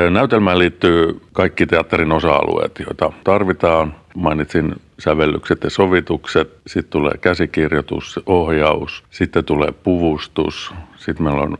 Näytelmään 0.09 0.59
liittyy 0.59 1.21
kaikki 1.33 1.65
teatterin 1.65 2.11
osa-alueet, 2.11 2.79
joita 2.85 3.11
tarvitaan. 3.23 3.95
Mainitsin 4.15 4.75
sävellykset 4.99 5.63
ja 5.63 5.69
sovitukset, 5.69 6.57
sitten 6.67 6.91
tulee 6.91 7.13
käsikirjoitus, 7.21 8.19
ohjaus, 8.25 9.03
sitten 9.09 9.45
tulee 9.45 9.71
puvustus, 9.71 10.73
sitten 10.97 11.23
meillä 11.23 11.41
on 11.41 11.57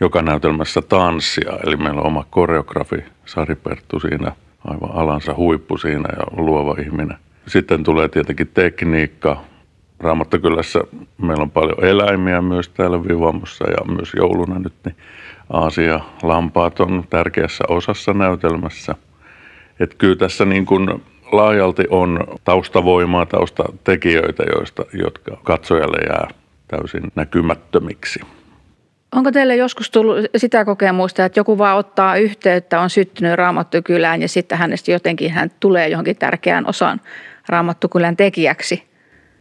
joka 0.00 0.22
näytelmässä 0.22 0.82
tanssia, 0.82 1.52
eli 1.66 1.76
meillä 1.76 2.00
on 2.00 2.06
oma 2.06 2.26
koreografi 2.30 3.04
Sari 3.26 3.54
Perttu 3.54 4.00
siinä, 4.00 4.32
aivan 4.64 4.90
alansa 4.94 5.34
huippu 5.34 5.78
siinä 5.78 6.08
ja 6.16 6.24
luova 6.36 6.76
ihminen. 6.80 7.16
Sitten 7.46 7.84
tulee 7.84 8.08
tietenkin 8.08 8.50
tekniikka. 8.54 9.44
Raamattokylässä 10.00 10.80
meillä 11.18 11.42
on 11.42 11.50
paljon 11.50 11.84
eläimiä 11.84 12.42
myös 12.42 12.68
täällä 12.68 13.04
Vivamossa 13.04 13.70
ja 13.70 13.94
myös 13.94 14.12
jouluna 14.16 14.58
nyt, 14.58 14.72
niin 14.84 14.96
Aasia 15.50 16.00
lampaat 16.22 16.80
on 16.80 17.04
tärkeässä 17.10 17.64
osassa 17.68 18.12
näytelmässä. 18.12 18.94
Että 19.80 19.96
kyllä 19.98 20.16
tässä 20.16 20.44
niin 20.44 20.66
kuin 20.66 21.02
laajalti 21.32 21.84
on 21.90 22.18
taustavoimaa, 22.44 23.26
taustatekijöitä, 23.26 24.42
joista, 24.56 24.84
jotka 24.92 25.38
katsojalle 25.44 25.98
jää 26.08 26.28
täysin 26.68 27.02
näkymättömiksi. 27.14 28.20
Onko 29.12 29.32
teille 29.32 29.56
joskus 29.56 29.90
tullut 29.90 30.16
sitä 30.36 30.64
kokemusta, 30.64 31.24
että 31.24 31.40
joku 31.40 31.58
vaan 31.58 31.76
ottaa 31.76 32.16
yhteyttä, 32.16 32.80
on 32.80 32.90
syttynyt 32.90 33.34
Raamattukylään 33.34 34.22
ja 34.22 34.28
sitten 34.28 34.58
hänestä 34.58 34.92
jotenkin 34.92 35.30
hän 35.30 35.50
tulee 35.60 35.88
johonkin 35.88 36.16
tärkeään 36.16 36.68
osaan 36.68 37.00
Raamattukylän 37.48 38.16
tekijäksi? 38.16 38.82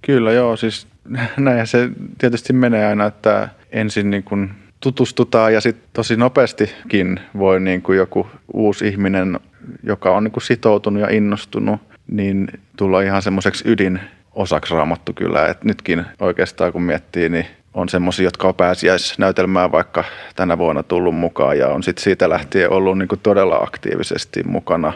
Kyllä 0.02 0.32
joo, 0.32 0.56
siis 0.56 0.88
näinhän 1.38 1.68
se 1.68 1.90
tietysti 2.18 2.54
menee 2.54 2.86
aina, 2.86 3.06
että 3.06 3.50
ensin 3.72 4.10
niin 4.10 4.24
kuin 4.24 4.52
tutustutaan 4.80 5.54
ja 5.54 5.62
sitten 5.62 5.90
tosi 5.94 6.18
nopeastikin 6.18 7.20
voi 7.38 7.60
niin 7.60 7.82
kuin 7.82 7.98
joku 7.98 8.28
uusi 8.54 8.88
ihminen, 8.88 9.40
joka 9.84 10.12
on 10.12 10.24
niin 10.24 10.32
kuin 10.32 10.44
sitoutunut 10.44 11.02
ja 11.02 11.10
innostunut, 11.10 11.82
niin 12.08 12.48
tulla 12.78 13.02
ihan 13.02 13.22
semmoiseksi 13.22 13.64
ydin 13.68 14.00
osaksi 14.34 14.74
raamattu 14.74 15.14
kyllä. 15.14 15.48
Et 15.48 15.64
nytkin 15.64 16.06
oikeastaan 16.20 16.72
kun 16.72 16.82
miettii, 16.82 17.30
niin 17.30 17.46
on 17.74 17.90
semmoisia, 17.90 18.24
jotka 18.24 18.48
on 18.48 18.56
pääsiäisnäytelmää 18.56 19.72
vaikka 19.72 20.04
tänä 20.36 20.58
vuonna 20.58 20.84
tullut 20.84 21.16
mukaan 21.16 21.58
ja 21.58 21.68
on 21.68 21.84
sitten 21.84 22.04
siitä 22.04 22.30
lähtien 22.30 22.72
ollut 22.72 22.98
niin 22.98 23.08
kuin 23.08 23.20
todella 23.24 23.56
aktiivisesti 23.56 24.44
mukana. 24.44 24.94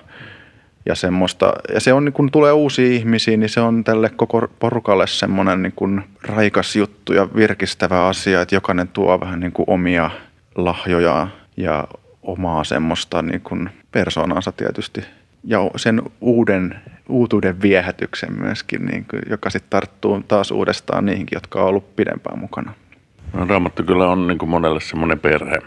Ja, 0.86 0.95
semmoista, 0.95 1.53
ja 1.74 1.80
se 1.80 1.93
on, 1.93 2.05
niin 2.05 2.13
kun 2.13 2.32
tulee 2.32 2.51
uusia 2.51 2.88
ihmisiä, 2.88 3.38
niin 3.38 3.49
se 3.49 3.59
on 3.59 3.84
tälle 3.84 4.09
koko 4.09 4.47
porukalle 4.59 5.07
semmoinen 5.07 5.61
niin 5.61 5.74
kuin 5.76 6.03
raikas 6.24 6.76
juttu 6.76 7.13
ja 7.13 7.28
virkistävä 7.36 8.07
asia, 8.07 8.41
että 8.41 8.55
jokainen 8.55 8.88
tuo 8.88 9.20
vähän 9.20 9.39
niin 9.39 9.53
omia 9.68 10.09
lahjoja 10.55 11.28
ja 11.57 11.88
omaa 12.26 12.63
semmoista 12.63 13.21
niin 13.21 13.41
kuin 13.41 13.69
persoonansa 13.91 14.51
tietysti. 14.51 15.01
Ja 15.43 15.59
sen 15.76 16.01
uuden, 16.21 16.76
uutuuden 17.09 17.61
viehätyksen 17.61 18.34
myöskin, 18.34 18.86
niin 18.86 19.05
kuin, 19.09 19.21
joka 19.30 19.49
sitten 19.49 19.69
tarttuu 19.69 20.23
taas 20.28 20.51
uudestaan 20.51 21.05
niihinkin, 21.05 21.36
jotka 21.36 21.61
on 21.61 21.67
ollut 21.67 21.95
pidempään 21.95 22.39
mukana. 22.39 22.73
No, 23.34 23.45
Raamattu 23.45 23.84
kyllä 23.84 24.07
on 24.07 24.28
niin 24.28 24.38
kuin 24.38 24.49
monelle 24.49 24.82
semmoinen 24.82 25.19
perhe 25.19 25.59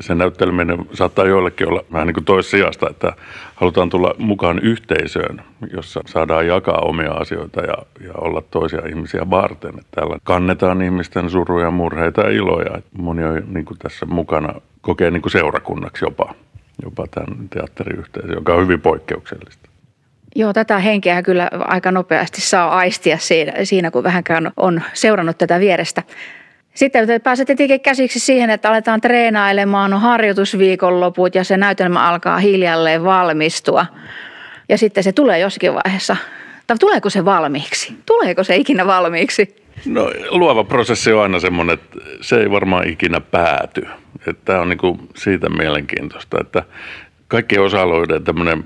se 0.00 0.14
näytteleminen 0.14 0.86
saattaa 0.92 1.24
joillekin 1.24 1.68
olla 1.68 1.84
vähän 1.92 2.06
niin 2.06 2.14
kuin 2.14 2.24
toissijasta, 2.24 2.90
että 2.90 3.12
halutaan 3.54 3.90
tulla 3.90 4.14
mukaan 4.18 4.58
yhteisöön, 4.58 5.42
jossa 5.72 6.00
saadaan 6.06 6.46
jakaa 6.46 6.78
omia 6.78 7.12
asioita 7.12 7.60
ja, 7.60 7.76
ja 8.06 8.12
olla 8.14 8.42
toisia 8.50 8.86
ihmisiä 8.88 9.30
varten. 9.30 9.70
Että 9.70 9.86
täällä 9.90 10.18
kannetaan 10.22 10.82
ihmisten 10.82 11.30
suruja, 11.30 11.70
murheita 11.70 12.20
ja 12.20 12.30
iloja. 12.30 12.82
Moni 12.98 13.24
on 13.24 13.42
niin 13.46 13.64
kuin 13.64 13.78
tässä 13.78 14.06
mukana, 14.06 14.54
kokee 14.82 15.10
niin 15.10 15.22
kuin 15.22 15.32
seurakunnaksi 15.32 16.04
jopa, 16.04 16.34
jopa 16.82 17.06
tämän 17.06 17.48
teatteriyhteisön, 17.48 18.34
joka 18.34 18.54
on 18.54 18.62
hyvin 18.62 18.80
poikkeuksellista. 18.80 19.68
Joo, 20.36 20.52
tätä 20.52 20.78
henkeä 20.78 21.22
kyllä 21.22 21.48
aika 21.52 21.92
nopeasti 21.92 22.40
saa 22.40 22.76
aistia 22.76 23.18
siinä, 23.18 23.52
siinä 23.64 23.90
kun 23.90 24.04
vähänkään 24.04 24.52
on 24.56 24.82
seurannut 24.92 25.38
tätä 25.38 25.60
vierestä. 25.60 26.02
Sitten 26.74 27.20
pääset 27.22 27.46
tietenkin 27.46 27.80
käsiksi 27.80 28.18
siihen, 28.18 28.50
että 28.50 28.68
aletaan 28.68 29.00
treenailemaan, 29.00 29.92
on 29.92 30.00
harjoitusviikonloput 30.00 31.34
ja 31.34 31.44
se 31.44 31.56
näytelmä 31.56 32.08
alkaa 32.08 32.38
hiljalleen 32.38 33.04
valmistua. 33.04 33.86
Ja 34.68 34.78
sitten 34.78 35.04
se 35.04 35.12
tulee 35.12 35.38
jossakin 35.38 35.74
vaiheessa. 35.74 36.16
Tai 36.66 36.76
tuleeko 36.78 37.10
se 37.10 37.24
valmiiksi? 37.24 37.96
Tuleeko 38.06 38.44
se 38.44 38.56
ikinä 38.56 38.86
valmiiksi? 38.86 39.56
No 39.86 40.10
luova 40.30 40.64
prosessi 40.64 41.12
on 41.12 41.22
aina 41.22 41.40
semmoinen, 41.40 41.74
että 41.74 41.98
se 42.20 42.40
ei 42.40 42.50
varmaan 42.50 42.88
ikinä 42.88 43.20
pääty. 43.20 43.86
Tämä 44.44 44.60
on 44.60 44.68
niinku 44.68 44.98
siitä 45.14 45.48
mielenkiintoista, 45.48 46.40
että 46.40 46.62
kaikki 47.28 47.58
osa-alueiden 47.58 48.24
tämmöinen 48.24 48.64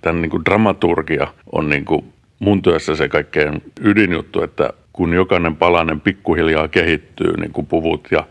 tämän 0.00 0.22
niinku 0.22 0.44
dramaturgia 0.44 1.26
on 1.52 1.68
niinku 1.68 2.04
mun 2.38 2.62
työssä 2.62 2.96
se 2.96 3.08
kaikkein 3.08 3.62
ydinjuttu, 3.80 4.42
että 4.42 4.72
kun 4.92 5.14
jokainen 5.14 5.56
palanen 5.56 6.00
pikkuhiljaa 6.00 6.68
kehittyy, 6.68 7.36
niin 7.36 7.52
kuin 7.52 7.66
puvut 7.66 8.08
ja, 8.10 8.26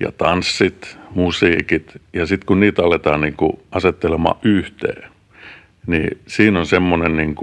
ja 0.00 0.12
tanssit, 0.12 0.98
musiikit, 1.14 2.00
ja 2.12 2.26
sitten 2.26 2.46
kun 2.46 2.60
niitä 2.60 2.82
aletaan 2.82 3.20
niin 3.20 3.36
kuin 3.36 3.58
asettelemaan 3.70 4.36
yhteen, 4.42 5.10
niin 5.86 6.18
siinä 6.26 6.58
on 6.58 6.66
semmoinen 6.66 7.16
niin 7.16 7.34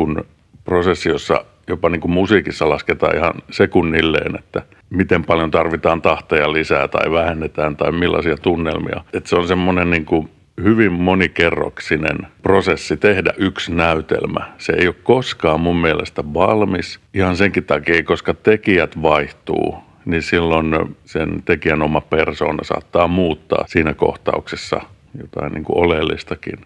prosessi, 0.66 1.09
jossa 1.09 1.45
jopa 1.68 1.89
niin 1.89 2.01
kuin 2.01 2.12
musiikissa 2.12 2.70
lasketaan 2.70 3.18
ihan 3.18 3.34
sekunnilleen, 3.51 4.36
että 4.39 4.62
miten 4.89 5.24
paljon 5.24 5.51
tarvitaan 5.51 6.01
tahteja 6.01 6.53
lisää 6.53 6.88
tai 6.88 7.12
vähennetään 7.12 7.78
tai 7.78 7.91
millaisia 7.91 8.38
tunnelmia. 8.38 9.03
Että 9.14 9.30
se 9.30 9.36
on 9.36 9.47
semmoinen 9.47 9.89
niin 9.89 10.05
kuin 10.05 10.30
hyvin 10.64 10.91
monikerroksinen 10.91 12.18
prosessi 12.43 12.97
tehdä 12.97 13.34
yksi 13.38 13.74
näytelmä. 13.74 14.51
Se 14.57 14.74
ei 14.74 14.88
ole 14.88 14.95
koskaan 15.03 15.59
mun 15.59 15.78
mielestä 15.78 16.24
valmis. 16.34 16.99
Ihan 17.14 17.38
senkin 17.38 17.64
takia, 17.64 18.03
koska 18.03 18.34
tekijät 18.34 19.01
vaihtuu, 19.01 19.76
niin 20.05 20.22
silloin 20.22 20.95
sen 21.05 21.43
tekijän 21.45 21.82
oma 21.82 22.01
persoona 22.01 22.64
saattaa 22.64 23.07
muuttaa 23.07 23.66
siinä 23.68 23.93
kohtauksessa 23.93 24.82
jotain 25.22 25.53
niin 25.53 25.64
kuin 25.64 25.78
oleellistakin. 25.86 26.59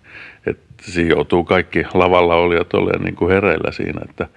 Että 0.47 0.65
siinä 0.81 1.09
joutuu 1.09 1.43
kaikki 1.43 1.85
lavalla 1.93 2.35
olijat 2.35 2.73
olemaan 2.73 3.03
niin 3.03 3.15
kuin 3.15 3.31
hereillä 3.31 3.71
siinä, 3.71 4.01
että 4.09 4.27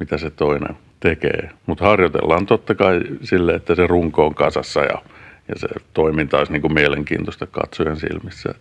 mitä 0.00 0.18
se 0.18 0.30
toinen 0.30 0.76
tekee. 1.00 1.50
Mutta 1.66 1.84
harjoitellaan 1.84 2.46
totta 2.46 2.74
kai 2.74 3.00
sille, 3.22 3.54
että 3.54 3.74
se 3.74 3.86
runko 3.86 4.26
on 4.26 4.34
kasassa 4.34 4.80
ja 4.80 5.02
ja 5.48 5.54
se 5.58 5.68
toiminta 5.94 6.38
olisi 6.38 6.52
niin 6.52 6.62
kuin 6.62 6.74
mielenkiintoista 6.74 7.46
katsojen 7.46 7.96
silmissä. 7.96 8.54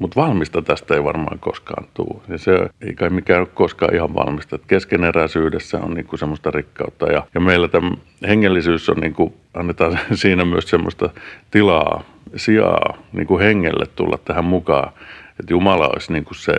Mutta 0.00 0.20
valmista 0.20 0.62
tästä 0.62 0.94
ei 0.94 1.04
varmaan 1.04 1.38
koskaan 1.38 1.86
tule. 1.94 2.20
Ja 2.28 2.38
se 2.38 2.68
ei 2.80 2.94
kai 2.94 3.10
mikään 3.10 3.40
ole 3.40 3.48
koskaan 3.54 3.94
ihan 3.94 4.14
valmista. 4.14 4.56
Että 4.56 4.68
keskeneräisyydessä 4.68 5.78
on 5.78 5.94
niin 5.94 6.06
kuin 6.06 6.18
semmoista 6.18 6.50
rikkautta. 6.50 7.12
Ja, 7.12 7.26
ja 7.34 7.40
meillä 7.40 7.68
tämä 7.68 7.90
hengellisyys 8.28 8.88
on, 8.88 8.96
niin 8.96 9.14
kuin, 9.14 9.34
annetaan 9.54 9.98
siinä 10.14 10.44
myös 10.44 10.70
semmoista 10.70 11.10
tilaa, 11.50 12.04
sijaa 12.36 12.98
niin 13.12 13.26
kuin 13.26 13.42
hengelle 13.42 13.86
tulla 13.96 14.18
tähän 14.24 14.44
mukaan. 14.44 14.92
Että 15.40 15.52
Jumala 15.52 15.88
olisi 15.88 16.12
niin 16.12 16.24
kuin 16.24 16.38
se, 16.38 16.54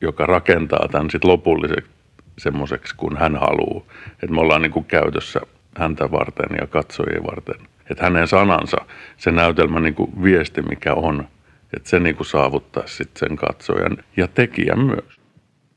joka 0.00 0.26
rakentaa 0.26 0.88
tämän 0.90 1.10
sit 1.10 1.24
lopulliseksi 1.24 1.90
semmoiseksi, 2.38 2.94
kun 2.96 3.16
hän 3.16 3.36
haluaa. 3.36 3.84
Että 4.12 4.34
me 4.34 4.40
ollaan 4.40 4.62
niin 4.62 4.72
kuin 4.72 4.84
käytössä 4.84 5.40
häntä 5.76 6.10
varten 6.10 6.56
ja 6.60 6.66
katsojia 6.66 7.22
varten– 7.22 7.56
että 7.90 8.04
hänen 8.04 8.28
sanansa, 8.28 8.76
se 9.16 9.30
näytelmä 9.30 9.80
niin 9.80 9.94
kuin 9.94 10.22
viesti, 10.22 10.62
mikä 10.62 10.94
on, 10.94 11.28
että 11.76 11.88
se 11.88 12.00
niin 12.00 12.16
kuin 12.16 12.26
saavuttaa 12.26 12.86
sitten 12.86 13.28
sen 13.28 13.36
katsojan 13.36 13.96
ja 14.16 14.28
tekijän 14.28 14.80
myös. 14.80 15.18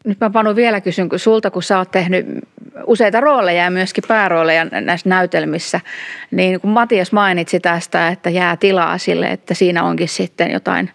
Nyt 0.06 0.20
mä 0.20 0.30
Panu 0.30 0.56
vielä 0.56 0.82
kysyn 0.82 1.10
kun 1.10 1.20
sulta, 1.20 1.52
kun 1.52 1.64
sä 1.64 1.78
oot 1.78 1.92
tehnyt 1.92 2.26
useita 2.86 3.20
rooleja 3.20 3.64
ja 3.64 3.72
myöskin 3.72 4.04
päärooleja 4.08 4.66
näissä 4.66 5.10
näytelmissä, 5.10 5.80
niin 6.32 6.62
kun 6.62 6.70
Matias 6.70 7.12
mainitsi 7.12 7.60
tästä, 7.60 8.08
että 8.08 8.30
jää 8.30 8.58
tilaa 8.58 8.98
sille, 8.98 9.28
että 9.28 9.54
siinä 9.54 9.84
onkin 9.84 10.08
sitten 10.08 10.52
jotain 10.52 10.90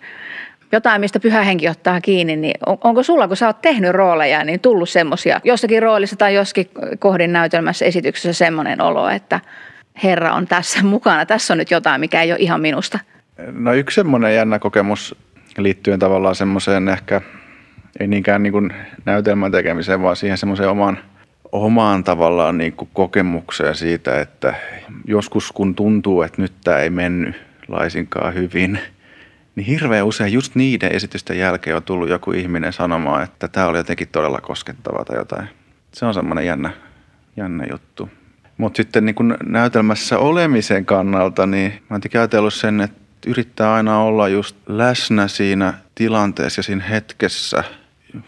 jotain, 0.72 1.00
mistä 1.00 1.20
pyhä 1.20 1.42
henki 1.42 1.68
ottaa 1.68 2.00
kiinni, 2.00 2.36
niin 2.36 2.54
on, 2.66 2.78
onko 2.84 3.02
sulla, 3.02 3.28
kun 3.28 3.36
sä 3.36 3.46
oot 3.46 3.62
tehnyt 3.62 3.92
rooleja, 3.92 4.44
niin 4.44 4.60
tullut 4.60 4.88
semmoisia 4.88 5.40
jossakin 5.44 5.82
roolissa 5.82 6.16
tai 6.16 6.34
jossakin 6.34 6.70
kohdin 6.98 7.32
näytelmässä 7.32 7.84
esityksessä 7.84 8.32
semmoinen 8.32 8.80
olo, 8.80 9.08
että 9.08 9.40
Herra 10.02 10.32
on 10.32 10.46
tässä 10.46 10.82
mukana, 10.82 11.26
tässä 11.26 11.54
on 11.54 11.58
nyt 11.58 11.70
jotain, 11.70 12.00
mikä 12.00 12.22
ei 12.22 12.32
ole 12.32 12.40
ihan 12.40 12.60
minusta? 12.60 12.98
No 13.52 13.72
yksi 13.72 13.94
semmoinen 13.94 14.34
jännä 14.34 14.58
kokemus 14.58 15.16
liittyen 15.58 15.98
tavallaan 15.98 16.34
semmoiseen 16.34 16.88
ehkä, 16.88 17.20
ei 18.00 18.06
niinkään 18.06 18.42
niin 18.42 18.52
kuin 18.52 18.72
näytelmän 19.04 19.52
tekemiseen, 19.52 20.02
vaan 20.02 20.16
siihen 20.16 20.38
semmoiseen 20.38 20.68
omaan, 20.68 20.98
omaan 21.52 22.04
tavallaan 22.04 22.58
niin 22.58 22.72
kuin 22.72 22.88
kokemukseen 22.92 23.74
siitä, 23.74 24.20
että 24.20 24.54
joskus 25.04 25.52
kun 25.52 25.74
tuntuu, 25.74 26.22
että 26.22 26.42
nyt 26.42 26.52
tämä 26.64 26.78
ei 26.78 26.90
mennyt 26.90 27.34
laisinkaan 27.68 28.34
hyvin, 28.34 28.78
niin 29.57 29.66
hirveän 29.66 30.07
usein 30.07 30.32
just 30.32 30.54
niiden 30.54 30.92
esitysten 30.92 31.38
jälkeen 31.38 31.76
on 31.76 31.82
tullut 31.82 32.09
joku 32.09 32.32
ihminen 32.32 32.72
sanomaan, 32.72 33.22
että 33.22 33.48
tämä 33.48 33.66
oli 33.66 33.78
jotenkin 33.78 34.09
todella 34.09 34.40
koskettavaa 34.40 35.04
tai 35.04 35.16
jotain. 35.16 35.48
Se 35.92 36.07
on 36.07 36.14
semmoinen 36.14 36.46
jännä, 36.46 36.70
jännä 37.36 37.64
juttu. 37.70 38.11
Mutta 38.59 38.76
sitten 38.76 39.07
niin 39.07 39.14
kun 39.14 39.36
näytelmässä 39.46 40.18
olemisen 40.18 40.86
kannalta, 40.86 41.46
niin 41.46 41.72
mä 41.72 41.94
oon 41.94 42.00
ajatellut 42.14 42.54
sen, 42.54 42.80
että 42.80 43.00
yrittää 43.26 43.74
aina 43.74 44.02
olla 44.02 44.28
just 44.28 44.57
läsnä 44.66 45.28
siinä 45.28 45.74
tilanteessa 45.94 46.59
ja 46.59 46.62
siinä 46.62 46.84
hetkessä. 46.84 47.64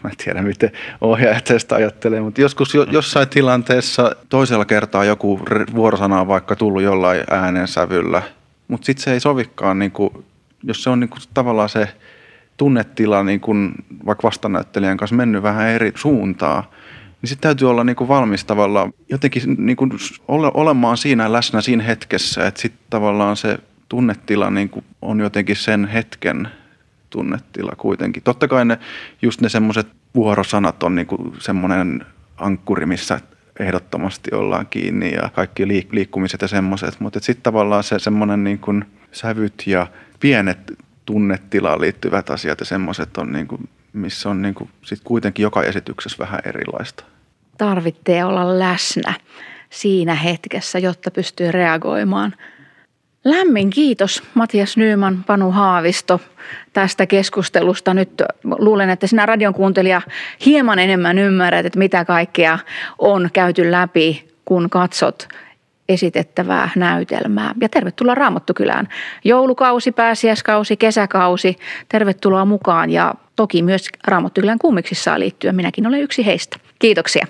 Mä 0.03 0.09
en 0.09 0.17
tiedä, 0.23 0.41
miten 0.41 0.71
ohjaajat 1.01 1.43
tästä 1.43 1.75
ajattelee, 1.75 2.21
mutta 2.21 2.41
joskus 2.41 2.73
jo, 2.73 2.83
jossain 2.83 3.29
tilanteessa 3.29 4.15
toisella 4.29 4.65
kertaa 4.65 5.05
joku 5.05 5.39
vuorosana 5.75 6.21
on 6.21 6.27
vaikka 6.27 6.55
tullut 6.55 6.81
jollain 6.81 7.23
äänensävyllä, 7.31 8.21
mutta 8.67 8.85
sitten 8.85 9.03
se 9.03 9.13
ei 9.13 9.19
sovikaan, 9.19 9.79
niin 9.79 9.91
jos 10.63 10.83
se 10.83 10.89
on 10.89 10.99
niin 10.99 11.09
kuin 11.09 11.21
tavallaan 11.33 11.69
se 11.69 11.87
tunnetila 12.57 13.23
niin 13.23 13.39
kuin 13.39 13.71
vaikka 14.05 14.27
vastanäyttelijän 14.27 14.97
kanssa 14.97 15.15
mennyt 15.15 15.43
vähän 15.43 15.69
eri 15.69 15.91
suuntaan, 15.95 16.63
niin 17.21 17.29
sitten 17.29 17.41
täytyy 17.41 17.69
olla 17.69 17.83
niin 17.83 17.95
kuin 17.95 18.07
valmis 18.07 18.45
tavallaan 18.45 18.93
jotenkin 19.09 19.55
niin 19.57 19.77
kuin 19.77 19.91
ole, 20.27 20.51
olemaan 20.53 20.97
siinä 20.97 21.31
läsnä 21.31 21.61
siinä 21.61 21.83
hetkessä, 21.83 22.47
että 22.47 22.61
sitten 22.61 22.81
tavallaan 22.89 23.37
se 23.37 23.57
tunnetila 23.89 24.49
niin 24.49 24.69
kuin 24.69 24.85
on 25.01 25.19
jotenkin 25.19 25.55
sen 25.55 25.87
hetken 25.87 26.47
tunnetila 27.09 27.73
kuitenkin. 27.77 28.23
Totta 28.23 28.47
kai 28.47 28.65
ne, 28.65 28.79
just 29.21 29.41
ne 29.41 29.49
semmoiset 29.49 29.87
vuorosanat 30.15 30.83
on 30.83 30.95
niin 30.95 31.07
kuin 31.07 31.33
semmoinen 31.39 32.05
ankkuri, 32.37 32.85
missä 32.85 33.19
ehdottomasti 33.59 34.31
ollaan 34.33 34.67
kiinni 34.67 35.13
ja 35.13 35.29
kaikki 35.29 35.65
liik- 35.65 35.89
liikkumiset 35.91 36.41
ja 36.41 36.47
semmoiset, 36.47 36.99
mutta 36.99 37.19
sitten 37.19 37.43
tavallaan 37.43 37.83
se 37.83 37.99
semmoinen 37.99 38.43
niin 38.43 38.59
kuin 38.59 38.85
sävyt 39.11 39.63
ja 39.65 39.87
pienet 40.19 40.59
tunnetilaan 41.05 41.81
liittyvät 41.81 42.29
asiat 42.29 42.59
ja 42.59 42.65
semmoiset 42.65 43.17
on 43.17 43.31
niin 43.31 43.47
kuin 43.47 43.69
missä 43.93 44.29
on 44.29 44.41
niin 44.41 44.53
kuin 44.53 44.69
sit 44.85 44.99
kuitenkin 45.03 45.43
joka 45.43 45.63
esityksessä 45.63 46.17
vähän 46.19 46.39
erilaista. 46.45 47.03
Tarvitsee 47.57 48.25
olla 48.25 48.59
läsnä 48.59 49.13
siinä 49.69 50.15
hetkessä, 50.15 50.79
jotta 50.79 51.11
pystyy 51.11 51.51
reagoimaan. 51.51 52.35
Lämmin 53.23 53.69
kiitos 53.69 54.23
Matias 54.33 54.77
Nyyman, 54.77 55.23
Panu 55.27 55.51
Haavisto 55.51 56.21
tästä 56.73 57.05
keskustelusta. 57.05 57.93
Nyt 57.93 58.21
luulen, 58.43 58.89
että 58.89 59.07
sinä 59.07 59.25
radion 59.25 59.53
kuuntelija 59.53 60.01
hieman 60.45 60.79
enemmän 60.79 61.17
ymmärrät, 61.17 61.65
että 61.65 61.79
mitä 61.79 62.05
kaikkea 62.05 62.59
on 62.97 63.29
käyty 63.33 63.71
läpi, 63.71 64.29
kun 64.45 64.69
katsot 64.69 65.27
esitettävää 65.89 66.69
näytelmää. 66.75 67.53
Ja 67.61 67.69
tervetuloa 67.69 68.15
Raamattukylään. 68.15 68.87
Joulukausi, 69.23 69.91
pääsiäiskausi, 69.91 70.77
kesäkausi. 70.77 71.55
Tervetuloa 71.89 72.45
mukaan 72.45 72.89
ja 72.89 73.15
toki 73.35 73.61
myös 73.61 73.89
Raamattukylän 74.07 74.59
kummiksi 74.59 74.95
saa 74.95 75.19
liittyä. 75.19 75.51
Minäkin 75.51 75.87
olen 75.87 76.01
yksi 76.01 76.25
heistä. 76.25 76.57
Kiitoksia. 76.79 77.27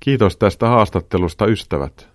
Kiitos 0.00 0.36
tästä 0.36 0.68
haastattelusta 0.68 1.46
ystävät. 1.46 2.08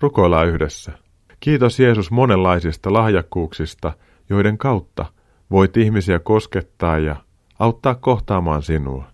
Rukoillaan 0.00 0.48
yhdessä. 0.48 0.92
Kiitos 1.40 1.80
Jeesus 1.80 2.10
monenlaisista 2.10 2.92
lahjakkuuksista, 2.92 3.92
joiden 4.30 4.58
kautta 4.58 5.06
voit 5.50 5.76
ihmisiä 5.76 6.18
koskettaa 6.18 6.98
ja 6.98 7.16
auttaa 7.58 7.94
kohtaamaan 7.94 8.62
sinua. 8.62 9.04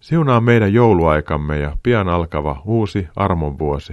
Siunaa 0.00 0.40
meidän 0.40 0.72
jouluaikamme 0.72 1.58
ja 1.58 1.76
pian 1.82 2.08
alkava 2.08 2.62
uusi 2.64 3.08
armon 3.16 3.58
vuosi. 3.58 3.92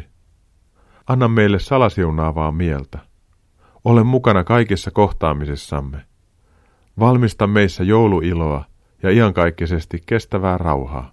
Anna 1.07 1.27
meille 1.27 1.59
salasiunaavaa 1.59 2.51
mieltä. 2.51 2.99
Ole 3.85 4.03
mukana 4.03 4.43
kaikissa 4.43 4.91
kohtaamisissamme. 4.91 6.01
Valmista 6.99 7.47
meissä 7.47 7.83
jouluiloa 7.83 8.65
ja 9.03 9.11
iankaikkisesti 9.11 10.03
kestävää 10.05 10.57
rauhaa. 10.57 11.11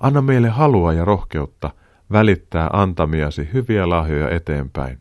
Anna 0.00 0.22
meille 0.22 0.48
halua 0.48 0.92
ja 0.92 1.04
rohkeutta 1.04 1.70
välittää 2.12 2.70
antamiasi 2.72 3.48
hyviä 3.52 3.88
lahjoja 3.88 4.30
eteenpäin. 4.30 5.00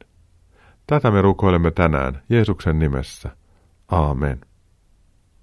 Tätä 0.87 1.11
me 1.11 1.21
rukoilemme 1.21 1.71
tänään 1.71 2.21
Jeesuksen 2.29 2.79
nimessä. 2.79 3.29
Aamen. 3.91 4.41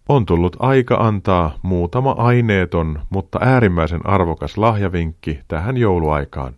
On 0.08 0.26
tullut 0.26 0.56
aika 0.58 0.96
antaa 0.96 1.58
muutama 1.62 2.10
aineeton, 2.18 3.00
mutta 3.10 3.38
äärimmäisen 3.42 4.06
arvokas 4.06 4.58
lahjavinkki 4.58 5.40
tähän 5.48 5.76
jouluaikaan. 5.76 6.54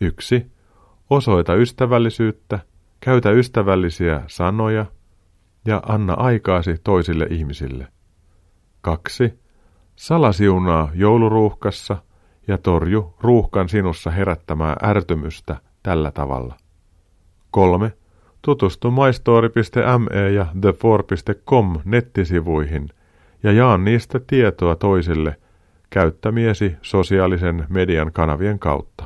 1. 0.00 0.46
Osoita 1.10 1.54
ystävällisyyttä, 1.54 2.58
käytä 3.00 3.30
ystävällisiä 3.30 4.22
sanoja 4.26 4.86
ja 5.64 5.82
anna 5.88 6.14
aikaasi 6.14 6.76
toisille 6.84 7.26
ihmisille. 7.30 7.88
2. 8.80 9.38
Salasiunaa 9.96 10.90
jouluruuhkassa 10.94 11.96
ja 12.48 12.58
torju 12.58 13.14
ruuhkan 13.20 13.68
sinussa 13.68 14.10
herättämää 14.10 14.76
ärtymystä 14.82 15.56
tällä 15.82 16.10
tavalla. 16.10 16.56
3. 17.50 17.92
Tutustu 18.44 18.90
mystory.me 18.90 20.30
ja 20.30 20.46
thefor.com 20.60 21.80
nettisivuihin 21.84 22.88
ja 23.42 23.52
jaa 23.52 23.78
niistä 23.78 24.20
tietoa 24.26 24.76
toisille 24.76 25.36
käyttämiesi 25.90 26.76
sosiaalisen 26.82 27.66
median 27.68 28.12
kanavien 28.12 28.58
kautta. 28.58 29.04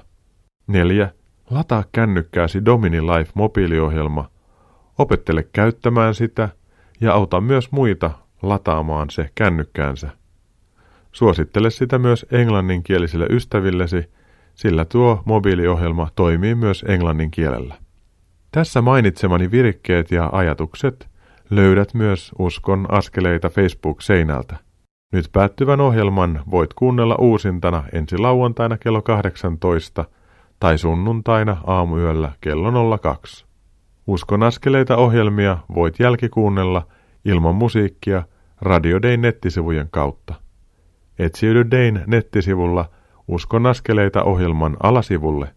4. 0.67 1.11
Lataa 1.51 1.85
kännykkääsi 1.93 2.65
Domini 2.65 3.03
Life 3.03 3.31
mobiiliohjelma, 3.35 4.31
opettele 4.99 5.49
käyttämään 5.53 6.15
sitä 6.15 6.49
ja 7.01 7.13
auta 7.13 7.41
myös 7.41 7.73
muita 7.73 8.11
lataamaan 8.43 9.11
se 9.11 9.31
kännykkäänsä. 9.35 10.11
Suosittele 11.13 11.71
sitä 11.71 11.99
myös 11.99 12.27
englanninkielisille 12.31 13.27
ystävillesi, 13.31 14.11
sillä 14.55 14.85
tuo 14.85 15.23
mobiiliohjelma 15.25 16.09
toimii 16.15 16.55
myös 16.55 16.85
englannin 16.89 17.31
kielellä. 17.31 17.88
Tässä 18.51 18.83
mainitsemani 18.83 19.51
virikkeet 19.51 20.11
ja 20.11 20.29
ajatukset 20.33 21.09
löydät 21.51 21.95
myös 21.95 22.33
Uskon 22.39 22.87
askeleita 22.89 23.49
Facebook-seinältä. 23.49 24.57
Nyt 25.13 25.29
päättyvän 25.33 25.81
ohjelman 25.81 26.41
voit 26.51 26.75
kuunnella 26.75 27.17
uusintana 27.19 27.85
ensi 27.93 28.19
lauantaina 28.19 28.79
kello 28.79 29.03
18 29.03 30.05
tai 30.61 30.79
sunnuntaina 30.79 31.57
aamuyöllä 31.67 32.33
kello 32.41 32.99
02. 32.99 33.47
Uskon 34.07 34.43
askeleita 34.43 34.97
ohjelmia 34.97 35.59
voit 35.75 36.01
jälkikuunnella 36.01 36.87
ilman 37.25 37.55
musiikkia 37.55 38.23
Radio 38.61 39.03
Dayn 39.03 39.23
nettisivujen 39.23 39.89
kautta. 39.91 40.35
Etsiydy 41.19 41.71
Dayn 41.71 42.05
nettisivulla 42.07 42.85
Uskon 43.29 43.67
askeleita 43.67 44.23
ohjelman 44.23 44.77
alasivulle 44.83 45.55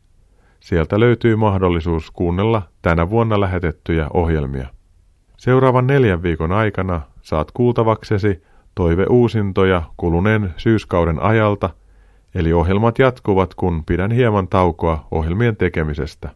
Sieltä 0.62 1.00
löytyy 1.00 1.36
mahdollisuus 1.36 2.12
kuunnella 2.12 2.62
tänä 2.82 3.10
vuonna 3.10 3.40
lähetettyjä 3.40 4.08
ohjelmia. 4.14 4.68
Seuraavan 5.38 5.88
neljän 5.88 6.24
viikon 6.24 6.52
aikana 6.52 7.02
saat 7.22 7.52
kuultavaksesi 7.52 8.44
toiveuusintoja 8.76 9.82
kuluneen 9.98 10.54
syyskauden 10.58 11.22
ajalta, 11.22 11.70
eli 12.36 12.54
ohjelmat 12.54 13.00
jatkuvat, 13.00 13.56
kun 13.56 13.86
pidän 13.86 14.12
hieman 14.12 14.48
taukoa 14.48 15.08
ohjelmien 15.12 15.56
tekemisestä. 15.56 16.30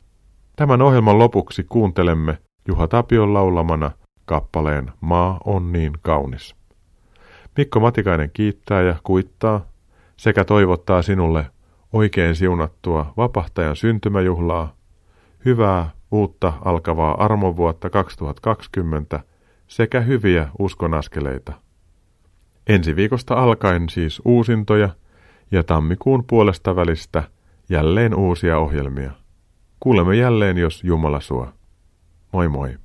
Tämän 0.55 0.81
ohjelman 0.81 1.19
lopuksi 1.19 1.63
kuuntelemme 1.69 2.37
Juha 2.67 2.87
Tapion 2.87 3.33
laulamana 3.33 3.91
kappaleen 4.25 4.91
Maa 5.01 5.39
on 5.45 5.71
niin 5.71 5.93
kaunis. 6.01 6.55
Mikko 7.57 7.79
Matikainen 7.79 8.29
kiittää 8.33 8.81
ja 8.81 8.95
kuittaa 9.03 9.65
sekä 10.17 10.45
toivottaa 10.45 11.01
sinulle 11.01 11.45
oikein 11.95 12.35
siunattua 12.35 13.13
vapahtajan 13.17 13.75
syntymäjuhlaa, 13.75 14.75
hyvää 15.45 15.89
uutta 16.11 16.53
alkavaa 16.65 17.23
armovuotta 17.25 17.89
2020 17.89 19.19
sekä 19.67 20.01
hyviä 20.01 20.49
uskonaskeleita. 20.59 21.53
Ensi 22.67 22.95
viikosta 22.95 23.33
alkaen 23.35 23.89
siis 23.89 24.21
uusintoja 24.25 24.89
ja 25.51 25.63
tammikuun 25.63 26.23
puolesta 26.27 26.75
välistä 26.75 27.23
jälleen 27.69 28.15
uusia 28.15 28.57
ohjelmia. 28.57 29.11
Kuulemme 29.79 30.15
jälleen, 30.15 30.57
jos 30.57 30.83
Jumala 30.83 31.19
suo. 31.19 31.47
Moi 32.31 32.47
moi. 32.47 32.84